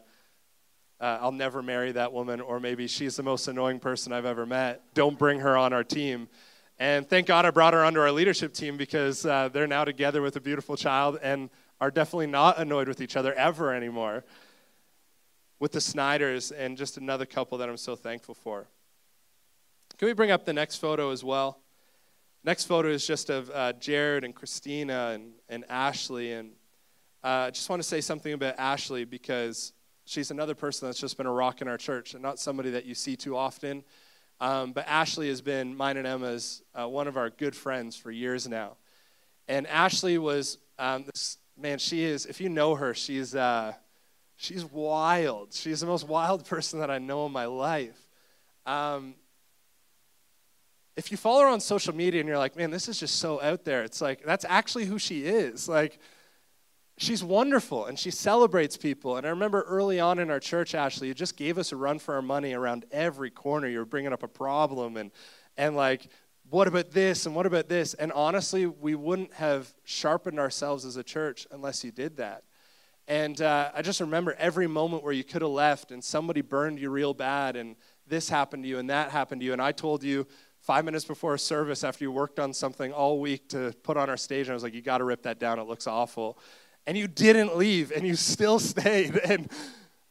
uh, 0.99 1.17
"I'll 1.21 1.31
never 1.31 1.61
marry 1.61 1.91
that 1.93 2.11
woman," 2.11 2.41
or 2.41 2.59
maybe 2.59 2.87
she's 2.87 3.15
the 3.15 3.23
most 3.23 3.47
annoying 3.47 3.79
person 3.79 4.13
I've 4.13 4.25
ever 4.25 4.45
met. 4.45 4.81
Don't 4.93 5.17
bring 5.17 5.39
her 5.39 5.57
on 5.57 5.73
our 5.73 5.83
team. 5.83 6.27
And 6.77 7.09
thank 7.09 7.27
God 7.27 7.45
I 7.45 7.51
brought 7.51 7.73
her 7.73 7.85
onto 7.85 8.01
our 8.01 8.11
leadership 8.11 8.53
team 8.53 8.75
because 8.75 9.25
uh, 9.25 9.47
they're 9.47 9.67
now 9.67 9.85
together 9.85 10.21
with 10.21 10.35
a 10.35 10.41
beautiful 10.41 10.75
child 10.75 11.17
and 11.21 11.49
are 11.79 11.89
definitely 11.89 12.27
not 12.27 12.59
annoyed 12.59 12.87
with 12.87 12.99
each 12.99 13.15
other 13.15 13.33
ever 13.33 13.73
anymore 13.73 14.25
with 15.59 15.71
the 15.71 15.81
Snyders 15.81 16.51
and 16.51 16.77
just 16.77 16.97
another 16.97 17.25
couple 17.25 17.57
that 17.57 17.69
I'm 17.69 17.77
so 17.77 17.95
thankful 17.95 18.35
for. 18.35 18.67
Can 19.97 20.07
we 20.07 20.13
bring 20.13 20.31
up 20.31 20.45
the 20.45 20.53
next 20.53 20.77
photo 20.77 21.11
as 21.11 21.23
well? 21.23 21.59
Next 22.45 22.65
photo 22.65 22.89
is 22.89 23.07
just 23.07 23.31
of 23.31 23.49
uh, 23.49 23.73
Jared 23.73 24.23
and 24.23 24.35
Christina 24.35 25.13
and, 25.15 25.33
and 25.49 25.65
Ashley. 25.67 26.33
And 26.33 26.51
uh, 27.23 27.47
I 27.47 27.49
just 27.49 27.67
want 27.69 27.81
to 27.81 27.87
say 27.87 28.01
something 28.01 28.33
about 28.33 28.59
Ashley 28.59 29.03
because 29.03 29.73
she's 30.05 30.29
another 30.29 30.53
person 30.53 30.87
that's 30.87 30.99
just 30.99 31.17
been 31.17 31.25
a 31.25 31.31
rock 31.31 31.61
in 31.61 31.67
our 31.67 31.77
church 31.77 32.13
and 32.13 32.21
not 32.21 32.37
somebody 32.37 32.69
that 32.69 32.85
you 32.85 32.93
see 32.93 33.15
too 33.15 33.35
often. 33.35 33.83
Um, 34.39 34.73
but 34.73 34.87
Ashley 34.87 35.27
has 35.29 35.41
been 35.41 35.75
mine 35.75 35.97
and 35.97 36.05
Emma's 36.05 36.61
uh, 36.79 36.87
one 36.87 37.07
of 37.07 37.17
our 37.17 37.31
good 37.31 37.55
friends 37.55 37.97
for 37.97 38.11
years 38.11 38.47
now. 38.47 38.77
And 39.47 39.65
Ashley 39.65 40.19
was, 40.19 40.59
um, 40.77 41.05
this, 41.05 41.39
man, 41.57 41.79
she 41.79 42.03
is, 42.03 42.27
if 42.27 42.39
you 42.39 42.49
know 42.49 42.75
her, 42.75 42.93
she's 42.93 43.33
uh, 43.33 43.73
She's 44.37 44.65
wild. 44.65 45.53
She's 45.53 45.79
the 45.79 45.85
most 45.85 46.07
wild 46.07 46.45
person 46.49 46.79
that 46.79 46.91
I 46.91 46.99
know 46.99 47.25
in 47.25 47.31
my 47.31 47.45
life. 47.45 47.97
Um, 48.65 49.15
if 50.95 51.11
you 51.11 51.17
follow 51.17 51.41
her 51.41 51.47
on 51.47 51.59
social 51.59 51.93
media 51.93 52.21
and 52.21 52.27
you're 52.27 52.37
like, 52.37 52.55
man, 52.55 52.71
this 52.71 52.87
is 52.87 52.99
just 52.99 53.17
so 53.17 53.41
out 53.41 53.65
there, 53.65 53.83
it's 53.83 54.01
like, 54.01 54.23
that's 54.23 54.45
actually 54.47 54.85
who 54.85 54.97
she 54.97 55.25
is. 55.25 55.67
Like, 55.67 55.99
she's 56.97 57.23
wonderful 57.23 57.85
and 57.85 57.99
she 57.99 58.11
celebrates 58.11 58.77
people. 58.77 59.17
And 59.17 59.27
I 59.27 59.29
remember 59.29 59.61
early 59.63 59.99
on 59.99 60.19
in 60.19 60.29
our 60.29 60.39
church, 60.39 60.73
Ashley, 60.73 61.09
you 61.09 61.13
just 61.13 61.35
gave 61.35 61.57
us 61.57 61.71
a 61.71 61.75
run 61.75 61.99
for 61.99 62.15
our 62.15 62.21
money 62.21 62.53
around 62.53 62.85
every 62.91 63.29
corner. 63.29 63.67
You 63.67 63.79
were 63.79 63.85
bringing 63.85 64.13
up 64.13 64.23
a 64.23 64.27
problem 64.27 64.95
and, 64.95 65.11
and 65.57 65.75
like, 65.75 66.07
what 66.49 66.67
about 66.67 66.91
this 66.91 67.25
and 67.25 67.35
what 67.35 67.45
about 67.45 67.67
this? 67.67 67.93
And 67.95 68.11
honestly, 68.11 68.65
we 68.65 68.95
wouldn't 68.95 69.33
have 69.33 69.73
sharpened 69.83 70.39
ourselves 70.39 70.85
as 70.85 70.95
a 70.95 71.03
church 71.03 71.47
unless 71.51 71.83
you 71.83 71.91
did 71.91 72.17
that. 72.17 72.43
And 73.07 73.39
uh, 73.41 73.71
I 73.73 73.81
just 73.81 73.99
remember 73.99 74.35
every 74.39 74.67
moment 74.67 75.03
where 75.03 75.13
you 75.13 75.23
could 75.23 75.41
have 75.41 75.51
left 75.51 75.91
and 75.91 76.03
somebody 76.03 76.41
burned 76.41 76.79
you 76.79 76.89
real 76.89 77.13
bad 77.13 77.55
and 77.55 77.75
this 78.07 78.29
happened 78.29 78.63
to 78.63 78.69
you 78.69 78.79
and 78.79 78.89
that 78.89 79.11
happened 79.11 79.41
to 79.41 79.45
you. 79.45 79.53
And 79.53 79.61
I 79.61 79.71
told 79.71 80.03
you 80.03 80.25
five 80.65 80.83
minutes 80.83 81.05
before 81.05 81.35
a 81.35 81.39
service 81.39 81.83
after 81.83 82.03
you 82.03 82.11
worked 82.11 82.39
on 82.39 82.51
something 82.51 82.91
all 82.91 83.19
week 83.19 83.47
to 83.49 83.71
put 83.83 83.97
on 83.97 84.09
our 84.09 84.17
stage, 84.17 84.47
and 84.47 84.51
I 84.51 84.53
was 84.55 84.63
like, 84.63 84.73
you 84.73 84.81
got 84.81 84.97
to 84.97 85.03
rip 85.03 85.21
that 85.21 85.39
down. 85.39 85.59
It 85.59 85.67
looks 85.67 85.85
awful. 85.85 86.39
And 86.87 86.97
you 86.97 87.07
didn't 87.07 87.55
leave 87.55 87.91
and 87.91 88.05
you 88.05 88.15
still 88.15 88.57
stayed. 88.73 89.15
And 89.17 89.47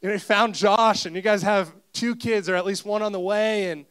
you, 0.01 0.09
know, 0.09 0.17
found 0.17 0.55
Josh 0.55 1.05
and 1.05 1.13
you 1.13 1.21
guys 1.21 1.41
have 1.41 1.73
two 1.91 2.15
kids 2.15 2.47
or 2.47 2.55
at 2.55 2.65
least 2.65 2.85
one 2.85 3.01
on 3.01 3.11
the 3.11 3.19
way. 3.19 3.69
And 3.69 3.85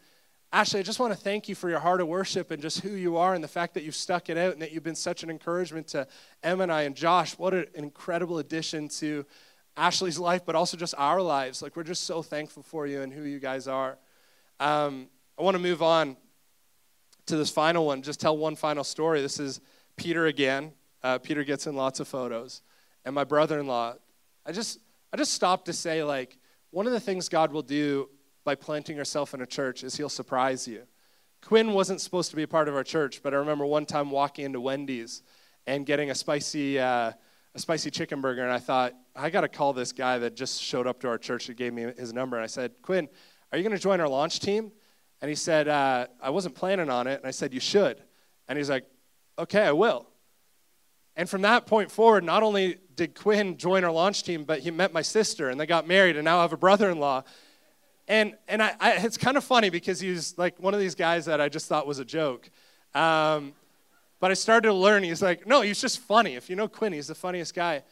Ashley, 0.55 0.81
I 0.81 0.83
just 0.83 0.99
want 0.99 1.13
to 1.13 1.19
thank 1.19 1.51
you 1.51 1.55
for 1.55 1.69
your 1.69 1.81
heart 1.81 2.01
of 2.01 2.09
worship 2.09 2.51
and 2.51 2.63
just 2.63 2.81
who 2.81 2.93
you 2.93 3.19
are 3.19 3.35
and 3.35 3.45
the 3.45 3.49
fact 3.49 3.75
that 3.75 3.83
you've 3.83 3.95
stuck 3.95 4.31
it 4.31 4.39
out 4.39 4.55
and 4.55 4.63
that 4.63 4.73
you've 4.73 4.83
been 4.83 4.95
such 4.95 5.23
an 5.23 5.29
encouragement 5.29 5.89
to 5.89 6.07
Emma 6.43 6.63
and 6.63 6.73
I 6.73 6.83
and 6.83 6.97
Josh. 6.97 7.37
What 7.39 7.53
an 7.53 7.67
incredible 7.75 8.39
addition 8.39 8.89
to 9.01 9.27
Ashley's 9.77 10.19
life, 10.19 10.47
but 10.47 10.55
also 10.55 10.79
just 10.79 10.95
our 10.97 11.21
lives. 11.21 11.61
Like, 11.61 11.77
we're 11.77 11.83
just 11.83 12.05
so 12.05 12.23
thankful 12.23 12.63
for 12.63 12.87
you 12.87 13.03
and 13.03 13.13
who 13.13 13.25
you 13.25 13.39
guys 13.39 13.69
are. 13.69 13.99
Um, 14.61 15.09
I 15.39 15.43
want 15.43 15.57
to 15.57 15.63
move 15.63 15.83
on 15.83 16.17
to 17.27 17.37
this 17.37 17.51
final 17.51 17.87
one, 17.87 18.03
just 18.03 18.21
tell 18.21 18.37
one 18.37 18.57
final 18.57 18.85
story. 18.85 19.21
This 19.23 19.41
is 19.41 19.61
Peter 19.97 20.27
again. 20.27 20.73
Uh, 21.03 21.19
Peter 21.19 21.45
gets 21.45 21.67
in 21.67 21.75
lots 21.75 22.01
of 22.01 22.09
photos. 22.09 22.63
And 23.05 23.15
my 23.15 23.25
brother 23.25 23.61
in 23.61 23.67
law, 23.67 23.95
I 24.47 24.53
just, 24.53 24.81
I 25.13 25.17
just 25.17 25.33
stopped 25.33 25.67
to 25.67 25.73
say, 25.73 26.03
like, 26.03 26.39
one 26.71 26.87
of 26.87 26.93
the 26.93 27.01
things 27.01 27.29
God 27.29 27.53
will 27.53 27.63
do 27.63 28.09
by 28.45 28.55
planting 28.55 28.97
yourself 28.97 29.33
in 29.33 29.41
a 29.41 29.47
church 29.47 29.85
is 29.85 29.97
he'll 29.97 30.09
surprise 30.09 30.67
you. 30.69 30.83
Quinn 31.43 31.73
wasn't 31.73 32.01
supposed 32.01 32.31
to 32.31 32.37
be 32.37 32.43
a 32.43 32.49
part 32.49 32.69
of 32.69 32.75
our 32.75 32.85
church, 32.85 33.23
but 33.23 33.35
I 33.35 33.37
remember 33.37 33.67
one 33.67 33.87
time 33.87 34.11
walking 34.11 34.47
into 34.47 34.61
Wendy's 34.61 35.23
and 35.67 35.85
getting 35.87 36.11
a 36.11 36.15
spicy, 36.15 36.79
uh, 36.79 37.13
a 37.55 37.59
spicy 37.59 37.91
chicken 37.91 38.21
burger, 38.21 38.43
and 38.43 38.53
I 38.53 38.59
thought, 38.59 38.95
I 39.15 39.31
got 39.31 39.43
to 39.43 39.49
call 39.49 39.73
this 39.73 39.93
guy 39.93 40.19
that 40.19 40.35
just 40.35 40.63
showed 40.63 40.87
up 40.87 41.01
to 41.01 41.09
our 41.09 41.19
church 41.19 41.49
and 41.49 41.57
gave 41.57 41.73
me 41.73 41.83
his 41.97 42.13
number. 42.13 42.37
And 42.37 42.45
I 42.45 42.49
said, 42.49 42.73
Quinn, 42.83 43.09
are 43.53 43.59
you 43.59 43.63
going 43.63 43.77
to 43.77 43.83
join 43.83 44.01
our 44.01 44.09
launch 44.09 44.41
team? 44.41 44.73
And 45.25 45.31
he 45.31 45.37
said, 45.37 45.69
uh, 45.69 46.07
I 46.21 46.29
wasn't 46.29 46.55
planning 46.55 46.91
on 46.91 47.07
it. 47.07 47.19
And 47.19 47.27
I 47.27 47.31
said, 47.31 47.55
You 47.55 47.59
should. 47.59 47.97
And 48.47 48.59
he's 48.59 48.69
like, 48.69 48.85
Okay, 49.39 49.63
I 49.63 49.73
will. 49.73 50.07
And 51.17 51.31
from 51.31 51.41
that 51.41 51.65
point 51.65 51.91
forward, 51.91 52.25
not 52.25 52.43
only 52.43 52.77
did 52.95 53.15
Quinn 53.15 53.57
join 53.57 53.85
our 53.85 53.91
launch 53.91 54.23
team, 54.23 54.45
but 54.45 54.61
he 54.61 54.71
met 54.71 54.93
my 54.93 55.01
sister 55.01 55.49
and 55.49 55.59
they 55.59 55.65
got 55.65 55.89
married 55.89 56.17
and 56.17 56.27
now 56.27 56.41
I 56.41 56.43
have 56.43 56.53
a 56.53 56.59
brother 56.59 56.91
in 56.91 56.99
law. 56.99 57.23
And, 58.07 58.35
and 58.49 58.63
I, 58.63 58.75
I, 58.79 58.93
it's 58.97 59.17
kind 59.17 59.39
of 59.39 59.45
funny 59.45 59.71
because 59.71 59.99
he's 59.99 60.37
like 60.37 60.61
one 60.61 60.75
of 60.75 60.81
these 60.81 60.95
guys 60.95 61.25
that 61.25 61.41
I 61.41 61.49
just 61.49 61.69
thought 61.69 61.87
was 61.87 62.01
a 62.01 62.05
joke. 62.05 62.51
Um, 62.95 63.55
but 64.21 64.31
I 64.31 64.35
started 64.35 64.69
to 64.69 64.75
learn, 64.75 65.05
he's 65.05 65.23
like, 65.23 65.47
no, 65.47 65.63
he's 65.63 65.81
just 65.81 66.01
funny. 66.01 66.35
If 66.35 66.51
you 66.51 66.57
know 66.57 66.69
Quinn, 66.69 66.93
he's 66.93 67.07
the 67.07 67.15
funniest 67.15 67.55
guy. 67.55 67.83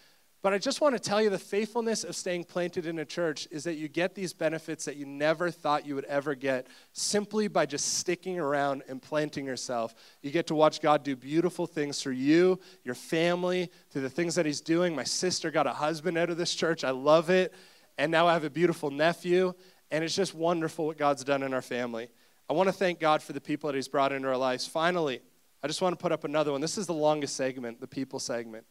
But 0.43 0.53
I 0.53 0.59
just 0.59 0.81
want 0.81 0.97
to 0.97 0.99
tell 0.99 1.23
you 1.23 1.31
the 1.31 1.39
faithfulness 1.39 2.03
of 2.03 2.17
staying 2.17 2.45
planted 2.45 2.85
in 2.85 2.99
a 2.99 3.05
church 3.05 3.47
is 3.53 3.63
that 3.63 3.75
you 3.75 3.87
get 3.87 4.17
these 4.17 4.33
benefits 4.33 4.85
that 4.87 4.97
you 4.97 5.07
never 5.07 5.53
thought 5.53 5.87
you 5.87 5.95
would 5.95 6.05
ever 6.07 6.35
get 6.35 6.67
simply 6.93 7.47
by 7.47 7.65
just 7.65 7.99
sticking 7.99 8.41
around 8.41 8.83
and 8.89 9.01
planting 9.01 9.47
yourself. 9.47 9.95
You 10.21 10.33
get 10.33 10.49
to 10.49 10.57
watch 10.57 10.81
God 10.81 11.05
do 11.05 11.15
beautiful 11.15 11.69
things 11.69 12.03
through 12.03 12.15
you, 12.15 12.59
your 12.83 12.97
family, 12.97 13.71
through 13.91 14.03
the 14.03 14.11
things 14.11 14.35
that 14.35 14.45
He's 14.45 14.61
doing. 14.61 14.97
My 14.97 15.05
sister 15.05 15.53
got 15.53 15.69
a 15.69 15.73
husband 15.73 16.19
out 16.19 16.29
of 16.29 16.39
this 16.39 16.55
church. 16.57 16.83
I 16.83 16.91
love 16.91 17.31
it. 17.31 17.55
And 17.97 18.11
now 18.11 18.27
I 18.27 18.33
have 18.33 18.45
a 18.45 18.51
beautiful 18.51 18.91
nephew. 18.91 19.55
And 19.93 20.03
it's 20.03 20.17
just 20.17 20.35
wonderful 20.35 20.87
what 20.87 20.99
God's 20.99 21.23
done 21.23 21.45
in 21.45 21.55
our 21.55 21.63
family. 21.63 22.09
I 22.51 22.55
want 22.55 22.69
to 22.69 22.73
thank 22.73 22.99
God 22.99 23.23
for 23.23 23.33
the 23.33 23.41
people 23.41 23.69
that 23.69 23.77
He's 23.77 23.87
brought 23.87 24.11
into 24.11 24.27
our 24.27 24.37
lives. 24.37 24.67
Finally, 24.67 25.21
I 25.63 25.69
just 25.69 25.81
want 25.81 25.97
to 25.97 26.03
put 26.03 26.11
up 26.11 26.25
another 26.25 26.51
one. 26.51 26.61
This 26.61 26.79
is 26.79 26.89
the 26.89 26.95
longest 26.95 27.37
segment, 27.37 27.81
the 27.81 27.87
people 27.87 28.19
segment. 28.19 28.67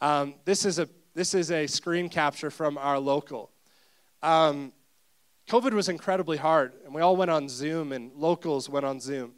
Um, 0.00 0.36
this, 0.46 0.64
is 0.64 0.78
a, 0.78 0.88
this 1.14 1.34
is 1.34 1.50
a 1.50 1.66
screen 1.66 2.08
capture 2.08 2.50
from 2.50 2.78
our 2.78 2.98
local. 2.98 3.50
Um, 4.22 4.72
COVID 5.48 5.72
was 5.72 5.88
incredibly 5.88 6.36
hard, 6.36 6.72
and 6.84 6.94
we 6.94 7.00
all 7.02 7.16
went 7.16 7.30
on 7.30 7.48
Zoom, 7.48 7.92
and 7.92 8.12
locals 8.14 8.68
went 8.68 8.86
on 8.86 9.00
Zoom. 9.00 9.34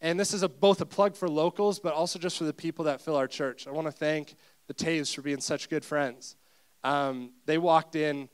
And 0.00 0.18
this 0.18 0.32
is 0.32 0.42
a, 0.42 0.48
both 0.48 0.80
a 0.80 0.86
plug 0.86 1.16
for 1.16 1.28
locals, 1.28 1.78
but 1.78 1.92
also 1.94 2.18
just 2.18 2.38
for 2.38 2.44
the 2.44 2.52
people 2.52 2.84
that 2.86 3.00
fill 3.00 3.16
our 3.16 3.26
church. 3.26 3.66
I 3.66 3.70
want 3.70 3.86
to 3.86 3.92
thank 3.92 4.34
the 4.66 4.74
Taves 4.74 5.14
for 5.14 5.22
being 5.22 5.40
such 5.40 5.68
good 5.68 5.84
friends. 5.84 6.36
Um, 6.84 7.32
they 7.46 7.58
walked 7.58 7.96
in 7.96 8.28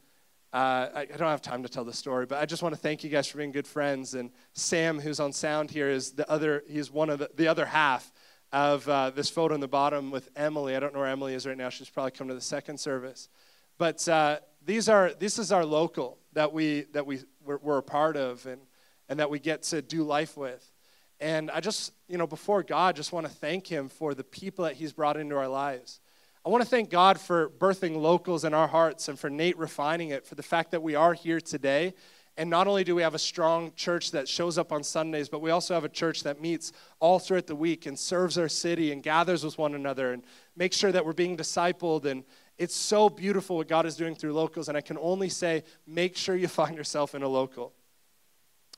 uh, 0.56 0.88
I, 0.94 1.00
I, 1.00 1.04
don't 1.04 1.28
have 1.28 1.42
time 1.42 1.62
to 1.64 1.68
tell 1.68 1.84
the 1.84 1.92
story, 1.92 2.24
but 2.24 2.38
I 2.38 2.46
just 2.46 2.62
want 2.62 2.74
to 2.74 2.80
thank 2.80 3.04
you 3.04 3.10
guys 3.10 3.26
for 3.26 3.36
being 3.36 3.52
good 3.52 3.66
friends. 3.66 4.14
And 4.14 4.30
Sam, 4.54 4.98
who's 4.98 5.20
on 5.20 5.32
sound 5.32 5.70
here, 5.70 5.90
is 5.90 6.12
the 6.12 6.28
other. 6.30 6.64
He's 6.66 6.90
one 6.90 7.10
of 7.10 7.18
the, 7.18 7.28
the 7.36 7.46
other 7.46 7.66
half 7.66 8.10
of 8.56 8.88
uh, 8.88 9.10
this 9.10 9.28
photo 9.28 9.52
on 9.52 9.60
the 9.60 9.68
bottom 9.68 10.10
with 10.10 10.30
Emily. 10.34 10.74
I 10.74 10.80
don't 10.80 10.94
know 10.94 11.00
where 11.00 11.08
Emily 11.08 11.34
is 11.34 11.46
right 11.46 11.58
now. 11.58 11.68
She's 11.68 11.90
probably 11.90 12.12
come 12.12 12.28
to 12.28 12.34
the 12.34 12.40
second 12.40 12.80
service. 12.80 13.28
But 13.76 14.08
uh, 14.08 14.38
these 14.64 14.88
are 14.88 15.12
this 15.12 15.38
is 15.38 15.52
our 15.52 15.62
local 15.62 16.16
that 16.32 16.54
we 16.54 16.86
that 16.92 17.07
we 17.07 17.20
we're, 17.44 17.59
we're 17.59 17.76
a 17.76 17.82
part 17.82 18.16
of 18.16 18.46
and 18.46 18.62
and 19.11 19.20
that 19.20 19.28
we 19.28 19.40
get 19.40 19.62
to 19.64 19.82
do 19.82 20.04
life 20.04 20.38
with. 20.38 20.72
And 21.20 21.50
I 21.50 21.61
just 21.61 21.92
you 22.09 22.16
know 22.16 22.26
before 22.26 22.62
God, 22.62 22.96
just 22.96 23.12
want 23.12 23.26
to 23.26 23.32
thank 23.32 23.66
Him 23.66 23.90
for 23.90 24.14
the 24.14 24.24
people 24.24 24.64
that 24.64 24.76
He's 24.76 24.94
brought 24.94 25.18
into 25.18 25.36
our 25.36 25.48
lives. 25.48 26.00
I 26.42 26.48
want 26.48 26.64
to 26.64 26.70
thank 26.70 26.88
God 26.88 27.20
for 27.20 27.50
birthing 27.50 28.00
locals 28.00 28.42
in 28.42 28.54
our 28.54 28.68
hearts 28.68 29.09
and 29.09 29.18
for 29.18 29.28
Nate 29.28 29.59
refining 29.59 30.11
it, 30.11 30.24
for 30.24 30.34
the 30.34 30.42
fact 30.42 30.70
that 30.70 30.82
we 30.82 30.94
are 30.94 31.12
here 31.12 31.42
today. 31.42 31.92
And 32.39 32.51
not 32.51 32.66
only 32.66 32.84
do 32.84 32.95
we 32.95 33.03
have 33.03 33.14
a 33.14 33.18
strong 33.18 33.72
church 33.76 34.11
that 34.11 34.28
shows 34.28 34.59
up 34.59 34.70
on 34.70 34.82
Sundays, 34.82 35.28
but 35.28 35.41
we 35.41 35.51
also 35.51 35.72
have 35.72 35.84
a 35.84 35.89
church 35.89 36.22
that 36.24 36.41
meets 36.41 36.70
all 37.01 37.18
throughout 37.18 37.47
the 37.47 37.57
week 37.57 37.87
and 37.87 37.99
serves 37.99 38.37
our 38.37 38.49
city 38.49 38.93
and 38.93 39.03
gathers 39.03 39.43
with 39.43 39.57
one 39.57 39.74
another 39.74 40.12
and 40.12 40.22
makes 40.55 40.76
sure 40.76 40.93
that 40.93 41.05
we're 41.05 41.14
being 41.14 41.37
discipled. 41.37 42.05
And 42.05 42.24
it's 42.59 42.74
so 42.74 43.09
beautiful 43.09 43.57
what 43.57 43.68
God 43.68 43.87
is 43.87 43.97
doing 43.97 44.14
through 44.14 44.34
locals. 44.34 44.68
And 44.68 44.76
I 44.76 44.82
can 44.82 44.99
only 44.99 45.30
say, 45.30 45.64
make 45.87 46.14
sure 46.14 46.37
you 46.37 46.49
find 46.62 46.76
yourself 46.76 47.14
in 47.14 47.22
a 47.22 47.28
local. 47.28 47.72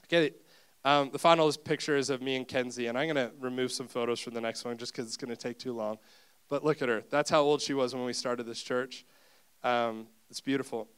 Okay, 0.04 0.34
um, 0.84 1.10
the 1.10 1.18
final 1.18 1.52
picture 1.52 1.96
is 1.96 2.10
of 2.10 2.22
me 2.22 2.36
and 2.36 2.46
Kenzie, 2.46 2.86
and 2.86 2.96
I'm 2.96 3.12
going 3.12 3.28
to 3.28 3.34
remove 3.40 3.72
some 3.72 3.88
photos 3.88 4.20
from 4.20 4.34
the 4.34 4.40
next 4.40 4.64
one 4.64 4.78
just 4.78 4.92
because 4.92 5.06
it's 5.06 5.16
going 5.16 5.30
to 5.30 5.36
take 5.36 5.58
too 5.58 5.72
long. 5.72 5.98
but 6.48 6.64
look 6.64 6.80
at 6.80 6.88
her. 6.88 7.02
That's 7.10 7.28
how 7.28 7.42
old 7.42 7.60
she 7.60 7.74
was 7.74 7.94
when 7.94 8.04
we 8.04 8.14
started 8.14 8.46
this 8.46 8.62
church. 8.62 9.04
Um, 9.62 10.06
it's 10.30 10.40
beautiful. 10.40 10.88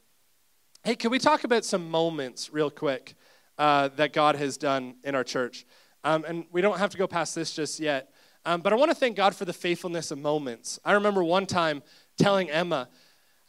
Hey, 0.83 0.97
can 0.97 1.11
we 1.11 1.18
talk 1.18 1.45
about 1.45 1.66
some 1.66 1.91
moments 1.91 2.55
real 2.55 2.70
quick 2.70 3.14
uh, 3.59 3.89
that 3.97 4.14
God 4.14 4.37
has 4.37 4.57
done 4.57 4.95
in 5.05 5.14
our 5.14 5.22
church? 5.22 5.66
Um, 6.05 6.24
and 6.26 6.47
we 6.53 6.62
don't 6.62 6.78
have 6.78 6.89
to 6.93 6.97
go 6.97 7.07
past 7.07 7.35
this 7.35 7.53
just 7.53 7.81
yet. 7.81 8.14
Um, 8.47 8.62
but 8.62 8.72
I 8.72 8.76
want 8.76 8.91
to 8.91 8.95
thank 8.95 9.14
God 9.14 9.35
for 9.35 9.45
the 9.45 9.53
faithfulness 9.53 10.11
of 10.11 10.16
moments. 10.16 10.81
I 10.83 10.93
remember 10.93 11.22
one 11.22 11.45
time 11.45 11.83
telling 12.16 12.49
Emma, 12.49 12.89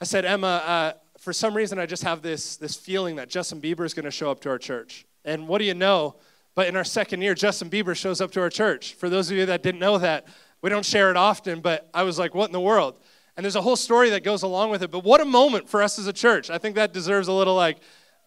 I 0.02 0.04
said, 0.04 0.26
Emma, 0.26 0.48
uh, 0.48 0.94
for 1.20 1.32
some 1.32 1.54
reason, 1.56 1.80
I 1.80 1.86
just 1.86 2.04
have 2.04 2.22
this, 2.22 2.58
this 2.58 2.76
feeling 2.76 3.16
that 3.16 3.30
Justin 3.30 3.62
Bieber 3.62 3.86
is 3.86 3.94
going 3.94 4.04
to 4.04 4.12
show 4.12 4.30
up 4.30 4.42
to 4.42 4.50
our 4.50 4.58
church. 4.58 5.06
And 5.24 5.48
what 5.48 5.60
do 5.60 5.64
you 5.64 5.74
know? 5.74 6.18
But 6.54 6.68
in 6.68 6.76
our 6.76 6.84
second 6.84 7.22
year, 7.22 7.34
Justin 7.34 7.70
Bieber 7.70 7.96
shows 7.96 8.20
up 8.20 8.32
to 8.32 8.42
our 8.42 8.50
church. 8.50 8.96
For 8.96 9.10
those 9.10 9.32
of 9.32 9.38
you 9.38 9.46
that 9.46 9.64
didn't 9.64 9.80
know 9.80 9.98
that, 10.00 10.28
we 10.62 10.70
don't 10.70 10.86
share 10.86 11.10
it 11.10 11.16
often, 11.16 11.62
but 11.62 11.90
I 11.94 12.04
was 12.04 12.20
like, 12.20 12.36
what 12.36 12.48
in 12.48 12.52
the 12.52 12.60
world? 12.60 13.00
And 13.38 13.44
there's 13.44 13.56
a 13.56 13.62
whole 13.62 13.76
story 13.76 14.10
that 14.12 14.24
goes 14.24 14.44
along 14.44 14.72
with 14.72 14.84
it. 14.84 14.92
But 14.92 15.04
what 15.04 15.22
a 15.22 15.26
moment 15.26 15.70
for 15.70 15.82
us 15.82 15.98
as 15.98 16.08
a 16.08 16.14
church. 16.14 16.50
I 16.50 16.58
think 16.58 16.76
that 16.76 16.94
deserves 16.94 17.28
a 17.28 17.34
little 17.34 17.56
like 17.56 17.78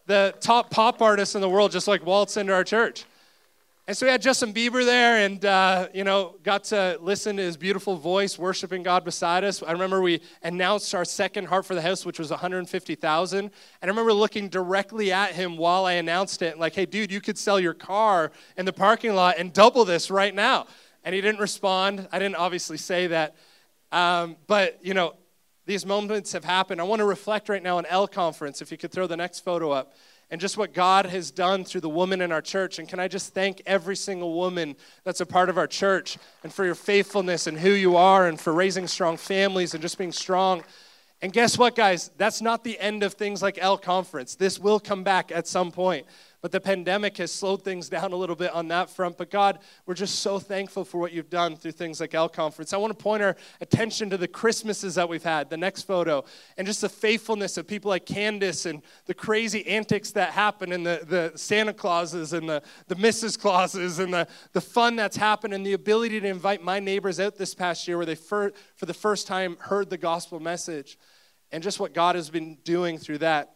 the 0.07 0.35
top 0.41 0.71
pop 0.71 1.01
artists 1.03 1.35
in 1.35 1.41
the 1.41 1.49
world 1.49 1.73
just 1.73 1.89
like 1.89 2.05
waltz 2.05 2.37
into 2.37 2.53
our 2.53 2.65
church. 2.65 3.05
And 3.87 3.95
so 3.95 4.07
we 4.07 4.11
had 4.11 4.23
Justin 4.23 4.55
Bieber 4.55 4.83
there 4.83 5.27
and, 5.27 5.45
uh, 5.45 5.89
you 5.93 6.05
know, 6.05 6.37
got 6.43 6.65
to 6.65 6.99
listen 7.03 7.37
to 7.37 7.43
his 7.43 7.59
beautiful 7.59 7.97
voice 7.97 8.39
worshiping 8.39 8.83
God 8.83 9.05
beside 9.05 9.45
us. 9.45 9.63
I 9.63 9.73
remember 9.73 10.01
we 10.01 10.23
announced 10.43 10.95
our 10.95 11.05
second 11.05 11.49
Heart 11.49 11.67
for 11.67 11.75
the 11.75 11.83
House, 11.83 12.07
which 12.07 12.19
was 12.19 12.31
150000 12.31 13.39
And 13.39 13.51
I 13.83 13.87
remember 13.87 14.15
looking 14.15 14.49
directly 14.49 15.13
at 15.13 15.33
him 15.33 15.59
while 15.59 15.85
I 15.85 15.93
announced 15.95 16.41
it, 16.41 16.59
like, 16.59 16.75
hey, 16.75 16.87
dude, 16.87 17.13
you 17.13 17.21
could 17.21 17.37
sell 17.37 17.61
your 17.61 17.75
car 17.75 18.33
in 18.57 18.65
the 18.65 18.73
parking 18.73 19.15
lot 19.15 19.35
and 19.37 19.53
double 19.53 19.85
this 19.85 20.11
right 20.11 20.35
now. 20.35 20.67
And 21.05 21.15
he 21.15 21.21
didn't 21.21 21.41
respond. 21.41 22.09
I 22.11 22.19
didn't 22.19 22.37
obviously 22.37 22.79
say 22.79 23.09
that. 23.09 23.37
Um, 23.95 24.37
but, 24.49 24.81
you 24.83 24.93
know, 24.93 25.15
these 25.67 25.87
moments 25.87 26.33
have 26.33 26.45
happened. 26.45 26.81
I 26.81 26.85
want 26.85 26.99
to 26.99 27.05
reflect 27.05 27.49
right 27.49 27.63
now 27.63 27.79
on 27.79 27.87
L 27.87 28.09
Conference, 28.09 28.61
if 28.61 28.73
you 28.73 28.77
could 28.77 28.91
throw 28.91 29.07
the 29.07 29.17
next 29.17 29.41
photo 29.41 29.71
up 29.71 29.95
and 30.33 30.41
just 30.41 30.57
what 30.57 30.75
God 30.75 31.07
has 31.07 31.31
done 31.31 31.65
through 31.65 31.83
the 31.83 31.89
woman 31.89 32.21
in 32.21 32.33
our 32.33 32.43
church. 32.43 32.81
And 32.81 32.89
can 32.89 32.99
I 32.99 33.07
just 33.07 33.35
thank 33.35 33.63
every 33.67 33.95
single 33.95 34.35
woman 34.35 34.75
that's 35.05 35.21
a 35.21 35.27
part 35.27 35.49
of 35.49 35.59
our 35.59 35.69
church 35.69 36.19
and 36.43 36.53
for 36.53 36.65
your 36.65 36.75
faithfulness 36.75 37.47
and 37.47 37.57
who 37.57 37.71
you 37.71 37.97
are 37.97 38.27
and 38.27 38.41
for 38.41 38.53
raising 38.53 38.89
strong 38.89 39.17
families 39.17 39.75
and 39.75 39.81
just 39.81 39.97
being 39.97 40.11
strong. 40.11 40.65
And 41.23 41.33
guess 41.33 41.57
what, 41.57 41.77
guys? 41.77 42.11
That's 42.17 42.43
not 42.43 42.65
the 42.65 42.77
end 42.81 43.05
of 43.05 43.15
things 43.15 43.43
like 43.43 43.59
L 43.61 43.79
Conference. 43.79 44.35
This 44.35 44.59
will 44.59 44.81
come 44.81 45.05
back 45.05 45.31
at 45.31 45.47
some 45.47 45.71
point. 45.71 46.05
But 46.45 46.53
the 46.53 46.61
pandemic 46.61 47.17
has 47.17 47.33
slowed 47.33 47.65
things 47.65 47.89
down 47.89 48.13
a 48.13 48.17
little 48.17 48.37
bit 48.37 48.53
on 48.53 48.69
that 48.69 48.91
front. 48.91 49.17
But 49.17 49.31
God, 49.31 49.61
we're 49.87 49.95
just 49.95 50.19
so 50.19 50.39
thankful 50.39 50.85
for 50.85 50.99
what 50.99 51.11
you've 51.11 51.31
done 51.31 51.57
through 51.57 51.73
things 51.73 52.01
like 52.01 52.13
L 52.13 52.29
Conference. 52.29 52.75
I 52.75 52.77
want 52.77 52.91
to 52.91 53.03
point 53.03 53.23
our 53.23 53.35
attention 53.63 54.11
to 54.11 54.19
the 54.19 54.29
Christmases 54.29 54.97
that 54.97 55.09
we've 55.09 55.23
had, 55.23 55.49
the 55.49 55.57
next 55.57 55.85
photo, 55.85 56.23
and 56.59 56.67
just 56.67 56.83
the 56.83 56.89
faithfulness 56.91 57.57
of 57.57 57.67
people 57.67 57.89
like 57.89 58.05
Candace 58.05 58.67
and 58.67 58.83
the 59.07 59.15
crazy 59.15 59.67
antics 59.67 60.11
that 60.11 60.33
happen 60.33 60.73
and 60.73 60.85
the, 60.85 61.01
the 61.09 61.33
Santa 61.39 61.73
Clauses 61.73 62.35
and 62.35 62.47
the, 62.47 62.63
the 62.89 62.97
Mrs. 62.97 63.41
Clauses 63.41 63.99
and 63.99 64.13
the, 64.13 64.29
the 64.53 64.61
fun 64.61 64.97
that's 64.97 65.17
happened 65.17 65.55
and 65.55 65.65
the 65.65 65.73
ability 65.73 66.21
to 66.21 66.29
invite 66.29 66.63
my 66.63 66.79
neighbors 66.79 67.19
out 67.19 67.39
this 67.39 67.55
past 67.55 67.89
year 67.89 67.97
where 67.97 68.05
they 68.05 68.15
for, 68.15 68.53
for 68.77 68.85
the 68.85 68.93
first 68.93 69.27
time 69.27 69.57
heard 69.61 69.89
the 69.89 69.97
gospel 69.97 70.39
message 70.41 70.99
and 71.53 71.63
just 71.63 71.81
what 71.81 71.95
God 71.95 72.17
has 72.17 72.29
been 72.29 72.59
doing 72.65 72.99
through 72.99 73.19
that. 73.19 73.55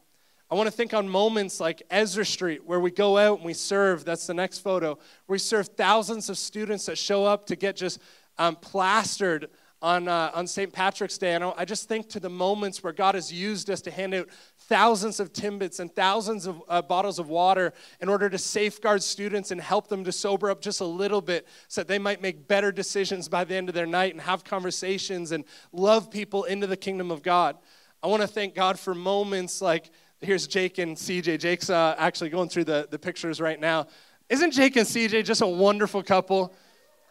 I 0.51 0.55
want 0.55 0.66
to 0.66 0.70
think 0.70 0.94
on 0.94 1.07
moments 1.07 1.61
like 1.61 1.82
Ezra 1.90 2.24
Street, 2.24 2.64
where 2.64 2.80
we 2.80 2.90
go 2.90 3.18
out 3.18 3.36
and 3.36 3.44
we 3.44 3.53
serve. 3.53 4.07
That's 4.07 4.26
the 4.26 4.32
next 4.32 4.61
photo. 4.61 4.99
We 5.26 5.38
serve 5.38 5.68
thousands 5.68 6.30
of 6.30 6.38
students 6.38 6.86
that 6.86 6.96
show 6.96 7.26
up 7.26 7.46
to 7.46 7.57
get 7.57 7.76
just 7.76 8.01
um, 8.38 8.57
plastered 8.57 9.51
on, 9.82 10.09
uh, 10.09 10.30
on 10.34 10.46
St. 10.46 10.72
Patrick's 10.72 11.18
Day. 11.18 11.34
And 11.34 11.44
I 11.44 11.66
just 11.66 11.86
think 11.86 12.09
to 12.11 12.20
the 12.20 12.30
moments 12.30 12.82
where 12.82 12.94
God 12.94 13.14
has 13.14 13.30
used 13.30 13.68
us 13.68 13.82
to 13.82 13.90
hand 13.90 14.14
out 14.14 14.28
thousands 14.57 15.20
of 15.20 15.34
Timbits 15.34 15.80
and 15.80 15.94
thousands 15.94 16.46
of 16.46 16.62
uh, 16.66 16.80
bottles 16.80 17.18
of 17.18 17.28
water 17.28 17.74
in 18.01 18.09
order 18.09 18.30
to 18.30 18.38
safeguard 18.38 19.03
students 19.03 19.51
and 19.51 19.61
help 19.61 19.88
them 19.88 20.03
to 20.05 20.12
sober 20.12 20.51
up 20.51 20.62
just 20.62 20.80
a 20.80 20.86
little 20.86 21.20
bit 21.20 21.46
so 21.68 21.82
that 21.82 21.88
they 21.88 21.99
might 21.99 22.22
make 22.22 22.49
better 22.49 22.72
decisions 22.72 23.28
by 23.28 23.44
the 23.44 23.55
end 23.55 23.68
of 23.68 23.74
their 23.74 23.86
night 23.86 24.14
and 24.14 24.22
have 24.22 24.44
conversations 24.44 25.30
and 25.30 25.44
love 25.72 26.11
people 26.11 26.44
into 26.44 26.66
the 26.66 26.76
kingdom 26.76 27.11
of 27.11 27.22
God. 27.22 27.57
I 28.03 28.07
want 28.07 28.22
to 28.22 28.28
thank 28.28 28.55
God 28.55 28.78
for 28.78 28.94
moments 28.94 29.61
like 29.61 29.90
here's 30.21 30.47
Jake 30.47 30.79
and 30.79 30.97
CJ. 30.97 31.39
Jake's 31.39 31.71
uh, 31.71 31.95
actually 31.99 32.31
going 32.31 32.49
through 32.49 32.64
the, 32.64 32.89
the 32.91 32.99
pictures 32.99 33.41
right 33.41 33.59
now. 33.59 33.87
Isn't 34.29 34.51
Jake 34.51 34.77
and 34.77 34.87
CJ 34.87 35.25
just 35.25 35.43
a 35.43 35.47
wonderful 35.47 36.03
couple? 36.03 36.53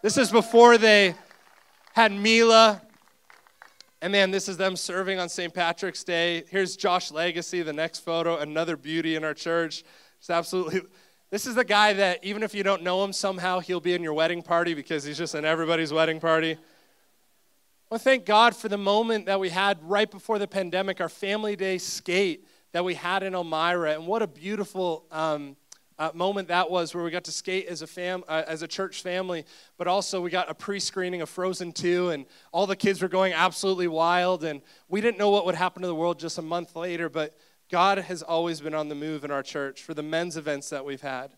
This 0.02 0.18
is 0.18 0.32
before 0.32 0.78
they 0.78 1.16
had 1.94 2.12
Mila. 2.12 2.82
And 4.02 4.12
man, 4.12 4.30
this 4.30 4.48
is 4.48 4.58
them 4.58 4.76
serving 4.76 5.20
on 5.20 5.30
St. 5.30 5.54
Patrick's 5.54 6.04
Day. 6.04 6.44
Here's 6.50 6.76
Josh 6.76 7.12
Legacy, 7.12 7.64
the 7.64 7.74
next 7.74 8.00
photo, 8.00 8.38
another 8.38 8.78
beauty 8.78 9.16
in 9.16 9.24
our 9.24 9.34
church. 9.34 9.84
It's 10.20 10.30
absolutely, 10.30 10.82
this 11.32 11.48
is 11.48 11.56
the 11.56 11.66
guy 11.66 11.94
that 11.94 12.24
even 12.24 12.44
if 12.44 12.54
you 12.54 12.62
don't 12.62 12.84
know 12.84 13.04
him, 13.04 13.14
somehow 13.14 13.60
he'll 13.60 13.80
be 13.80 13.94
in 13.94 14.04
your 14.04 14.14
wedding 14.14 14.44
party 14.44 14.76
because 14.76 15.04
he's 15.04 15.18
just 15.18 15.34
in 15.34 15.46
everybody's 15.46 15.92
wedding 15.92 16.20
party. 16.20 16.58
Well, 17.90 18.00
thank 18.00 18.26
God 18.26 18.56
for 18.56 18.68
the 18.68 18.78
moment 18.78 19.26
that 19.26 19.40
we 19.40 19.50
had 19.50 19.82
right 19.82 20.12
before 20.12 20.38
the 20.38 20.48
pandemic, 20.48 21.00
our 21.02 21.10
family 21.10 21.56
day 21.56 21.78
skate 21.78 22.46
that 22.72 22.84
we 22.84 22.94
had 22.94 23.24
in 23.24 23.34
Elmira. 23.34 23.94
And 23.94 24.08
what 24.08 24.22
a 24.22 24.28
beautiful 24.28 25.06
um, 25.12 25.56
uh, 26.00 26.12
moment 26.14 26.48
that 26.50 26.70
was 26.70 26.94
where 26.94 27.04
we 27.04 27.10
got 27.10 27.24
to 27.24 27.32
skate 27.32 27.68
as 27.68 27.82
a, 27.82 27.88
fam- 27.88 28.24
uh, 28.28 28.44
as 28.48 28.62
a 28.62 28.68
church 28.68 29.02
family, 29.02 29.46
but 29.78 29.88
also 29.88 30.22
we 30.22 30.30
got 30.30 30.50
a 30.50 30.54
pre 30.54 30.80
screening 30.80 31.22
of 31.22 31.30
Frozen 31.30 31.72
2, 31.74 32.10
and 32.10 32.26
all 32.52 32.68
the 32.68 32.76
kids 32.76 33.02
were 33.02 33.08
going 33.08 33.34
absolutely 33.34 33.88
wild. 33.88 34.44
And 34.44 34.62
we 34.88 35.02
didn't 35.02 35.18
know 35.18 35.30
what 35.30 35.46
would 35.46 35.56
happen 35.56 35.82
to 35.82 35.88
the 35.88 35.96
world 35.96 36.20
just 36.20 36.38
a 36.38 36.42
month 36.42 36.76
later, 36.76 37.10
but 37.10 37.36
God 37.70 37.98
has 37.98 38.22
always 38.22 38.62
been 38.62 38.74
on 38.74 38.90
the 38.90 38.96
move 38.96 39.24
in 39.24 39.32
our 39.32 39.44
church 39.44 39.82
for 39.82 39.94
the 39.94 40.04
men's 40.04 40.38
events 40.38 40.70
that 40.70 40.86
we've 40.86 41.02
had. 41.02 41.34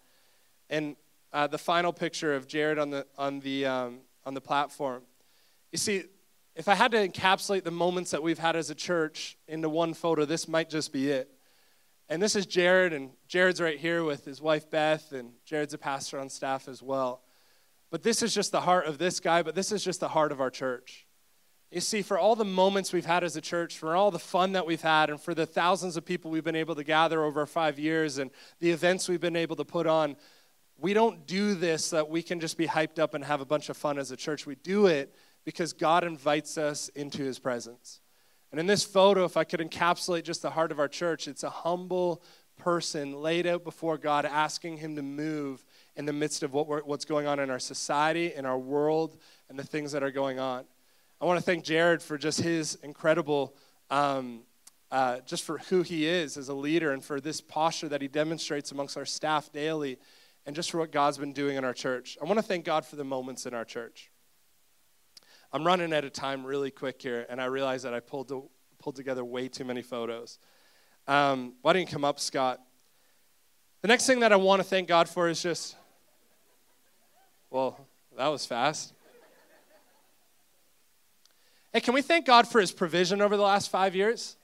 And 0.70 0.96
uh, 1.32 1.48
the 1.48 1.58
final 1.58 1.94
picture 1.94 2.36
of 2.36 2.48
Jared 2.48 2.78
on 2.78 2.90
the, 2.90 3.08
on, 3.18 3.40
the, 3.40 3.66
um, 3.66 4.00
on 4.26 4.34
the 4.34 4.42
platform. 4.42 5.04
You 5.72 5.78
see, 5.78 6.04
if 6.60 6.68
I 6.68 6.76
had 6.76 6.92
to 6.92 7.08
encapsulate 7.08 7.64
the 7.64 7.72
moments 7.72 8.12
that 8.12 8.22
we've 8.22 8.38
had 8.38 8.58
as 8.58 8.70
a 8.70 8.76
church 8.76 9.38
into 9.48 9.70
one 9.70 9.94
photo, 9.94 10.26
this 10.26 10.46
might 10.46 10.70
just 10.70 10.92
be 10.92 11.10
it. 11.10 11.32
And 12.10 12.22
this 12.22 12.36
is 12.36 12.46
Jared, 12.46 12.92
and 12.92 13.12
Jared's 13.30 13.62
right 13.62 13.80
here 13.80 14.04
with 14.04 14.26
his 14.26 14.42
wife 14.42 14.70
Beth, 14.70 15.14
and 15.14 15.32
Jared's 15.46 15.74
a 15.74 15.78
pastor 15.78 16.20
on 16.20 16.28
staff 16.28 16.68
as 16.68 16.84
well. 16.84 17.22
But 17.92 18.04
this 18.04 18.22
is 18.22 18.36
just 18.36 18.52
the 18.52 18.60
heart 18.60 18.88
of 18.88 18.98
this 18.98 19.22
guy, 19.22 19.42
but 19.42 19.56
this 19.56 19.72
is 19.72 19.86
just 19.86 20.02
the 20.02 20.10
heart 20.10 20.34
of 20.34 20.42
our 20.42 20.50
church. 20.50 21.08
You 21.72 21.80
see, 21.80 22.02
for 22.02 22.20
all 22.20 22.36
the 22.36 22.44
moments 22.44 22.92
we've 22.92 23.06
had 23.06 23.24
as 23.24 23.38
a 23.38 23.42
church, 23.42 23.78
for 23.78 23.96
all 23.96 24.12
the 24.12 24.20
fun 24.20 24.52
that 24.52 24.66
we've 24.66 24.82
had, 24.82 25.10
and 25.10 25.22
for 25.22 25.34
the 25.34 25.46
thousands 25.46 25.96
of 25.96 26.04
people 26.04 26.30
we've 26.30 26.44
been 26.44 26.58
able 26.58 26.76
to 26.76 26.84
gather 26.84 27.24
over 27.24 27.46
five 27.46 27.80
years, 27.80 28.18
and 28.18 28.32
the 28.60 28.72
events 28.72 29.08
we've 29.08 29.22
been 29.22 29.38
able 29.38 29.56
to 29.56 29.66
put 29.66 29.88
on, 29.88 30.18
we 30.78 30.94
don't 30.94 31.26
do 31.26 31.56
this 31.56 31.86
so 31.86 31.96
that 31.96 32.10
we 32.10 32.22
can 32.22 32.42
just 32.42 32.58
be 32.58 32.68
hyped 32.68 33.00
up 33.00 33.14
and 33.14 33.24
have 33.24 33.40
a 33.40 33.46
bunch 33.46 33.70
of 33.70 33.78
fun 33.78 33.98
as 33.98 34.12
a 34.12 34.18
church. 34.18 34.46
We 34.46 34.56
do 34.56 34.88
it 34.88 35.16
because 35.50 35.74
God 35.74 36.04
invites 36.04 36.60
us 36.60 36.90
into 36.90 37.24
his 37.24 37.40
presence. 37.40 38.02
And 38.52 38.60
in 38.60 38.68
this 38.68 38.84
photo, 38.84 39.26
if 39.26 39.36
I 39.36 39.44
could 39.44 39.60
encapsulate 39.60 40.22
just 40.22 40.44
the 40.44 40.52
heart 40.52 40.72
of 40.72 40.78
our 40.78 40.88
church, 40.88 41.28
it's 41.28 41.42
a 41.42 41.50
humble 41.50 42.22
person 42.56 43.20
laid 43.20 43.48
out 43.48 43.64
before 43.64 43.98
God, 43.98 44.26
asking 44.26 44.78
him 44.78 44.96
to 44.96 45.02
move 45.02 45.66
in 45.96 46.06
the 46.06 46.14
midst 46.14 46.44
of 46.44 46.54
what 46.54 46.86
what's 46.86 47.04
going 47.04 47.26
on 47.26 47.40
in 47.40 47.50
our 47.50 47.58
society, 47.58 48.32
in 48.36 48.46
our 48.46 48.60
world, 48.60 49.18
and 49.50 49.58
the 49.58 49.64
things 49.64 49.92
that 49.94 50.04
are 50.04 50.12
going 50.12 50.40
on. 50.40 50.66
I 51.20 51.26
want 51.26 51.40
to 51.40 51.44
thank 51.44 51.64
Jared 51.64 52.04
for 52.04 52.16
just 52.16 52.42
his 52.42 52.76
incredible, 52.84 53.56
um, 53.90 54.42
uh, 54.92 55.22
just 55.26 55.44
for 55.46 55.58
who 55.58 55.82
he 55.82 56.06
is 56.06 56.38
as 56.38 56.50
a 56.50 56.54
leader 56.54 56.92
and 56.92 57.04
for 57.04 57.20
this 57.20 57.42
posture 57.42 57.90
that 57.90 58.04
he 58.04 58.08
demonstrates 58.08 58.72
amongst 58.72 58.98
our 58.98 59.06
staff 59.06 59.52
daily, 59.52 59.98
and 60.46 60.56
just 60.56 60.70
for 60.70 60.78
what 60.78 60.92
God's 60.92 61.18
been 61.18 61.34
doing 61.34 61.58
in 61.58 61.66
our 61.66 61.74
church. 61.74 62.20
I 62.22 62.26
want 62.26 62.38
to 62.38 62.44
thank 62.44 62.66
God 62.66 62.86
for 62.86 62.98
the 62.98 63.04
moments 63.04 63.48
in 63.48 63.56
our 63.56 63.66
church. 63.66 64.12
I'm 65.52 65.66
running 65.66 65.94
out 65.94 66.06
of 66.06 66.14
time 66.14 66.46
really 66.46 66.70
quick 66.70 67.02
here, 67.02 67.26
and 67.28 67.42
I 67.42 67.46
realize 67.46 67.82
that 67.84 67.94
I 67.94 68.00
pulled, 68.00 68.28
to, 68.28 68.48
pulled 68.78 68.96
together 68.96 69.26
way 69.26 69.48
too 69.48 69.66
many 69.66 69.82
photos. 69.82 70.38
Um, 71.08 71.54
why 71.64 71.74
don't 71.74 71.82
you 71.82 71.88
come 71.88 72.06
up, 72.06 72.20
Scott? 72.20 72.60
The 73.82 73.88
next 73.88 74.06
thing 74.06 74.20
that 74.20 74.32
I 74.32 74.36
want 74.36 74.62
to 74.62 74.68
thank 74.68 74.88
God 74.88 75.10
for 75.10 75.28
is 75.28 75.42
just, 75.42 75.76
well, 77.50 77.88
that 78.16 78.28
was 78.28 78.46
fast. 78.46 78.94
Hey, 81.74 81.80
can 81.80 81.96
we 81.96 82.04
thank 82.04 82.26
God 82.26 82.48
for 82.48 82.62
his 82.62 82.72
provision 82.72 83.22
over 83.22 83.36
the 83.36 83.44
last 83.44 83.72
five 83.72 83.96
years? 83.96 84.36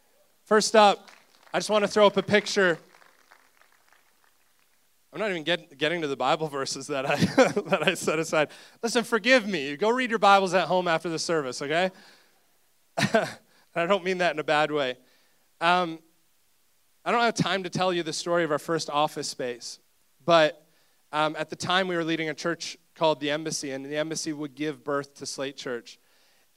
First 0.43 0.75
up, 0.75 1.11
I 1.53 1.59
just 1.59 1.69
want 1.69 1.83
to 1.83 1.87
throw 1.87 2.07
up 2.07 2.17
a 2.17 2.23
picture 2.23 2.79
I'm 5.15 5.21
not 5.21 5.29
even 5.29 5.43
get, 5.43 5.77
getting 5.77 6.01
to 6.01 6.09
the 6.09 6.17
Bible 6.17 6.47
verses 6.49 6.87
that 6.87 7.09
I, 7.09 7.15
that 7.69 7.87
I 7.87 7.93
set 7.93 8.19
aside. 8.19 8.49
Listen, 8.83 9.05
forgive 9.05 9.47
me. 9.47 9.77
Go 9.77 9.89
read 9.89 10.09
your 10.09 10.19
Bibles 10.19 10.53
at 10.53 10.67
home 10.67 10.89
after 10.89 11.07
the 11.07 11.17
service, 11.17 11.61
okay? 11.61 11.89
I 12.97 13.85
don't 13.85 14.03
mean 14.03 14.17
that 14.17 14.33
in 14.33 14.39
a 14.39 14.43
bad 14.43 14.71
way. 14.71 14.97
Um, 15.61 15.99
I 17.05 17.13
don't 17.13 17.21
have 17.21 17.33
time 17.33 17.63
to 17.63 17.69
tell 17.69 17.93
you 17.93 18.03
the 18.03 18.11
story 18.11 18.43
of 18.43 18.51
our 18.51 18.59
first 18.59 18.89
office 18.89 19.29
space, 19.29 19.79
but 20.25 20.65
um, 21.13 21.37
at 21.39 21.49
the 21.49 21.55
time 21.55 21.87
we 21.87 21.95
were 21.95 22.03
leading 22.03 22.27
a 22.27 22.33
church 22.33 22.77
called 22.93 23.21
the 23.21 23.31
Embassy, 23.31 23.71
and 23.71 23.85
the 23.85 23.95
Embassy 23.95 24.33
would 24.33 24.53
give 24.53 24.83
birth 24.83 25.13
to 25.15 25.25
Slate 25.25 25.55
Church. 25.55 25.97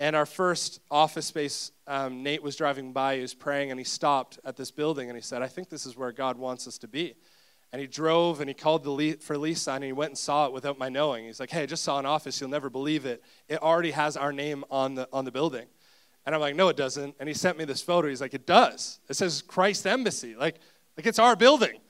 And 0.00 0.16
our 0.16 0.26
first 0.26 0.80
office 0.90 1.26
space, 1.26 1.70
um, 1.86 2.24
Nate 2.24 2.42
was 2.42 2.56
driving 2.56 2.92
by, 2.92 3.16
he 3.16 3.22
was 3.22 3.34
praying, 3.34 3.70
and 3.70 3.78
he 3.78 3.84
stopped 3.84 4.40
at 4.44 4.56
this 4.56 4.72
building 4.72 5.08
and 5.08 5.16
he 5.16 5.22
said, 5.22 5.42
I 5.42 5.48
think 5.48 5.68
this 5.68 5.86
is 5.86 5.96
where 5.96 6.10
God 6.10 6.38
wants 6.38 6.66
us 6.66 6.78
to 6.78 6.88
be. 6.88 7.14
And 7.72 7.80
he 7.80 7.86
drove 7.86 8.40
and 8.40 8.48
he 8.48 8.54
called 8.54 8.82
the 8.82 8.90
le- 8.90 9.16
for 9.18 9.36
lease 9.36 9.60
sign 9.60 9.76
and 9.76 9.84
he 9.84 9.92
went 9.92 10.10
and 10.10 10.18
saw 10.18 10.46
it 10.46 10.52
without 10.52 10.78
my 10.78 10.88
knowing. 10.88 11.26
He's 11.26 11.38
like, 11.38 11.50
hey, 11.50 11.62
I 11.62 11.66
just 11.66 11.84
saw 11.84 11.98
an 11.98 12.06
office. 12.06 12.40
You'll 12.40 12.50
never 12.50 12.70
believe 12.70 13.04
it. 13.04 13.22
It 13.48 13.62
already 13.62 13.90
has 13.90 14.16
our 14.16 14.32
name 14.32 14.64
on 14.70 14.94
the, 14.94 15.08
on 15.12 15.24
the 15.24 15.32
building. 15.32 15.66
And 16.24 16.34
I'm 16.34 16.40
like, 16.40 16.56
no, 16.56 16.68
it 16.68 16.76
doesn't. 16.76 17.16
And 17.20 17.28
he 17.28 17.34
sent 17.34 17.58
me 17.58 17.64
this 17.64 17.82
photo. 17.82 18.08
He's 18.08 18.20
like, 18.20 18.34
it 18.34 18.46
does. 18.46 19.00
It 19.08 19.14
says 19.14 19.42
Christ 19.42 19.86
Embassy. 19.86 20.34
Like, 20.34 20.56
like 20.96 21.06
it's 21.06 21.18
our 21.18 21.36
building. 21.36 21.80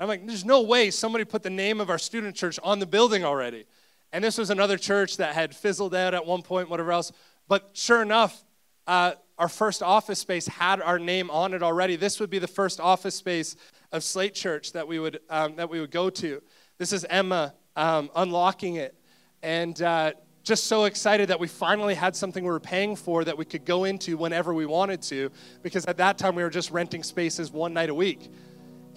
I'm 0.00 0.08
like, 0.08 0.26
there's 0.26 0.44
no 0.44 0.62
way 0.62 0.90
somebody 0.90 1.24
put 1.24 1.42
the 1.42 1.50
name 1.50 1.80
of 1.80 1.90
our 1.90 1.98
student 1.98 2.36
church 2.36 2.58
on 2.62 2.78
the 2.78 2.86
building 2.86 3.24
already. 3.24 3.66
And 4.12 4.22
this 4.22 4.38
was 4.38 4.50
another 4.50 4.78
church 4.78 5.16
that 5.16 5.34
had 5.34 5.54
fizzled 5.54 5.94
out 5.94 6.14
at 6.14 6.24
one 6.24 6.42
point, 6.42 6.70
whatever 6.70 6.92
else. 6.92 7.12
But 7.48 7.70
sure 7.72 8.02
enough, 8.02 8.44
uh, 8.86 9.12
our 9.38 9.48
first 9.48 9.82
office 9.82 10.18
space 10.18 10.48
had 10.48 10.80
our 10.80 10.98
name 10.98 11.30
on 11.30 11.52
it 11.52 11.62
already. 11.62 11.96
This 11.96 12.20
would 12.20 12.30
be 12.30 12.38
the 12.38 12.48
first 12.48 12.80
office 12.80 13.14
space 13.14 13.56
of 13.92 14.02
Slate 14.04 14.34
Church 14.34 14.72
that 14.72 14.86
we 14.86 14.98
would 14.98 15.20
um, 15.30 15.56
that 15.56 15.70
we 15.70 15.80
would 15.80 15.90
go 15.90 16.10
to. 16.10 16.42
This 16.78 16.92
is 16.92 17.04
Emma 17.04 17.54
um, 17.76 18.10
unlocking 18.14 18.76
it, 18.76 18.94
and 19.42 19.80
uh, 19.82 20.12
just 20.42 20.64
so 20.64 20.84
excited 20.84 21.28
that 21.28 21.40
we 21.40 21.46
finally 21.46 21.94
had 21.94 22.16
something 22.16 22.44
we 22.44 22.50
were 22.50 22.60
paying 22.60 22.96
for 22.96 23.24
that 23.24 23.36
we 23.36 23.44
could 23.44 23.64
go 23.64 23.84
into 23.84 24.16
whenever 24.16 24.54
we 24.54 24.66
wanted 24.66 25.02
to. 25.02 25.30
Because 25.62 25.84
at 25.86 25.98
that 25.98 26.18
time 26.18 26.34
we 26.34 26.42
were 26.42 26.50
just 26.50 26.70
renting 26.70 27.02
spaces 27.02 27.50
one 27.50 27.72
night 27.74 27.90
a 27.90 27.94
week. 27.94 28.30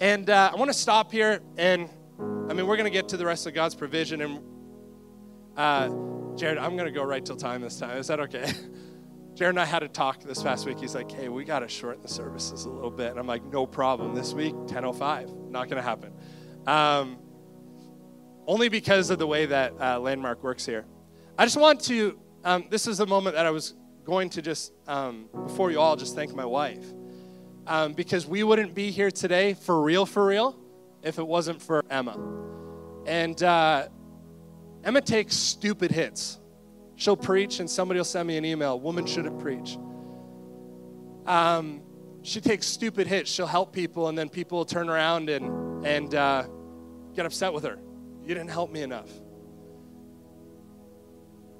And 0.00 0.30
uh, 0.30 0.50
I 0.52 0.56
want 0.56 0.70
to 0.70 0.76
stop 0.76 1.12
here, 1.12 1.40
and 1.56 1.88
I 2.18 2.54
mean 2.54 2.66
we're 2.66 2.76
going 2.76 2.90
to 2.90 2.90
get 2.90 3.08
to 3.10 3.16
the 3.16 3.26
rest 3.26 3.46
of 3.46 3.54
God's 3.54 3.74
provision. 3.74 4.20
And 4.20 4.40
uh, 5.56 5.88
Jared, 6.36 6.58
I'm 6.58 6.76
going 6.76 6.92
to 6.92 6.98
go 6.98 7.04
right 7.04 7.24
till 7.24 7.36
time 7.36 7.60
this 7.60 7.78
time. 7.78 7.96
Is 7.96 8.06
that 8.08 8.20
okay? 8.20 8.52
Jared 9.34 9.54
and 9.54 9.60
I 9.60 9.64
had 9.64 9.82
a 9.82 9.88
talk 9.88 10.22
this 10.22 10.42
past 10.42 10.66
week. 10.66 10.78
He's 10.78 10.94
like, 10.94 11.10
hey, 11.10 11.30
we 11.30 11.44
got 11.44 11.60
to 11.60 11.68
shorten 11.68 12.02
the 12.02 12.08
services 12.08 12.66
a 12.66 12.68
little 12.68 12.90
bit. 12.90 13.10
And 13.10 13.18
I'm 13.18 13.26
like, 13.26 13.42
no 13.44 13.66
problem. 13.66 14.14
This 14.14 14.34
week, 14.34 14.52
10.05. 14.52 15.50
Not 15.50 15.68
going 15.70 15.76
to 15.76 15.82
happen. 15.82 16.12
Um, 16.66 17.18
only 18.46 18.68
because 18.68 19.08
of 19.08 19.18
the 19.18 19.26
way 19.26 19.46
that 19.46 19.72
uh, 19.80 19.98
Landmark 20.00 20.42
works 20.42 20.66
here. 20.66 20.84
I 21.38 21.46
just 21.46 21.56
want 21.56 21.80
to, 21.84 22.20
um, 22.44 22.66
this 22.68 22.86
is 22.86 22.98
the 22.98 23.06
moment 23.06 23.36
that 23.36 23.46
I 23.46 23.50
was 23.50 23.74
going 24.04 24.28
to 24.30 24.42
just, 24.42 24.72
um, 24.86 25.30
before 25.46 25.70
you 25.70 25.80
all, 25.80 25.96
just 25.96 26.14
thank 26.14 26.34
my 26.34 26.44
wife. 26.44 26.84
Um, 27.66 27.94
because 27.94 28.26
we 28.26 28.42
wouldn't 28.42 28.74
be 28.74 28.90
here 28.90 29.10
today 29.10 29.54
for 29.54 29.80
real, 29.80 30.04
for 30.04 30.26
real, 30.26 30.58
if 31.02 31.18
it 31.18 31.26
wasn't 31.26 31.62
for 31.62 31.82
Emma. 31.88 32.18
And 33.06 33.42
uh, 33.42 33.88
Emma 34.84 35.00
takes 35.00 35.36
stupid 35.36 35.90
hits. 35.90 36.38
She'll 37.02 37.16
preach, 37.16 37.58
and 37.58 37.68
somebody 37.68 37.98
will 37.98 38.04
send 38.04 38.28
me 38.28 38.36
an 38.36 38.44
email. 38.44 38.78
Woman 38.78 39.06
shouldn't 39.06 39.40
preach. 39.40 39.76
Um, 41.26 41.82
she 42.22 42.40
takes 42.40 42.64
stupid 42.64 43.08
hits. 43.08 43.28
She'll 43.28 43.48
help 43.48 43.72
people, 43.72 44.06
and 44.06 44.16
then 44.16 44.28
people 44.28 44.58
will 44.58 44.64
turn 44.64 44.88
around 44.88 45.28
and 45.28 45.84
and 45.84 46.14
uh, 46.14 46.44
get 47.12 47.26
upset 47.26 47.52
with 47.52 47.64
her. 47.64 47.80
You 48.22 48.28
didn't 48.28 48.50
help 48.50 48.70
me 48.70 48.82
enough. 48.82 49.10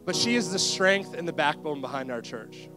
But 0.05 0.14
she 0.14 0.36
is 0.36 0.53
the 0.53 0.61
strength 0.61 1.12
and 1.14 1.26
the 1.26 1.32
backbone 1.32 1.80
behind 1.80 2.12
our 2.12 2.20
church. 2.20 2.70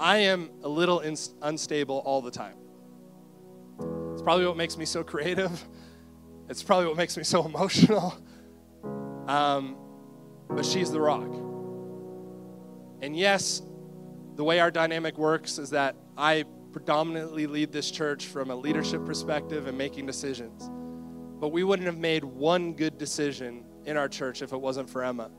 I 0.00 0.16
am 0.16 0.50
a 0.64 0.68
little 0.68 0.98
ins- 0.98 1.32
unstable 1.42 2.02
all 2.04 2.22
the 2.22 2.32
time. 2.32 2.56
It's 4.14 4.22
probably 4.22 4.46
what 4.46 4.56
makes 4.56 4.76
me 4.76 4.84
so 4.84 5.04
creative. 5.04 5.64
It's 6.48 6.64
probably 6.64 6.88
what 6.88 6.96
makes 6.96 7.16
me 7.16 7.22
so 7.22 7.44
emotional. 7.46 8.18
Um, 9.28 9.76
but 10.48 10.64
she's 10.64 10.90
the 10.90 11.00
rock. 11.00 11.28
And 13.02 13.16
yes, 13.16 13.62
the 14.36 14.44
way 14.44 14.60
our 14.60 14.70
dynamic 14.70 15.18
works 15.18 15.58
is 15.58 15.70
that 15.70 15.96
I 16.16 16.44
predominantly 16.72 17.46
lead 17.46 17.72
this 17.72 17.90
church 17.90 18.26
from 18.26 18.50
a 18.50 18.56
leadership 18.56 19.04
perspective 19.04 19.66
and 19.66 19.76
making 19.78 20.06
decisions. 20.06 20.70
But 21.40 21.48
we 21.48 21.64
wouldn't 21.64 21.86
have 21.86 21.98
made 21.98 22.24
one 22.24 22.74
good 22.74 22.98
decision 22.98 23.64
in 23.84 23.96
our 23.96 24.08
church 24.08 24.42
if 24.42 24.52
it 24.52 24.60
wasn't 24.60 24.90
for 24.90 25.04
Emma 25.04 25.30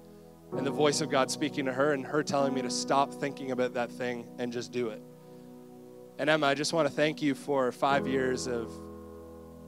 and 0.55 0.65
the 0.65 0.71
voice 0.71 1.01
of 1.01 1.09
God 1.09 1.29
speaking 1.29 1.65
to 1.65 1.73
her 1.73 1.93
and 1.93 2.05
her 2.05 2.23
telling 2.23 2.53
me 2.53 2.61
to 2.61 2.69
stop 2.69 3.13
thinking 3.13 3.51
about 3.51 3.73
that 3.73 3.91
thing 3.91 4.27
and 4.39 4.51
just 4.51 4.71
do 4.71 4.89
it. 4.89 5.01
And 6.19 6.29
Emma, 6.29 6.47
I 6.47 6.53
just 6.53 6.73
want 6.73 6.87
to 6.87 6.93
thank 6.93 7.21
you 7.21 7.35
for 7.35 7.71
five 7.71 8.07
years 8.07 8.47
of 8.47 8.71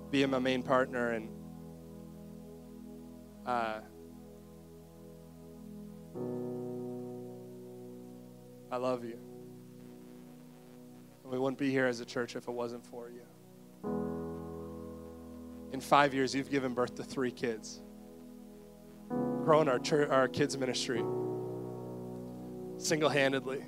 being 0.10 0.30
my 0.30 0.40
main 0.40 0.64
partner 0.64 1.12
and 1.12 1.30
uh, 3.46 3.80
I 8.72 8.78
love 8.78 9.03
you. 9.03 9.17
And 11.24 11.32
we 11.32 11.39
wouldn't 11.39 11.57
be 11.57 11.72
here 11.72 11.88
as 11.88 11.99
a 11.99 12.05
church 12.05 12.36
if 12.36 12.47
it 12.47 12.51
wasn't 12.51 12.86
for 12.86 13.09
you. 13.09 13.22
In 15.74 15.82
five 15.82 16.13
years, 16.13 16.34
you've 16.36 16.49
given 16.49 16.74
birth 16.74 16.95
to 16.95 17.03
three 17.03 17.32
kids, 17.32 17.82
grown 19.09 19.70
our, 19.70 19.80
church, 19.80 20.09
our 20.09 20.28
kids' 20.28 20.57
ministry 20.57 21.03
single 22.80 23.09
handedly. 23.09 23.63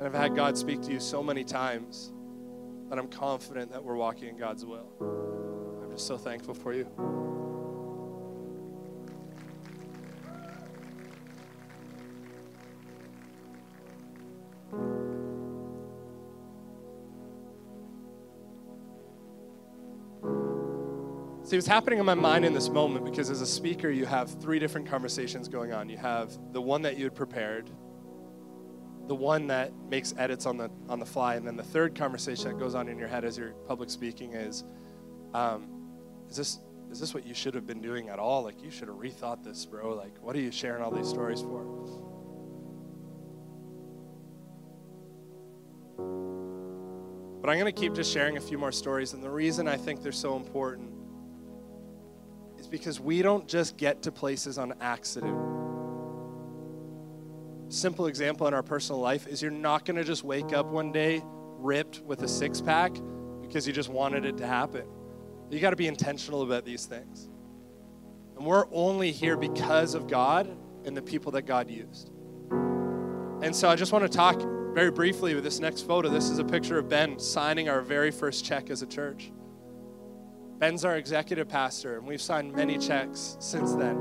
And 0.00 0.06
I've 0.06 0.14
had 0.14 0.34
God 0.34 0.56
speak 0.56 0.80
to 0.82 0.92
you 0.92 0.98
so 0.98 1.22
many 1.22 1.44
times 1.44 2.12
that 2.88 2.98
I'm 2.98 3.08
confident 3.08 3.70
that 3.72 3.84
we're 3.84 3.96
walking 3.96 4.28
in 4.28 4.38
God's 4.38 4.64
will. 4.64 4.88
I'm 5.82 5.90
just 5.90 6.06
so 6.06 6.16
thankful 6.16 6.54
for 6.54 6.72
you. 6.72 6.86
See, 21.50 21.56
what's 21.56 21.66
happening 21.66 21.98
in 21.98 22.06
my 22.06 22.14
mind 22.14 22.44
in 22.44 22.54
this 22.54 22.68
moment, 22.68 23.04
because 23.04 23.28
as 23.28 23.40
a 23.40 23.46
speaker, 23.46 23.90
you 23.90 24.06
have 24.06 24.40
three 24.40 24.60
different 24.60 24.86
conversations 24.86 25.48
going 25.48 25.72
on. 25.72 25.88
You 25.88 25.96
have 25.96 26.38
the 26.52 26.62
one 26.62 26.82
that 26.82 26.96
you 26.96 27.02
had 27.02 27.14
prepared, 27.16 27.68
the 29.08 29.16
one 29.16 29.48
that 29.48 29.72
makes 29.88 30.14
edits 30.16 30.46
on 30.46 30.56
the 30.56 30.70
on 30.88 31.00
the 31.00 31.06
fly, 31.06 31.34
and 31.34 31.44
then 31.44 31.56
the 31.56 31.64
third 31.64 31.96
conversation 31.96 32.52
that 32.52 32.58
goes 32.60 32.76
on 32.76 32.88
in 32.88 32.96
your 32.96 33.08
head 33.08 33.24
as 33.24 33.36
you're 33.36 33.50
public 33.66 33.90
speaking 33.90 34.34
is, 34.34 34.62
um, 35.34 35.68
is 36.28 36.36
this 36.36 36.60
is 36.92 37.00
this 37.00 37.14
what 37.14 37.26
you 37.26 37.34
should 37.34 37.54
have 37.54 37.66
been 37.66 37.80
doing 37.80 38.10
at 38.10 38.20
all? 38.20 38.44
Like 38.44 38.62
you 38.62 38.70
should 38.70 38.86
have 38.86 38.98
rethought 38.98 39.42
this, 39.42 39.66
bro. 39.66 39.92
Like, 39.94 40.22
what 40.22 40.36
are 40.36 40.40
you 40.40 40.52
sharing 40.52 40.84
all 40.84 40.92
these 40.92 41.08
stories 41.08 41.40
for? 41.40 41.66
But 47.40 47.48
I'm 47.48 47.58
going 47.58 47.72
to 47.72 47.80
keep 47.80 47.94
just 47.94 48.12
sharing 48.12 48.36
a 48.36 48.40
few 48.40 48.58
more 48.58 48.72
stories, 48.72 49.14
and 49.14 49.22
the 49.22 49.30
reason 49.30 49.66
I 49.66 49.76
think 49.76 50.02
they're 50.02 50.12
so 50.12 50.36
important 50.36 50.90
is 52.58 52.68
because 52.68 53.00
we 53.00 53.22
don't 53.22 53.48
just 53.48 53.76
get 53.76 54.02
to 54.02 54.12
places 54.12 54.58
on 54.58 54.74
accident. 54.80 55.36
Simple 57.70 58.06
example 58.06 58.46
in 58.46 58.52
our 58.52 58.62
personal 58.62 59.00
life 59.00 59.26
is 59.26 59.40
you're 59.40 59.50
not 59.50 59.84
going 59.84 59.96
to 59.96 60.04
just 60.04 60.24
wake 60.24 60.52
up 60.52 60.66
one 60.66 60.92
day 60.92 61.22
ripped 61.24 62.00
with 62.00 62.22
a 62.22 62.28
six 62.28 62.60
pack 62.60 62.92
because 63.40 63.66
you 63.66 63.72
just 63.72 63.88
wanted 63.88 64.24
it 64.24 64.36
to 64.38 64.46
happen. 64.46 64.84
You 65.50 65.60
got 65.60 65.70
to 65.70 65.76
be 65.76 65.86
intentional 65.86 66.42
about 66.42 66.64
these 66.64 66.86
things. 66.86 67.28
And 68.36 68.44
we're 68.46 68.66
only 68.72 69.12
here 69.12 69.36
because 69.36 69.94
of 69.94 70.08
God 70.08 70.48
and 70.84 70.96
the 70.96 71.02
people 71.02 71.32
that 71.32 71.42
God 71.42 71.70
used. 71.70 72.10
And 73.42 73.54
so 73.54 73.68
I 73.68 73.76
just 73.76 73.92
want 73.92 74.02
to 74.02 74.08
talk 74.08 74.40
very 74.72 74.90
briefly 74.90 75.34
with 75.34 75.42
this 75.44 75.58
next 75.58 75.82
photo. 75.82 76.08
This 76.08 76.30
is 76.30 76.38
a 76.38 76.44
picture 76.44 76.78
of 76.78 76.88
Ben 76.88 77.18
signing 77.18 77.68
our 77.68 77.80
very 77.80 78.10
first 78.10 78.44
check 78.44 78.70
as 78.70 78.82
a 78.82 78.86
church. 78.86 79.32
Ben's 80.58 80.84
our 80.84 80.96
executive 80.96 81.48
pastor, 81.48 81.98
and 81.98 82.06
we've 82.06 82.20
signed 82.20 82.52
many 82.52 82.78
checks 82.78 83.36
since 83.40 83.74
then. 83.74 83.96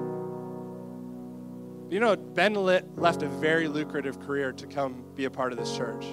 You 1.89 1.99
know, 1.99 2.15
Ben 2.15 2.53
left 2.53 3.23
a 3.23 3.27
very 3.27 3.67
lucrative 3.67 4.19
career 4.19 4.51
to 4.53 4.67
come 4.67 5.05
be 5.15 5.25
a 5.25 5.31
part 5.31 5.51
of 5.51 5.57
this 5.57 5.75
church. 5.75 6.05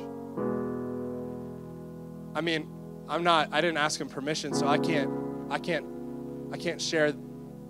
I 2.35 2.41
mean, 2.41 2.69
I'm 3.09 3.23
not, 3.23 3.49
I 3.53 3.61
didn't 3.61 3.77
ask 3.77 4.01
him 4.01 4.09
permission, 4.09 4.55
so 4.55 4.67
I 4.67 4.79
can't, 4.79 5.11
I 5.51 5.59
can't, 5.59 5.87
I 6.53 6.57
can't 6.57 6.81
share 6.81 7.13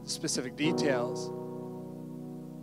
specific 0.05 0.55
details. 0.55 1.31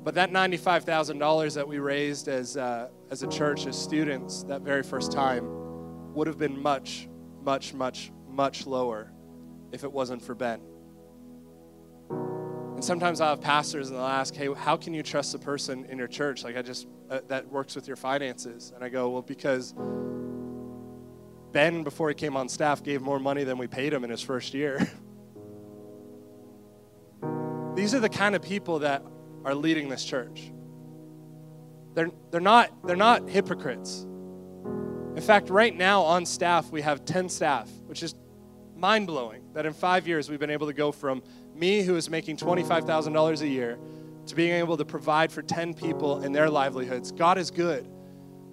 But 0.04 0.16
that 0.16 0.32
$95,000 0.32 1.56
that 1.56 1.68
we 1.68 1.80
raised 1.80 2.28
as, 2.28 2.58
uh, 2.58 2.90
as 3.10 3.24
a 3.24 3.28
church, 3.28 3.66
as 3.66 3.82
students, 3.82 4.44
that 4.44 4.62
very 4.62 4.84
first 4.84 5.14
time, 5.14 6.14
would 6.14 6.28
have 6.28 6.38
been 6.38 6.62
much, 6.62 7.08
much, 7.42 7.74
much, 7.74 8.12
much 8.28 8.68
lower 8.68 9.14
if 9.72 9.86
it 9.86 9.92
wasn't 9.92 10.22
for 10.22 10.36
Ben. 10.36 10.60
And 12.10 12.84
sometimes 12.84 13.22
I'll 13.22 13.30
have 13.30 13.42
pastors 13.42 13.90
and 13.90 13.98
they'll 13.98 14.06
ask, 14.06 14.36
hey, 14.36 14.54
how 14.54 14.76
can 14.76 14.94
you 14.94 15.04
trust 15.04 15.32
the 15.32 15.40
person 15.40 15.86
in 15.86 15.98
your 15.98 16.10
church? 16.10 16.44
Like, 16.44 16.58
I 16.58 16.62
just, 16.62 16.86
uh, 17.10 17.22
that 17.30 17.50
works 17.50 17.74
with 17.74 17.88
your 17.88 17.96
finances. 17.96 18.74
And 18.76 18.84
I 18.84 18.90
go, 18.90 19.10
well, 19.10 19.22
because 19.22 19.74
Ben, 21.54 21.84
before 21.84 22.10
he 22.10 22.16
came 22.16 22.36
on 22.36 22.50
staff, 22.50 22.84
gave 22.84 23.02
more 23.02 23.20
money 23.20 23.46
than 23.46 23.58
we 23.58 23.68
paid 23.68 23.94
him 23.94 24.04
in 24.04 24.10
his 24.10 24.22
first 24.22 24.54
year. 24.54 24.80
These 27.76 27.96
are 27.96 28.00
the 28.00 28.10
kind 28.10 28.36
of 28.36 28.42
people 28.42 28.80
that 28.80 29.04
are 29.46 29.56
leading 29.56 29.90
this 29.90 30.04
church. 30.04 30.52
They're, 31.94 32.12
they're, 32.32 32.42
not, 32.42 32.72
they're 32.86 32.96
not 32.96 33.30
hypocrites. 33.30 34.06
In 35.16 35.22
fact, 35.22 35.50
right 35.50 35.76
now 35.76 36.02
on 36.02 36.26
staff, 36.26 36.72
we 36.72 36.82
have 36.82 37.06
10 37.06 37.30
staff, 37.30 37.70
which 37.86 38.02
is 38.02 38.16
mind 38.76 39.08
blowing 39.08 39.44
that 39.54 39.66
in 39.66 39.74
five 39.74 40.08
years 40.08 40.30
we've 40.30 40.40
been 40.40 40.50
able 40.50 40.68
to 40.68 40.74
go 40.74 40.92
from 40.92 41.22
me, 41.54 41.84
who 41.84 41.96
is 41.96 42.10
making 42.10 42.38
$25,000 42.38 43.42
a 43.42 43.48
year, 43.48 43.78
to 44.26 44.36
being 44.36 44.54
able 44.54 44.78
to 44.78 44.86
provide 44.86 45.32
for 45.32 45.42
10 45.42 45.74
people 45.74 46.20
and 46.20 46.34
their 46.34 46.50
livelihoods. 46.50 47.12
God 47.12 47.38
is 47.38 47.52
good. 47.52 47.88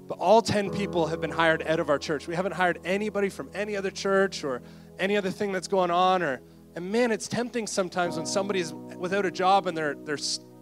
But 0.07 0.19
all 0.19 0.43
10 0.43 0.71
people 0.71 1.07
have 1.07 1.21
been 1.21 1.31
hired 1.31 1.63
out 1.63 1.79
of 1.79 1.89
our 1.89 1.99
church. 1.99 2.27
We 2.27 2.35
haven't 2.35 2.53
hired 2.53 2.81
anybody 2.85 3.29
from 3.29 3.49
any 3.55 3.77
other 3.77 3.91
church 3.91 4.43
or 4.43 4.61
any 4.99 5.17
other 5.17 5.31
thing 5.31 5.53
that's 5.53 5.69
going 5.69 5.91
on. 5.91 6.23
Or, 6.23 6.41
and 6.75 6.91
man, 6.91 7.13
it's 7.13 7.29
tempting 7.29 7.69
sometimes 7.69 8.17
when 8.17 8.27
somebody's 8.27 8.75
without 8.75 9.25
a 9.25 9.31
job 9.31 9.69
and 9.69 9.79
they're, 9.79 9.95
they're, 9.95 10.19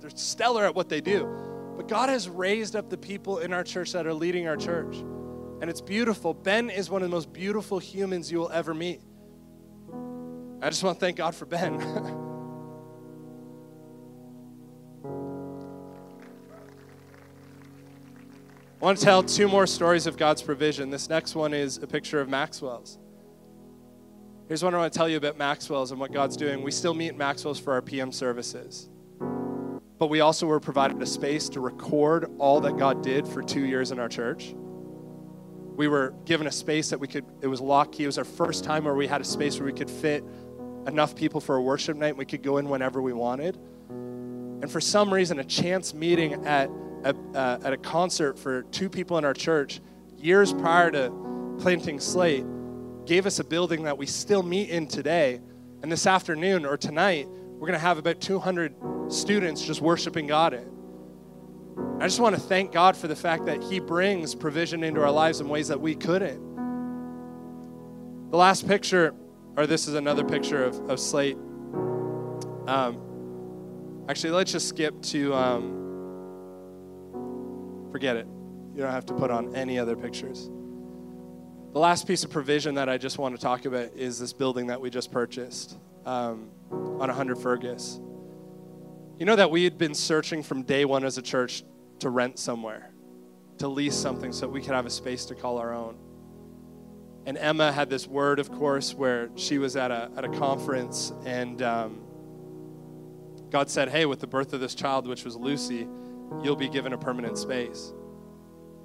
they're 0.08 0.16
stellar 0.18 0.64
at 0.64 0.74
what 0.74 0.88
they 0.88 1.00
do. 1.00 1.28
But 1.76 1.88
God 1.88 2.08
has 2.08 2.28
raised 2.28 2.74
up 2.74 2.90
the 2.90 2.96
people 2.96 3.38
in 3.38 3.52
our 3.52 3.62
church 3.62 3.92
that 3.92 4.06
are 4.06 4.14
leading 4.14 4.48
our 4.48 4.56
church. 4.56 4.96
And 5.60 5.68
it's 5.68 5.80
beautiful. 5.80 6.34
Ben 6.34 6.70
is 6.70 6.88
one 6.90 7.02
of 7.02 7.10
the 7.10 7.14
most 7.14 7.32
beautiful 7.32 7.78
humans 7.78 8.30
you 8.30 8.38
will 8.38 8.50
ever 8.50 8.74
meet. 8.74 9.00
I 10.60 10.70
just 10.70 10.82
want 10.82 10.98
to 10.98 11.00
thank 11.00 11.16
God 11.16 11.34
for 11.34 11.46
Ben. 11.46 11.80
I 18.80 18.84
want 18.84 18.98
to 18.98 19.04
tell 19.04 19.24
two 19.24 19.48
more 19.48 19.66
stories 19.66 20.06
of 20.06 20.16
God's 20.16 20.40
provision. 20.40 20.90
This 20.90 21.08
next 21.08 21.34
one 21.34 21.52
is 21.52 21.78
a 21.78 21.86
picture 21.86 22.20
of 22.20 22.28
Maxwell's. 22.28 22.98
Here's 24.46 24.62
what 24.62 24.72
I 24.72 24.78
want 24.78 24.92
to 24.92 24.96
tell 24.96 25.08
you 25.08 25.16
about 25.16 25.36
Maxwell's 25.36 25.90
and 25.90 26.00
what 26.00 26.12
God's 26.12 26.36
doing. 26.36 26.62
We 26.62 26.70
still 26.70 26.94
meet 26.94 27.16
Maxwell's 27.16 27.58
for 27.58 27.72
our 27.72 27.82
PM 27.82 28.12
services, 28.12 28.88
but 29.98 30.08
we 30.08 30.20
also 30.20 30.46
were 30.46 30.60
provided 30.60 31.00
a 31.02 31.06
space 31.06 31.48
to 31.50 31.60
record 31.60 32.30
all 32.38 32.60
that 32.60 32.76
God 32.76 33.02
did 33.02 33.26
for 33.26 33.42
two 33.42 33.64
years 33.64 33.90
in 33.90 33.98
our 33.98 34.08
church. 34.08 34.54
We 35.76 35.88
were 35.88 36.14
given 36.24 36.46
a 36.46 36.52
space 36.52 36.90
that 36.90 37.00
we 37.00 37.08
could, 37.08 37.24
it 37.40 37.48
was 37.48 37.60
lock 37.60 37.92
key. 37.92 38.04
It 38.04 38.06
was 38.06 38.18
our 38.18 38.24
first 38.24 38.64
time 38.64 38.84
where 38.84 38.94
we 38.94 39.06
had 39.06 39.20
a 39.20 39.24
space 39.24 39.58
where 39.58 39.66
we 39.66 39.72
could 39.72 39.90
fit 39.90 40.24
enough 40.86 41.14
people 41.14 41.40
for 41.40 41.56
a 41.56 41.62
worship 41.62 41.96
night. 41.96 42.16
We 42.16 42.24
could 42.24 42.42
go 42.42 42.58
in 42.58 42.68
whenever 42.68 43.02
we 43.02 43.12
wanted. 43.12 43.56
And 43.88 44.70
for 44.70 44.80
some 44.80 45.12
reason, 45.12 45.38
a 45.38 45.44
chance 45.44 45.94
meeting 45.94 46.46
at 46.46 46.70
a, 47.04 47.14
uh, 47.34 47.58
at 47.62 47.72
a 47.72 47.76
concert 47.76 48.38
for 48.38 48.62
two 48.64 48.88
people 48.88 49.18
in 49.18 49.24
our 49.24 49.34
church 49.34 49.80
years 50.16 50.52
prior 50.52 50.90
to 50.90 51.12
planting 51.60 52.00
Slate 52.00 52.44
gave 53.06 53.24
us 53.24 53.38
a 53.38 53.44
building 53.44 53.84
that 53.84 53.96
we 53.96 54.06
still 54.06 54.42
meet 54.42 54.68
in 54.68 54.86
today. 54.86 55.40
And 55.82 55.90
this 55.90 56.06
afternoon 56.06 56.66
or 56.66 56.76
tonight, 56.76 57.28
we're 57.28 57.66
going 57.66 57.72
to 57.72 57.78
have 57.78 57.98
about 57.98 58.20
200 58.20 58.74
students 59.08 59.62
just 59.64 59.80
worshiping 59.80 60.26
God 60.26 60.54
in. 60.54 60.68
I 62.00 62.06
just 62.06 62.20
want 62.20 62.34
to 62.34 62.40
thank 62.40 62.72
God 62.72 62.96
for 62.96 63.08
the 63.08 63.16
fact 63.16 63.46
that 63.46 63.62
He 63.62 63.80
brings 63.80 64.34
provision 64.34 64.84
into 64.84 65.02
our 65.02 65.10
lives 65.10 65.40
in 65.40 65.48
ways 65.48 65.68
that 65.68 65.80
we 65.80 65.94
couldn't. 65.94 66.46
The 68.30 68.36
last 68.36 68.68
picture, 68.68 69.14
or 69.56 69.66
this 69.66 69.88
is 69.88 69.94
another 69.94 70.24
picture 70.24 70.64
of, 70.64 70.90
of 70.90 71.00
Slate. 71.00 71.36
Um, 72.66 74.04
actually, 74.08 74.32
let's 74.32 74.52
just 74.52 74.68
skip 74.68 75.00
to. 75.02 75.34
Um, 75.34 75.78
Forget 77.90 78.16
it. 78.16 78.26
You 78.74 78.82
don't 78.82 78.92
have 78.92 79.06
to 79.06 79.14
put 79.14 79.30
on 79.30 79.56
any 79.56 79.78
other 79.78 79.96
pictures. 79.96 80.48
The 81.72 81.78
last 81.78 82.06
piece 82.06 82.24
of 82.24 82.30
provision 82.30 82.74
that 82.74 82.88
I 82.88 82.98
just 82.98 83.18
want 83.18 83.34
to 83.34 83.40
talk 83.40 83.64
about 83.64 83.92
is 83.94 84.18
this 84.18 84.32
building 84.32 84.66
that 84.68 84.80
we 84.80 84.90
just 84.90 85.10
purchased 85.10 85.76
um, 86.04 86.50
on 86.70 86.98
100 86.98 87.38
Fergus. 87.38 88.00
You 89.18 89.24
know 89.24 89.34
that 89.34 89.50
we 89.50 89.64
had 89.64 89.76
been 89.78 89.94
searching 89.94 90.44
from 90.44 90.62
day 90.62 90.84
one 90.84 91.04
as 91.04 91.18
a 91.18 91.22
church 91.22 91.64
to 91.98 92.08
rent 92.08 92.38
somewhere, 92.38 92.92
to 93.58 93.66
lease 93.66 93.96
something 93.96 94.32
so 94.32 94.46
we 94.46 94.60
could 94.60 94.74
have 94.74 94.86
a 94.86 94.90
space 94.90 95.24
to 95.24 95.34
call 95.34 95.58
our 95.58 95.74
own. 95.74 95.98
And 97.26 97.36
Emma 97.36 97.72
had 97.72 97.90
this 97.90 98.06
word, 98.06 98.38
of 98.38 98.48
course, 98.52 98.94
where 98.94 99.28
she 99.34 99.58
was 99.58 99.74
at 99.74 99.90
a, 99.90 100.08
at 100.16 100.24
a 100.24 100.28
conference 100.28 101.12
and 101.26 101.60
um, 101.62 102.00
God 103.50 103.68
said, 103.68 103.88
Hey, 103.88 104.06
with 104.06 104.20
the 104.20 104.28
birth 104.28 104.52
of 104.52 104.60
this 104.60 104.76
child, 104.76 105.08
which 105.08 105.24
was 105.24 105.34
Lucy, 105.34 105.88
you'll 106.44 106.54
be 106.54 106.68
given 106.68 106.92
a 106.92 106.98
permanent 106.98 107.38
space. 107.38 107.92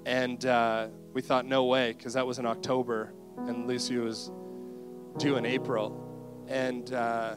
And 0.04 0.44
uh, 0.44 0.88
we 1.12 1.22
thought, 1.22 1.46
no 1.46 1.66
way, 1.66 1.92
because 1.92 2.14
that 2.14 2.26
was 2.26 2.40
in 2.40 2.44
October, 2.44 3.14
and 3.38 3.68
Lucy 3.68 3.98
was 3.98 4.32
due 5.16 5.36
in 5.36 5.46
April. 5.46 6.44
And 6.48 6.92
uh, 6.92 7.36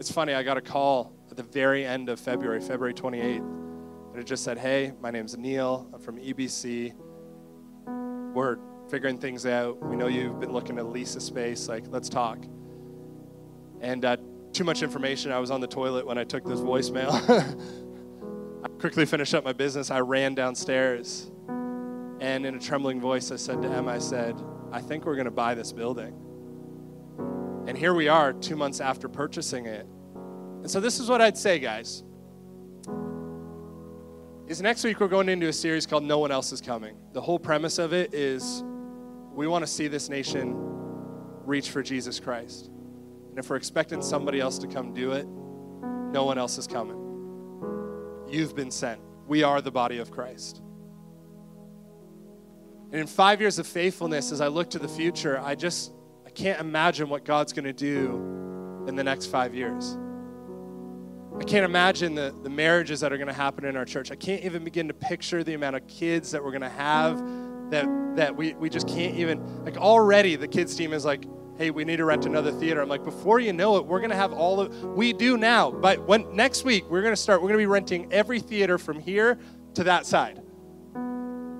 it's 0.00 0.10
funny, 0.10 0.34
I 0.34 0.42
got 0.42 0.56
a 0.56 0.60
call 0.60 1.17
the 1.38 1.44
very 1.44 1.86
end 1.86 2.08
of 2.08 2.18
February, 2.18 2.60
February 2.60 2.92
28th, 2.92 3.38
and 3.38 4.16
it 4.16 4.24
just 4.26 4.42
said, 4.42 4.58
hey, 4.58 4.92
my 5.00 5.12
name's 5.12 5.38
Neil, 5.38 5.88
I'm 5.94 6.00
from 6.00 6.18
EBC. 6.18 6.92
We're 8.34 8.58
figuring 8.90 9.18
things 9.18 9.46
out. 9.46 9.80
We 9.80 9.94
know 9.94 10.08
you've 10.08 10.40
been 10.40 10.52
looking 10.52 10.74
to 10.76 10.82
lease 10.82 11.14
a 11.14 11.20
space, 11.20 11.68
like, 11.68 11.84
let's 11.90 12.08
talk. 12.08 12.44
And 13.80 14.04
uh, 14.04 14.16
too 14.52 14.64
much 14.64 14.82
information. 14.82 15.30
I 15.30 15.38
was 15.38 15.52
on 15.52 15.60
the 15.60 15.68
toilet 15.68 16.04
when 16.04 16.18
I 16.18 16.24
took 16.24 16.44
this 16.44 16.58
voicemail. 16.58 17.12
I 18.64 18.68
quickly 18.80 19.06
finished 19.06 19.32
up 19.32 19.44
my 19.44 19.52
business. 19.52 19.92
I 19.92 20.00
ran 20.00 20.34
downstairs. 20.34 21.30
And 22.20 22.44
in 22.44 22.56
a 22.56 22.58
trembling 22.58 23.00
voice, 23.00 23.30
I 23.30 23.36
said 23.36 23.62
to 23.62 23.68
Emma, 23.68 23.92
I 23.92 23.98
said, 23.98 24.34
I 24.72 24.80
think 24.80 25.06
we're 25.06 25.14
going 25.14 25.26
to 25.26 25.30
buy 25.30 25.54
this 25.54 25.72
building. 25.72 26.14
And 27.68 27.78
here 27.78 27.94
we 27.94 28.08
are, 28.08 28.32
two 28.32 28.56
months 28.56 28.80
after 28.80 29.08
purchasing 29.08 29.66
it. 29.66 29.86
And 30.60 30.70
so, 30.70 30.80
this 30.80 31.00
is 31.00 31.08
what 31.08 31.20
I'd 31.20 31.38
say, 31.38 31.58
guys. 31.58 32.02
Is 34.48 34.62
next 34.62 34.82
week 34.82 34.98
we're 34.98 35.08
going 35.08 35.28
into 35.28 35.48
a 35.48 35.52
series 35.52 35.84
called 35.84 36.04
No 36.04 36.20
One 36.20 36.32
Else 36.32 36.52
Is 36.52 36.62
Coming. 36.62 36.96
The 37.12 37.20
whole 37.20 37.38
premise 37.38 37.78
of 37.78 37.92
it 37.92 38.14
is 38.14 38.64
we 39.34 39.46
want 39.46 39.62
to 39.62 39.66
see 39.66 39.88
this 39.88 40.08
nation 40.08 40.54
reach 41.44 41.68
for 41.68 41.82
Jesus 41.82 42.18
Christ. 42.18 42.70
And 43.28 43.38
if 43.38 43.50
we're 43.50 43.56
expecting 43.56 44.00
somebody 44.00 44.40
else 44.40 44.58
to 44.60 44.66
come 44.66 44.94
do 44.94 45.12
it, 45.12 45.26
no 46.12 46.24
one 46.24 46.38
else 46.38 46.56
is 46.56 46.66
coming. 46.66 46.96
You've 48.26 48.56
been 48.56 48.70
sent. 48.70 49.00
We 49.26 49.42
are 49.42 49.60
the 49.60 49.70
body 49.70 49.98
of 49.98 50.10
Christ. 50.10 50.62
And 52.90 53.02
in 53.02 53.06
five 53.06 53.42
years 53.42 53.58
of 53.58 53.66
faithfulness, 53.66 54.32
as 54.32 54.40
I 54.40 54.48
look 54.48 54.70
to 54.70 54.78
the 54.78 54.88
future, 54.88 55.38
I 55.40 55.56
just 55.56 55.92
I 56.26 56.30
can't 56.30 56.58
imagine 56.58 57.10
what 57.10 57.26
God's 57.26 57.52
going 57.52 57.66
to 57.66 57.72
do 57.74 58.84
in 58.88 58.96
the 58.96 59.04
next 59.04 59.26
five 59.26 59.54
years. 59.54 59.98
I 61.40 61.44
can't 61.44 61.64
imagine 61.64 62.14
the, 62.14 62.34
the 62.42 62.50
marriages 62.50 63.00
that 63.00 63.12
are 63.12 63.16
going 63.16 63.28
to 63.28 63.32
happen 63.32 63.64
in 63.64 63.76
our 63.76 63.84
church. 63.84 64.10
I 64.10 64.16
can't 64.16 64.42
even 64.44 64.64
begin 64.64 64.88
to 64.88 64.94
picture 64.94 65.44
the 65.44 65.54
amount 65.54 65.76
of 65.76 65.86
kids 65.86 66.32
that 66.32 66.42
we're 66.42 66.50
going 66.50 66.62
to 66.62 66.68
have 66.68 67.18
that, 67.70 67.86
that 68.16 68.34
we, 68.36 68.54
we 68.54 68.68
just 68.68 68.88
can't 68.88 69.14
even, 69.14 69.64
like 69.64 69.76
already 69.76 70.34
the 70.34 70.48
kids 70.48 70.74
team 70.74 70.92
is 70.92 71.04
like, 71.04 71.24
hey, 71.56 71.70
we 71.70 71.84
need 71.84 71.96
to 71.96 72.04
rent 72.04 72.26
another 72.26 72.50
theater. 72.50 72.80
I'm 72.80 72.88
like, 72.88 73.04
before 73.04 73.38
you 73.40 73.52
know 73.52 73.76
it, 73.76 73.86
we're 73.86 74.00
going 74.00 74.10
to 74.10 74.16
have 74.16 74.32
all 74.32 74.60
of, 74.60 74.84
we 74.84 75.12
do 75.12 75.36
now. 75.36 75.70
But 75.70 76.06
when 76.06 76.34
next 76.34 76.64
week, 76.64 76.88
we're 76.90 77.02
going 77.02 77.14
to 77.14 77.20
start, 77.20 77.40
we're 77.40 77.48
going 77.48 77.58
to 77.58 77.62
be 77.62 77.66
renting 77.66 78.12
every 78.12 78.40
theater 78.40 78.78
from 78.78 78.98
here 78.98 79.38
to 79.74 79.84
that 79.84 80.06
side. 80.06 80.42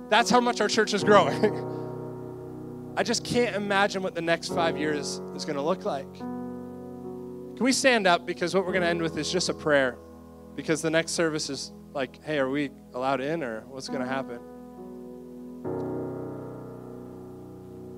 That's 0.09 0.29
how 0.29 0.41
much 0.41 0.59
our 0.59 0.67
church 0.67 0.93
is 0.93 1.03
growing. 1.03 2.93
I 2.97 3.03
just 3.03 3.23
can't 3.23 3.55
imagine 3.55 4.03
what 4.03 4.15
the 4.15 4.21
next 4.21 4.49
five 4.49 4.77
years 4.77 5.21
is 5.35 5.45
going 5.45 5.55
to 5.55 5.61
look 5.61 5.85
like. 5.85 6.07
Can 7.59 7.65
we 7.65 7.73
stand 7.73 8.07
up? 8.07 8.25
Because 8.25 8.55
what 8.55 8.65
we're 8.65 8.71
going 8.71 8.83
to 8.83 8.87
end 8.87 9.01
with 9.01 9.17
is 9.17 9.29
just 9.29 9.49
a 9.49 9.53
prayer. 9.53 9.97
Because 10.55 10.81
the 10.81 10.89
next 10.89 11.11
service 11.11 11.49
is 11.49 11.73
like, 11.93 12.23
hey, 12.23 12.39
are 12.39 12.49
we 12.49 12.69
allowed 12.93 13.19
in 13.19 13.43
or 13.43 13.65
what's 13.67 13.89
going 13.89 13.99
to 13.99 14.05
uh-huh. 14.05 14.15
happen? 14.15 14.39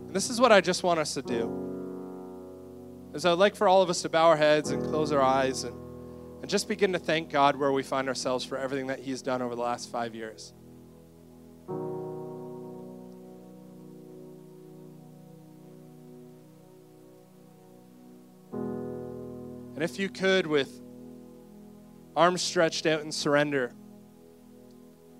And 0.07 0.15
this 0.15 0.31
is 0.31 0.41
what 0.41 0.51
I 0.51 0.61
just 0.61 0.81
want 0.81 0.99
us 0.99 1.13
to 1.13 1.21
do 1.21 3.11
is 3.13 3.23
I'd 3.23 3.33
like 3.33 3.55
for 3.55 3.67
all 3.67 3.83
of 3.83 3.91
us 3.91 4.01
to 4.01 4.09
bow 4.09 4.29
our 4.29 4.35
heads 4.35 4.71
and 4.71 4.81
close 4.81 5.11
our 5.11 5.21
eyes 5.21 5.63
and, 5.63 5.75
and 6.41 6.49
just 6.49 6.67
begin 6.67 6.91
to 6.93 6.99
thank 6.99 7.29
God 7.29 7.55
where 7.55 7.71
we 7.71 7.83
find 7.83 8.07
ourselves 8.07 8.43
for 8.43 8.57
everything 8.57 8.87
that 8.87 9.01
He's 9.01 9.21
done 9.21 9.43
over 9.43 9.53
the 9.53 9.61
last 9.61 9.91
five 9.91 10.15
years. 10.15 10.55
And 19.75 19.83
if 19.83 19.99
you 19.99 20.09
could, 20.09 20.47
with 20.47 20.81
arms 22.15 22.41
stretched 22.41 22.85
out 22.85 23.01
in 23.01 23.11
surrender, 23.11 23.73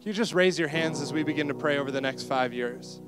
you 0.02 0.14
just 0.14 0.34
raise 0.34 0.58
your 0.58 0.68
hands 0.68 1.00
as 1.00 1.14
we 1.14 1.24
begin 1.24 1.48
to 1.48 1.54
pray 1.54 1.78
over 1.78 1.92
the 1.92 2.02
next 2.02 2.24
five 2.24 2.54
years? 2.54 3.02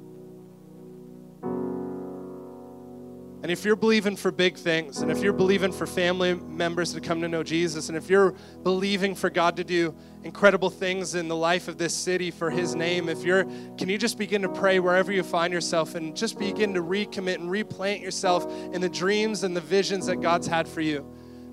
And 3.41 3.51
if 3.51 3.65
you're 3.65 3.75
believing 3.75 4.15
for 4.15 4.31
big 4.31 4.55
things, 4.55 4.99
and 4.99 5.11
if 5.11 5.21
you're 5.21 5.33
believing 5.33 5.73
for 5.73 5.85
family 5.85 6.35
members 6.35 6.93
to 6.93 7.01
come 7.01 7.19
to 7.19 7.27
know 7.27 7.43
Jesus, 7.43 7.89
and 7.89 7.97
if 7.97 8.09
you're 8.09 8.33
believing 8.61 9.15
for 9.15 9.29
God 9.29 9.57
to 9.57 9.65
do 9.65 9.93
incredible 10.23 10.69
things 10.69 11.15
in 11.15 11.27
the 11.27 11.35
life 11.35 11.67
of 11.67 11.77
this 11.77 11.93
city 11.93 12.31
for 12.31 12.49
His 12.49 12.73
name, 12.73 13.09
if 13.09 13.23
you're, 13.23 13.43
can 13.77 13.89
you 13.89 13.97
just 13.97 14.17
begin 14.17 14.43
to 14.43 14.49
pray 14.49 14.79
wherever 14.79 15.11
you 15.11 15.23
find 15.23 15.51
yourself 15.51 15.95
and 15.95 16.15
just 16.15 16.39
begin 16.39 16.73
to 16.75 16.81
recommit 16.81 17.35
and 17.35 17.51
replant 17.51 17.99
yourself 17.99 18.49
in 18.73 18.79
the 18.79 18.87
dreams 18.87 19.43
and 19.43 19.53
the 19.57 19.61
visions 19.61 20.05
that 20.05 20.21
God's 20.21 20.47
had 20.47 20.65
for 20.65 20.79
you? 20.79 21.05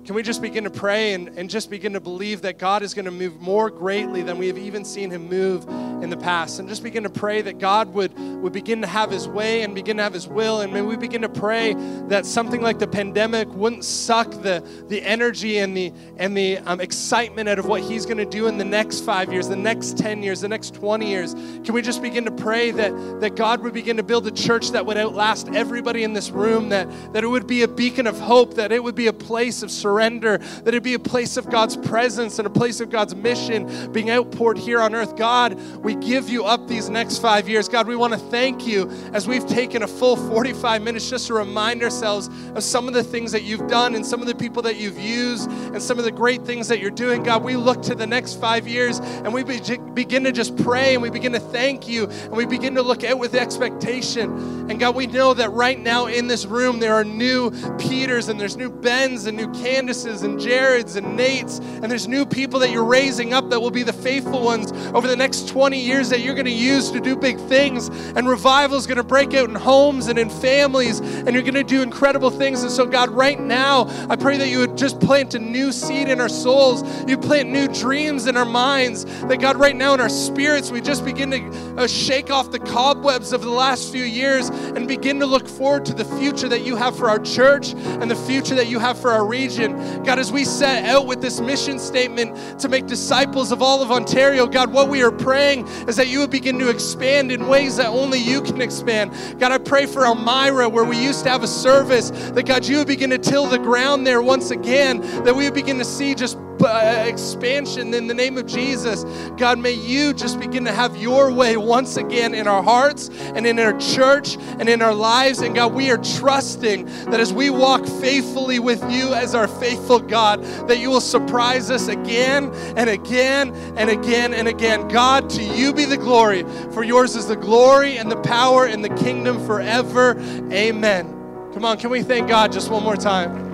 Can 0.03 0.15
we 0.15 0.23
just 0.23 0.41
begin 0.41 0.63
to 0.63 0.71
pray 0.71 1.13
and, 1.13 1.27
and 1.37 1.47
just 1.47 1.69
begin 1.69 1.93
to 1.93 1.99
believe 1.99 2.41
that 2.41 2.57
God 2.57 2.81
is 2.81 2.95
going 2.95 3.05
to 3.05 3.11
move 3.11 3.39
more 3.39 3.69
greatly 3.69 4.23
than 4.23 4.39
we 4.39 4.47
have 4.47 4.57
even 4.57 4.83
seen 4.83 5.11
him 5.11 5.29
move 5.29 5.67
in 6.01 6.09
the 6.09 6.17
past? 6.17 6.57
And 6.57 6.67
just 6.67 6.81
begin 6.81 7.03
to 7.03 7.09
pray 7.09 7.43
that 7.43 7.59
God 7.59 7.93
would, 7.93 8.17
would 8.41 8.51
begin 8.51 8.81
to 8.81 8.87
have 8.87 9.11
his 9.11 9.27
way 9.27 9.61
and 9.61 9.75
begin 9.75 9.97
to 9.97 10.03
have 10.03 10.13
his 10.13 10.27
will. 10.27 10.61
And 10.61 10.73
may 10.73 10.81
we 10.81 10.97
begin 10.97 11.21
to 11.21 11.29
pray 11.29 11.75
that 12.07 12.25
something 12.25 12.61
like 12.61 12.79
the 12.79 12.87
pandemic 12.87 13.47
wouldn't 13.49 13.85
suck 13.85 14.31
the, 14.41 14.67
the 14.87 15.03
energy 15.03 15.59
and 15.59 15.77
the, 15.77 15.93
and 16.17 16.35
the 16.35 16.57
um, 16.59 16.81
excitement 16.81 17.47
out 17.47 17.59
of 17.59 17.67
what 17.67 17.83
he's 17.83 18.07
going 18.07 18.17
to 18.17 18.25
do 18.25 18.47
in 18.47 18.57
the 18.57 18.65
next 18.65 19.01
five 19.01 19.31
years, 19.31 19.49
the 19.49 19.55
next 19.55 19.99
10 19.99 20.23
years, 20.23 20.41
the 20.41 20.47
next 20.47 20.73
20 20.73 21.07
years. 21.07 21.35
Can 21.63 21.75
we 21.75 21.83
just 21.83 22.01
begin 22.01 22.25
to 22.25 22.31
pray 22.31 22.71
that, 22.71 23.19
that 23.21 23.35
God 23.35 23.61
would 23.61 23.73
begin 23.73 23.97
to 23.97 24.03
build 24.03 24.25
a 24.25 24.31
church 24.31 24.71
that 24.71 24.83
would 24.83 24.97
outlast 24.97 25.49
everybody 25.49 26.03
in 26.03 26.13
this 26.13 26.31
room, 26.31 26.69
that, 26.69 26.89
that 27.13 27.23
it 27.23 27.27
would 27.27 27.45
be 27.45 27.61
a 27.61 27.67
beacon 27.67 28.07
of 28.07 28.19
hope, 28.19 28.55
that 28.55 28.71
it 28.71 28.83
would 28.83 28.95
be 28.95 29.05
a 29.05 29.13
place 29.13 29.61
of 29.61 29.69
surrender 29.69 29.90
surrender, 29.91 30.37
that 30.37 30.69
it'd 30.69 30.83
be 30.83 30.93
a 30.93 30.99
place 30.99 31.35
of 31.35 31.49
God's 31.49 31.75
presence 31.75 32.39
and 32.39 32.47
a 32.47 32.49
place 32.49 32.79
of 32.79 32.89
God's 32.89 33.13
mission 33.13 33.91
being 33.91 34.09
outpoured 34.09 34.57
here 34.57 34.79
on 34.79 34.95
earth. 34.95 35.17
God, 35.17 35.59
we 35.83 35.95
give 35.95 36.29
you 36.29 36.45
up 36.45 36.65
these 36.69 36.89
next 36.89 37.17
five 37.17 37.49
years. 37.49 37.67
God, 37.67 37.87
we 37.87 37.97
want 37.97 38.13
to 38.13 38.19
thank 38.19 38.65
you 38.65 38.89
as 39.11 39.27
we've 39.27 39.45
taken 39.45 39.83
a 39.83 39.87
full 39.87 40.15
45 40.15 40.81
minutes 40.81 41.09
just 41.09 41.27
to 41.27 41.33
remind 41.33 41.83
ourselves 41.83 42.29
of 42.55 42.63
some 42.63 42.87
of 42.87 42.93
the 42.93 43.03
things 43.03 43.33
that 43.33 43.43
you've 43.43 43.67
done 43.67 43.95
and 43.95 44.05
some 44.05 44.21
of 44.21 44.27
the 44.27 44.35
people 44.35 44.61
that 44.61 44.77
you've 44.77 44.97
used 44.97 45.51
and 45.51 45.81
some 45.81 45.99
of 45.99 46.05
the 46.05 46.11
great 46.11 46.43
things 46.43 46.69
that 46.69 46.79
you're 46.79 46.89
doing. 46.89 47.21
God, 47.21 47.43
we 47.43 47.57
look 47.57 47.81
to 47.83 47.95
the 47.95 48.07
next 48.07 48.39
five 48.39 48.69
years 48.69 48.99
and 48.99 49.33
we 49.33 49.43
begin 49.43 50.23
to 50.23 50.31
just 50.31 50.55
pray 50.55 50.93
and 50.93 51.03
we 51.03 51.09
begin 51.09 51.33
to 51.33 51.39
thank 51.39 51.85
you 51.85 52.05
and 52.05 52.31
we 52.31 52.45
begin 52.45 52.75
to 52.75 52.81
look 52.81 53.03
out 53.03 53.19
with 53.19 53.35
expectation. 53.35 54.31
And 54.71 54.79
God, 54.79 54.95
we 54.95 55.07
know 55.07 55.33
that 55.33 55.51
right 55.51 55.79
now 55.79 56.05
in 56.05 56.27
this 56.27 56.45
room 56.45 56.79
there 56.79 56.93
are 56.93 57.03
new 57.03 57.51
Peters 57.77 58.29
and 58.29 58.39
there's 58.39 58.55
new 58.55 58.69
Bens 58.69 59.25
and 59.25 59.35
new 59.35 59.51
Candace 59.51 59.80
Candaces 59.81 60.21
and 60.21 60.37
Jareds 60.37 60.95
and 60.95 61.17
Nates, 61.17 61.59
and 61.59 61.91
there's 61.91 62.07
new 62.07 62.23
people 62.23 62.59
that 62.59 62.69
you're 62.69 62.83
raising 62.83 63.33
up 63.33 63.49
that 63.49 63.59
will 63.59 63.71
be 63.71 63.81
the 63.81 63.91
faithful 63.91 64.43
ones 64.43 64.71
over 64.93 65.07
the 65.07 65.15
next 65.15 65.47
20 65.47 65.75
years 65.79 66.09
that 66.09 66.19
you're 66.19 66.35
going 66.35 66.45
to 66.45 66.51
use 66.51 66.91
to 66.91 66.99
do 66.99 67.15
big 67.15 67.39
things. 67.39 67.87
And 68.15 68.29
revival 68.29 68.77
is 68.77 68.85
going 68.85 68.99
to 68.99 69.03
break 69.03 69.33
out 69.33 69.49
in 69.49 69.55
homes 69.55 70.05
and 70.05 70.19
in 70.19 70.29
families, 70.29 70.99
and 70.99 71.33
you're 71.33 71.41
going 71.41 71.55
to 71.55 71.63
do 71.63 71.81
incredible 71.81 72.29
things. 72.29 72.61
And 72.61 72.71
so, 72.71 72.85
God, 72.85 73.09
right 73.09 73.39
now, 73.39 73.87
I 74.07 74.15
pray 74.15 74.37
that 74.37 74.49
you 74.49 74.59
would 74.59 74.77
just 74.77 74.99
plant 74.99 75.33
a 75.33 75.39
new 75.39 75.71
seed 75.71 76.09
in 76.09 76.21
our 76.21 76.29
souls. 76.29 76.83
You 77.09 77.17
plant 77.17 77.49
new 77.49 77.67
dreams 77.67 78.27
in 78.27 78.37
our 78.37 78.45
minds. 78.45 79.05
That, 79.21 79.39
God, 79.39 79.57
right 79.57 79.75
now 79.75 79.95
in 79.95 79.99
our 79.99 80.09
spirits, 80.09 80.69
we 80.69 80.81
just 80.81 81.03
begin 81.03 81.31
to 81.31 81.81
uh, 81.81 81.87
shake 81.87 82.29
off 82.29 82.51
the 82.51 82.59
cobwebs 82.59 83.33
of 83.33 83.41
the 83.41 83.49
last 83.49 83.91
few 83.91 84.03
years 84.03 84.49
and 84.49 84.87
begin 84.87 85.19
to 85.21 85.25
look 85.25 85.47
forward 85.47 85.85
to 85.85 85.95
the 85.95 86.05
future 86.19 86.49
that 86.49 86.61
you 86.61 86.75
have 86.75 86.95
for 86.95 87.09
our 87.09 87.17
church 87.17 87.73
and 87.73 88.11
the 88.11 88.15
future 88.15 88.53
that 88.53 88.67
you 88.67 88.77
have 88.77 88.99
for 89.01 89.11
our 89.11 89.25
region. 89.25 89.70
God, 90.03 90.19
as 90.19 90.31
we 90.31 90.43
set 90.45 90.85
out 90.85 91.05
with 91.05 91.21
this 91.21 91.39
mission 91.39 91.79
statement 91.79 92.59
to 92.59 92.69
make 92.69 92.87
disciples 92.87 93.51
of 93.51 93.61
all 93.61 93.81
of 93.81 93.91
Ontario, 93.91 94.47
God, 94.47 94.71
what 94.71 94.89
we 94.89 95.03
are 95.03 95.11
praying 95.11 95.67
is 95.87 95.95
that 95.95 96.07
you 96.07 96.19
would 96.19 96.31
begin 96.31 96.59
to 96.59 96.69
expand 96.69 97.31
in 97.31 97.47
ways 97.47 97.77
that 97.77 97.87
only 97.87 98.19
you 98.19 98.41
can 98.41 98.61
expand. 98.61 99.11
God, 99.39 99.51
I 99.51 99.57
pray 99.57 99.85
for 99.85 100.05
Elmira, 100.05 100.69
where 100.69 100.85
we 100.85 101.01
used 101.01 101.23
to 101.23 101.29
have 101.29 101.43
a 101.43 101.47
service, 101.47 102.09
that 102.09 102.45
God, 102.45 102.65
you 102.65 102.77
would 102.77 102.87
begin 102.87 103.09
to 103.11 103.17
till 103.17 103.47
the 103.47 103.59
ground 103.59 104.05
there 104.05 104.21
once 104.21 104.51
again, 104.51 105.01
that 105.23 105.35
we 105.35 105.45
would 105.45 105.53
begin 105.53 105.77
to 105.77 105.85
see 105.85 106.15
just 106.15 106.37
uh, 106.63 107.03
expansion 107.07 107.93
in 107.93 108.07
the 108.07 108.13
name 108.13 108.37
of 108.37 108.45
Jesus. 108.45 109.03
God, 109.37 109.59
may 109.59 109.71
you 109.71 110.13
just 110.13 110.39
begin 110.39 110.65
to 110.65 110.71
have 110.71 110.95
your 110.97 111.31
way 111.31 111.57
once 111.57 111.97
again 111.97 112.33
in 112.33 112.47
our 112.47 112.63
hearts 112.63 113.09
and 113.09 113.45
in 113.45 113.59
our 113.59 113.77
church 113.77 114.37
and 114.37 114.67
in 114.69 114.81
our 114.81 114.93
lives. 114.93 115.39
And 115.39 115.55
God, 115.55 115.73
we 115.73 115.89
are 115.91 115.97
trusting 115.97 116.85
that 117.05 117.19
as 117.19 117.33
we 117.33 117.49
walk 117.49 117.85
faithfully 117.85 118.59
with 118.59 118.81
you 118.91 119.13
as 119.13 119.35
our 119.35 119.47
faithful 119.47 119.99
God, 119.99 120.43
that 120.67 120.79
you 120.79 120.89
will 120.89 121.01
surprise 121.01 121.69
us 121.71 121.87
again 121.87 122.51
and 122.75 122.89
again 122.89 123.53
and 123.77 123.89
again 123.89 124.33
and 124.33 124.47
again. 124.47 124.87
God, 124.87 125.29
to 125.31 125.43
you 125.43 125.73
be 125.73 125.85
the 125.85 125.97
glory, 125.97 126.43
for 126.71 126.83
yours 126.83 127.15
is 127.15 127.27
the 127.27 127.35
glory 127.35 127.97
and 127.97 128.11
the 128.11 128.21
power 128.21 128.65
and 128.65 128.83
the 128.83 128.89
kingdom 128.89 129.45
forever. 129.45 130.19
Amen. 130.51 131.07
Come 131.53 131.65
on, 131.65 131.77
can 131.77 131.89
we 131.89 132.01
thank 132.01 132.27
God 132.29 132.51
just 132.51 132.69
one 132.71 132.83
more 132.83 132.95
time? 132.95 133.50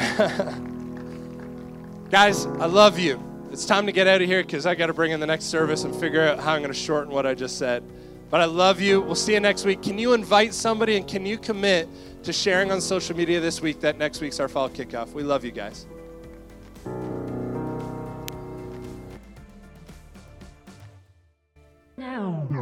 Guys, 2.10 2.46
I 2.46 2.66
love 2.66 2.98
you. 2.98 3.22
It's 3.52 3.66
time 3.66 3.86
to 3.86 3.92
get 3.92 4.06
out 4.06 4.22
of 4.22 4.28
here 4.28 4.42
because 4.42 4.64
I 4.64 4.74
got 4.74 4.86
to 4.86 4.94
bring 4.94 5.12
in 5.12 5.20
the 5.20 5.26
next 5.26 5.46
service 5.46 5.84
and 5.84 5.94
figure 5.94 6.22
out 6.22 6.38
how 6.38 6.54
I'm 6.54 6.62
going 6.62 6.72
to 6.72 6.78
shorten 6.78 7.12
what 7.12 7.26
I 7.26 7.34
just 7.34 7.58
said. 7.58 7.84
But 8.30 8.40
I 8.40 8.46
love 8.46 8.80
you. 8.80 9.00
We'll 9.00 9.14
see 9.14 9.34
you 9.34 9.40
next 9.40 9.64
week. 9.64 9.82
Can 9.82 9.98
you 9.98 10.14
invite 10.14 10.54
somebody 10.54 10.96
and 10.96 11.06
can 11.06 11.26
you 11.26 11.36
commit 11.36 11.88
to 12.22 12.32
sharing 12.32 12.70
on 12.70 12.80
social 12.80 13.16
media 13.16 13.40
this 13.40 13.60
week 13.60 13.80
that 13.80 13.98
next 13.98 14.20
week's 14.20 14.40
our 14.40 14.48
fall 14.48 14.70
kickoff? 14.70 15.12
We 15.12 15.22
love 15.22 15.44
you 15.44 15.50
guys. 15.50 15.86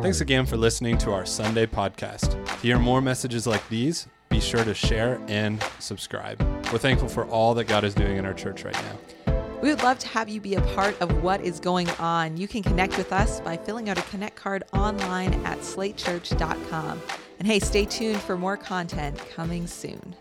Thanks 0.03 0.20
again 0.20 0.47
for 0.47 0.57
listening 0.57 0.99
to 0.99 1.12
our 1.12 1.26
Sunday 1.26 1.66
podcast. 1.66 2.45
To 2.47 2.55
hear 2.57 2.78
more 2.78 3.01
messages 3.01 3.47
like 3.47 3.66
these, 3.68 4.09
be 4.29 4.41
sure 4.41 4.64
to 4.64 4.74
share 4.74 5.20
and 5.29 5.62
subscribe. 5.79 6.41
We're 6.72 6.79
thankful 6.79 7.09
for 7.09 7.24
all 7.26 7.55
that 7.55 7.64
God 7.64 7.85
is 7.85 7.95
doing 7.95 8.16
in 8.16 8.26
our 8.26 8.35
church 8.35 8.64
right 8.64 8.74
now. 8.74 9.35
We 9.62 9.70
would 9.70 9.83
love 9.83 9.99
to 9.99 10.09
have 10.09 10.29
you 10.29 10.41
be 10.41 10.55
a 10.55 10.61
part 10.61 11.01
of 11.01 11.22
what 11.22 11.41
is 11.41 11.59
going 11.59 11.91
on. 11.99 12.37
You 12.37 12.47
can 12.47 12.62
connect 12.62 12.97
with 12.97 13.12
us 13.12 13.41
by 13.41 13.57
filling 13.57 13.89
out 13.89 13.99
a 13.99 14.03
Connect 14.03 14.37
card 14.37 14.62
online 14.72 15.35
at 15.45 15.59
slatechurch.com. 15.59 17.03
And 17.41 17.49
hey, 17.49 17.59
stay 17.59 17.85
tuned 17.85 18.20
for 18.20 18.37
more 18.37 18.57
content 18.57 19.18
coming 19.31 19.66
soon. 19.66 20.14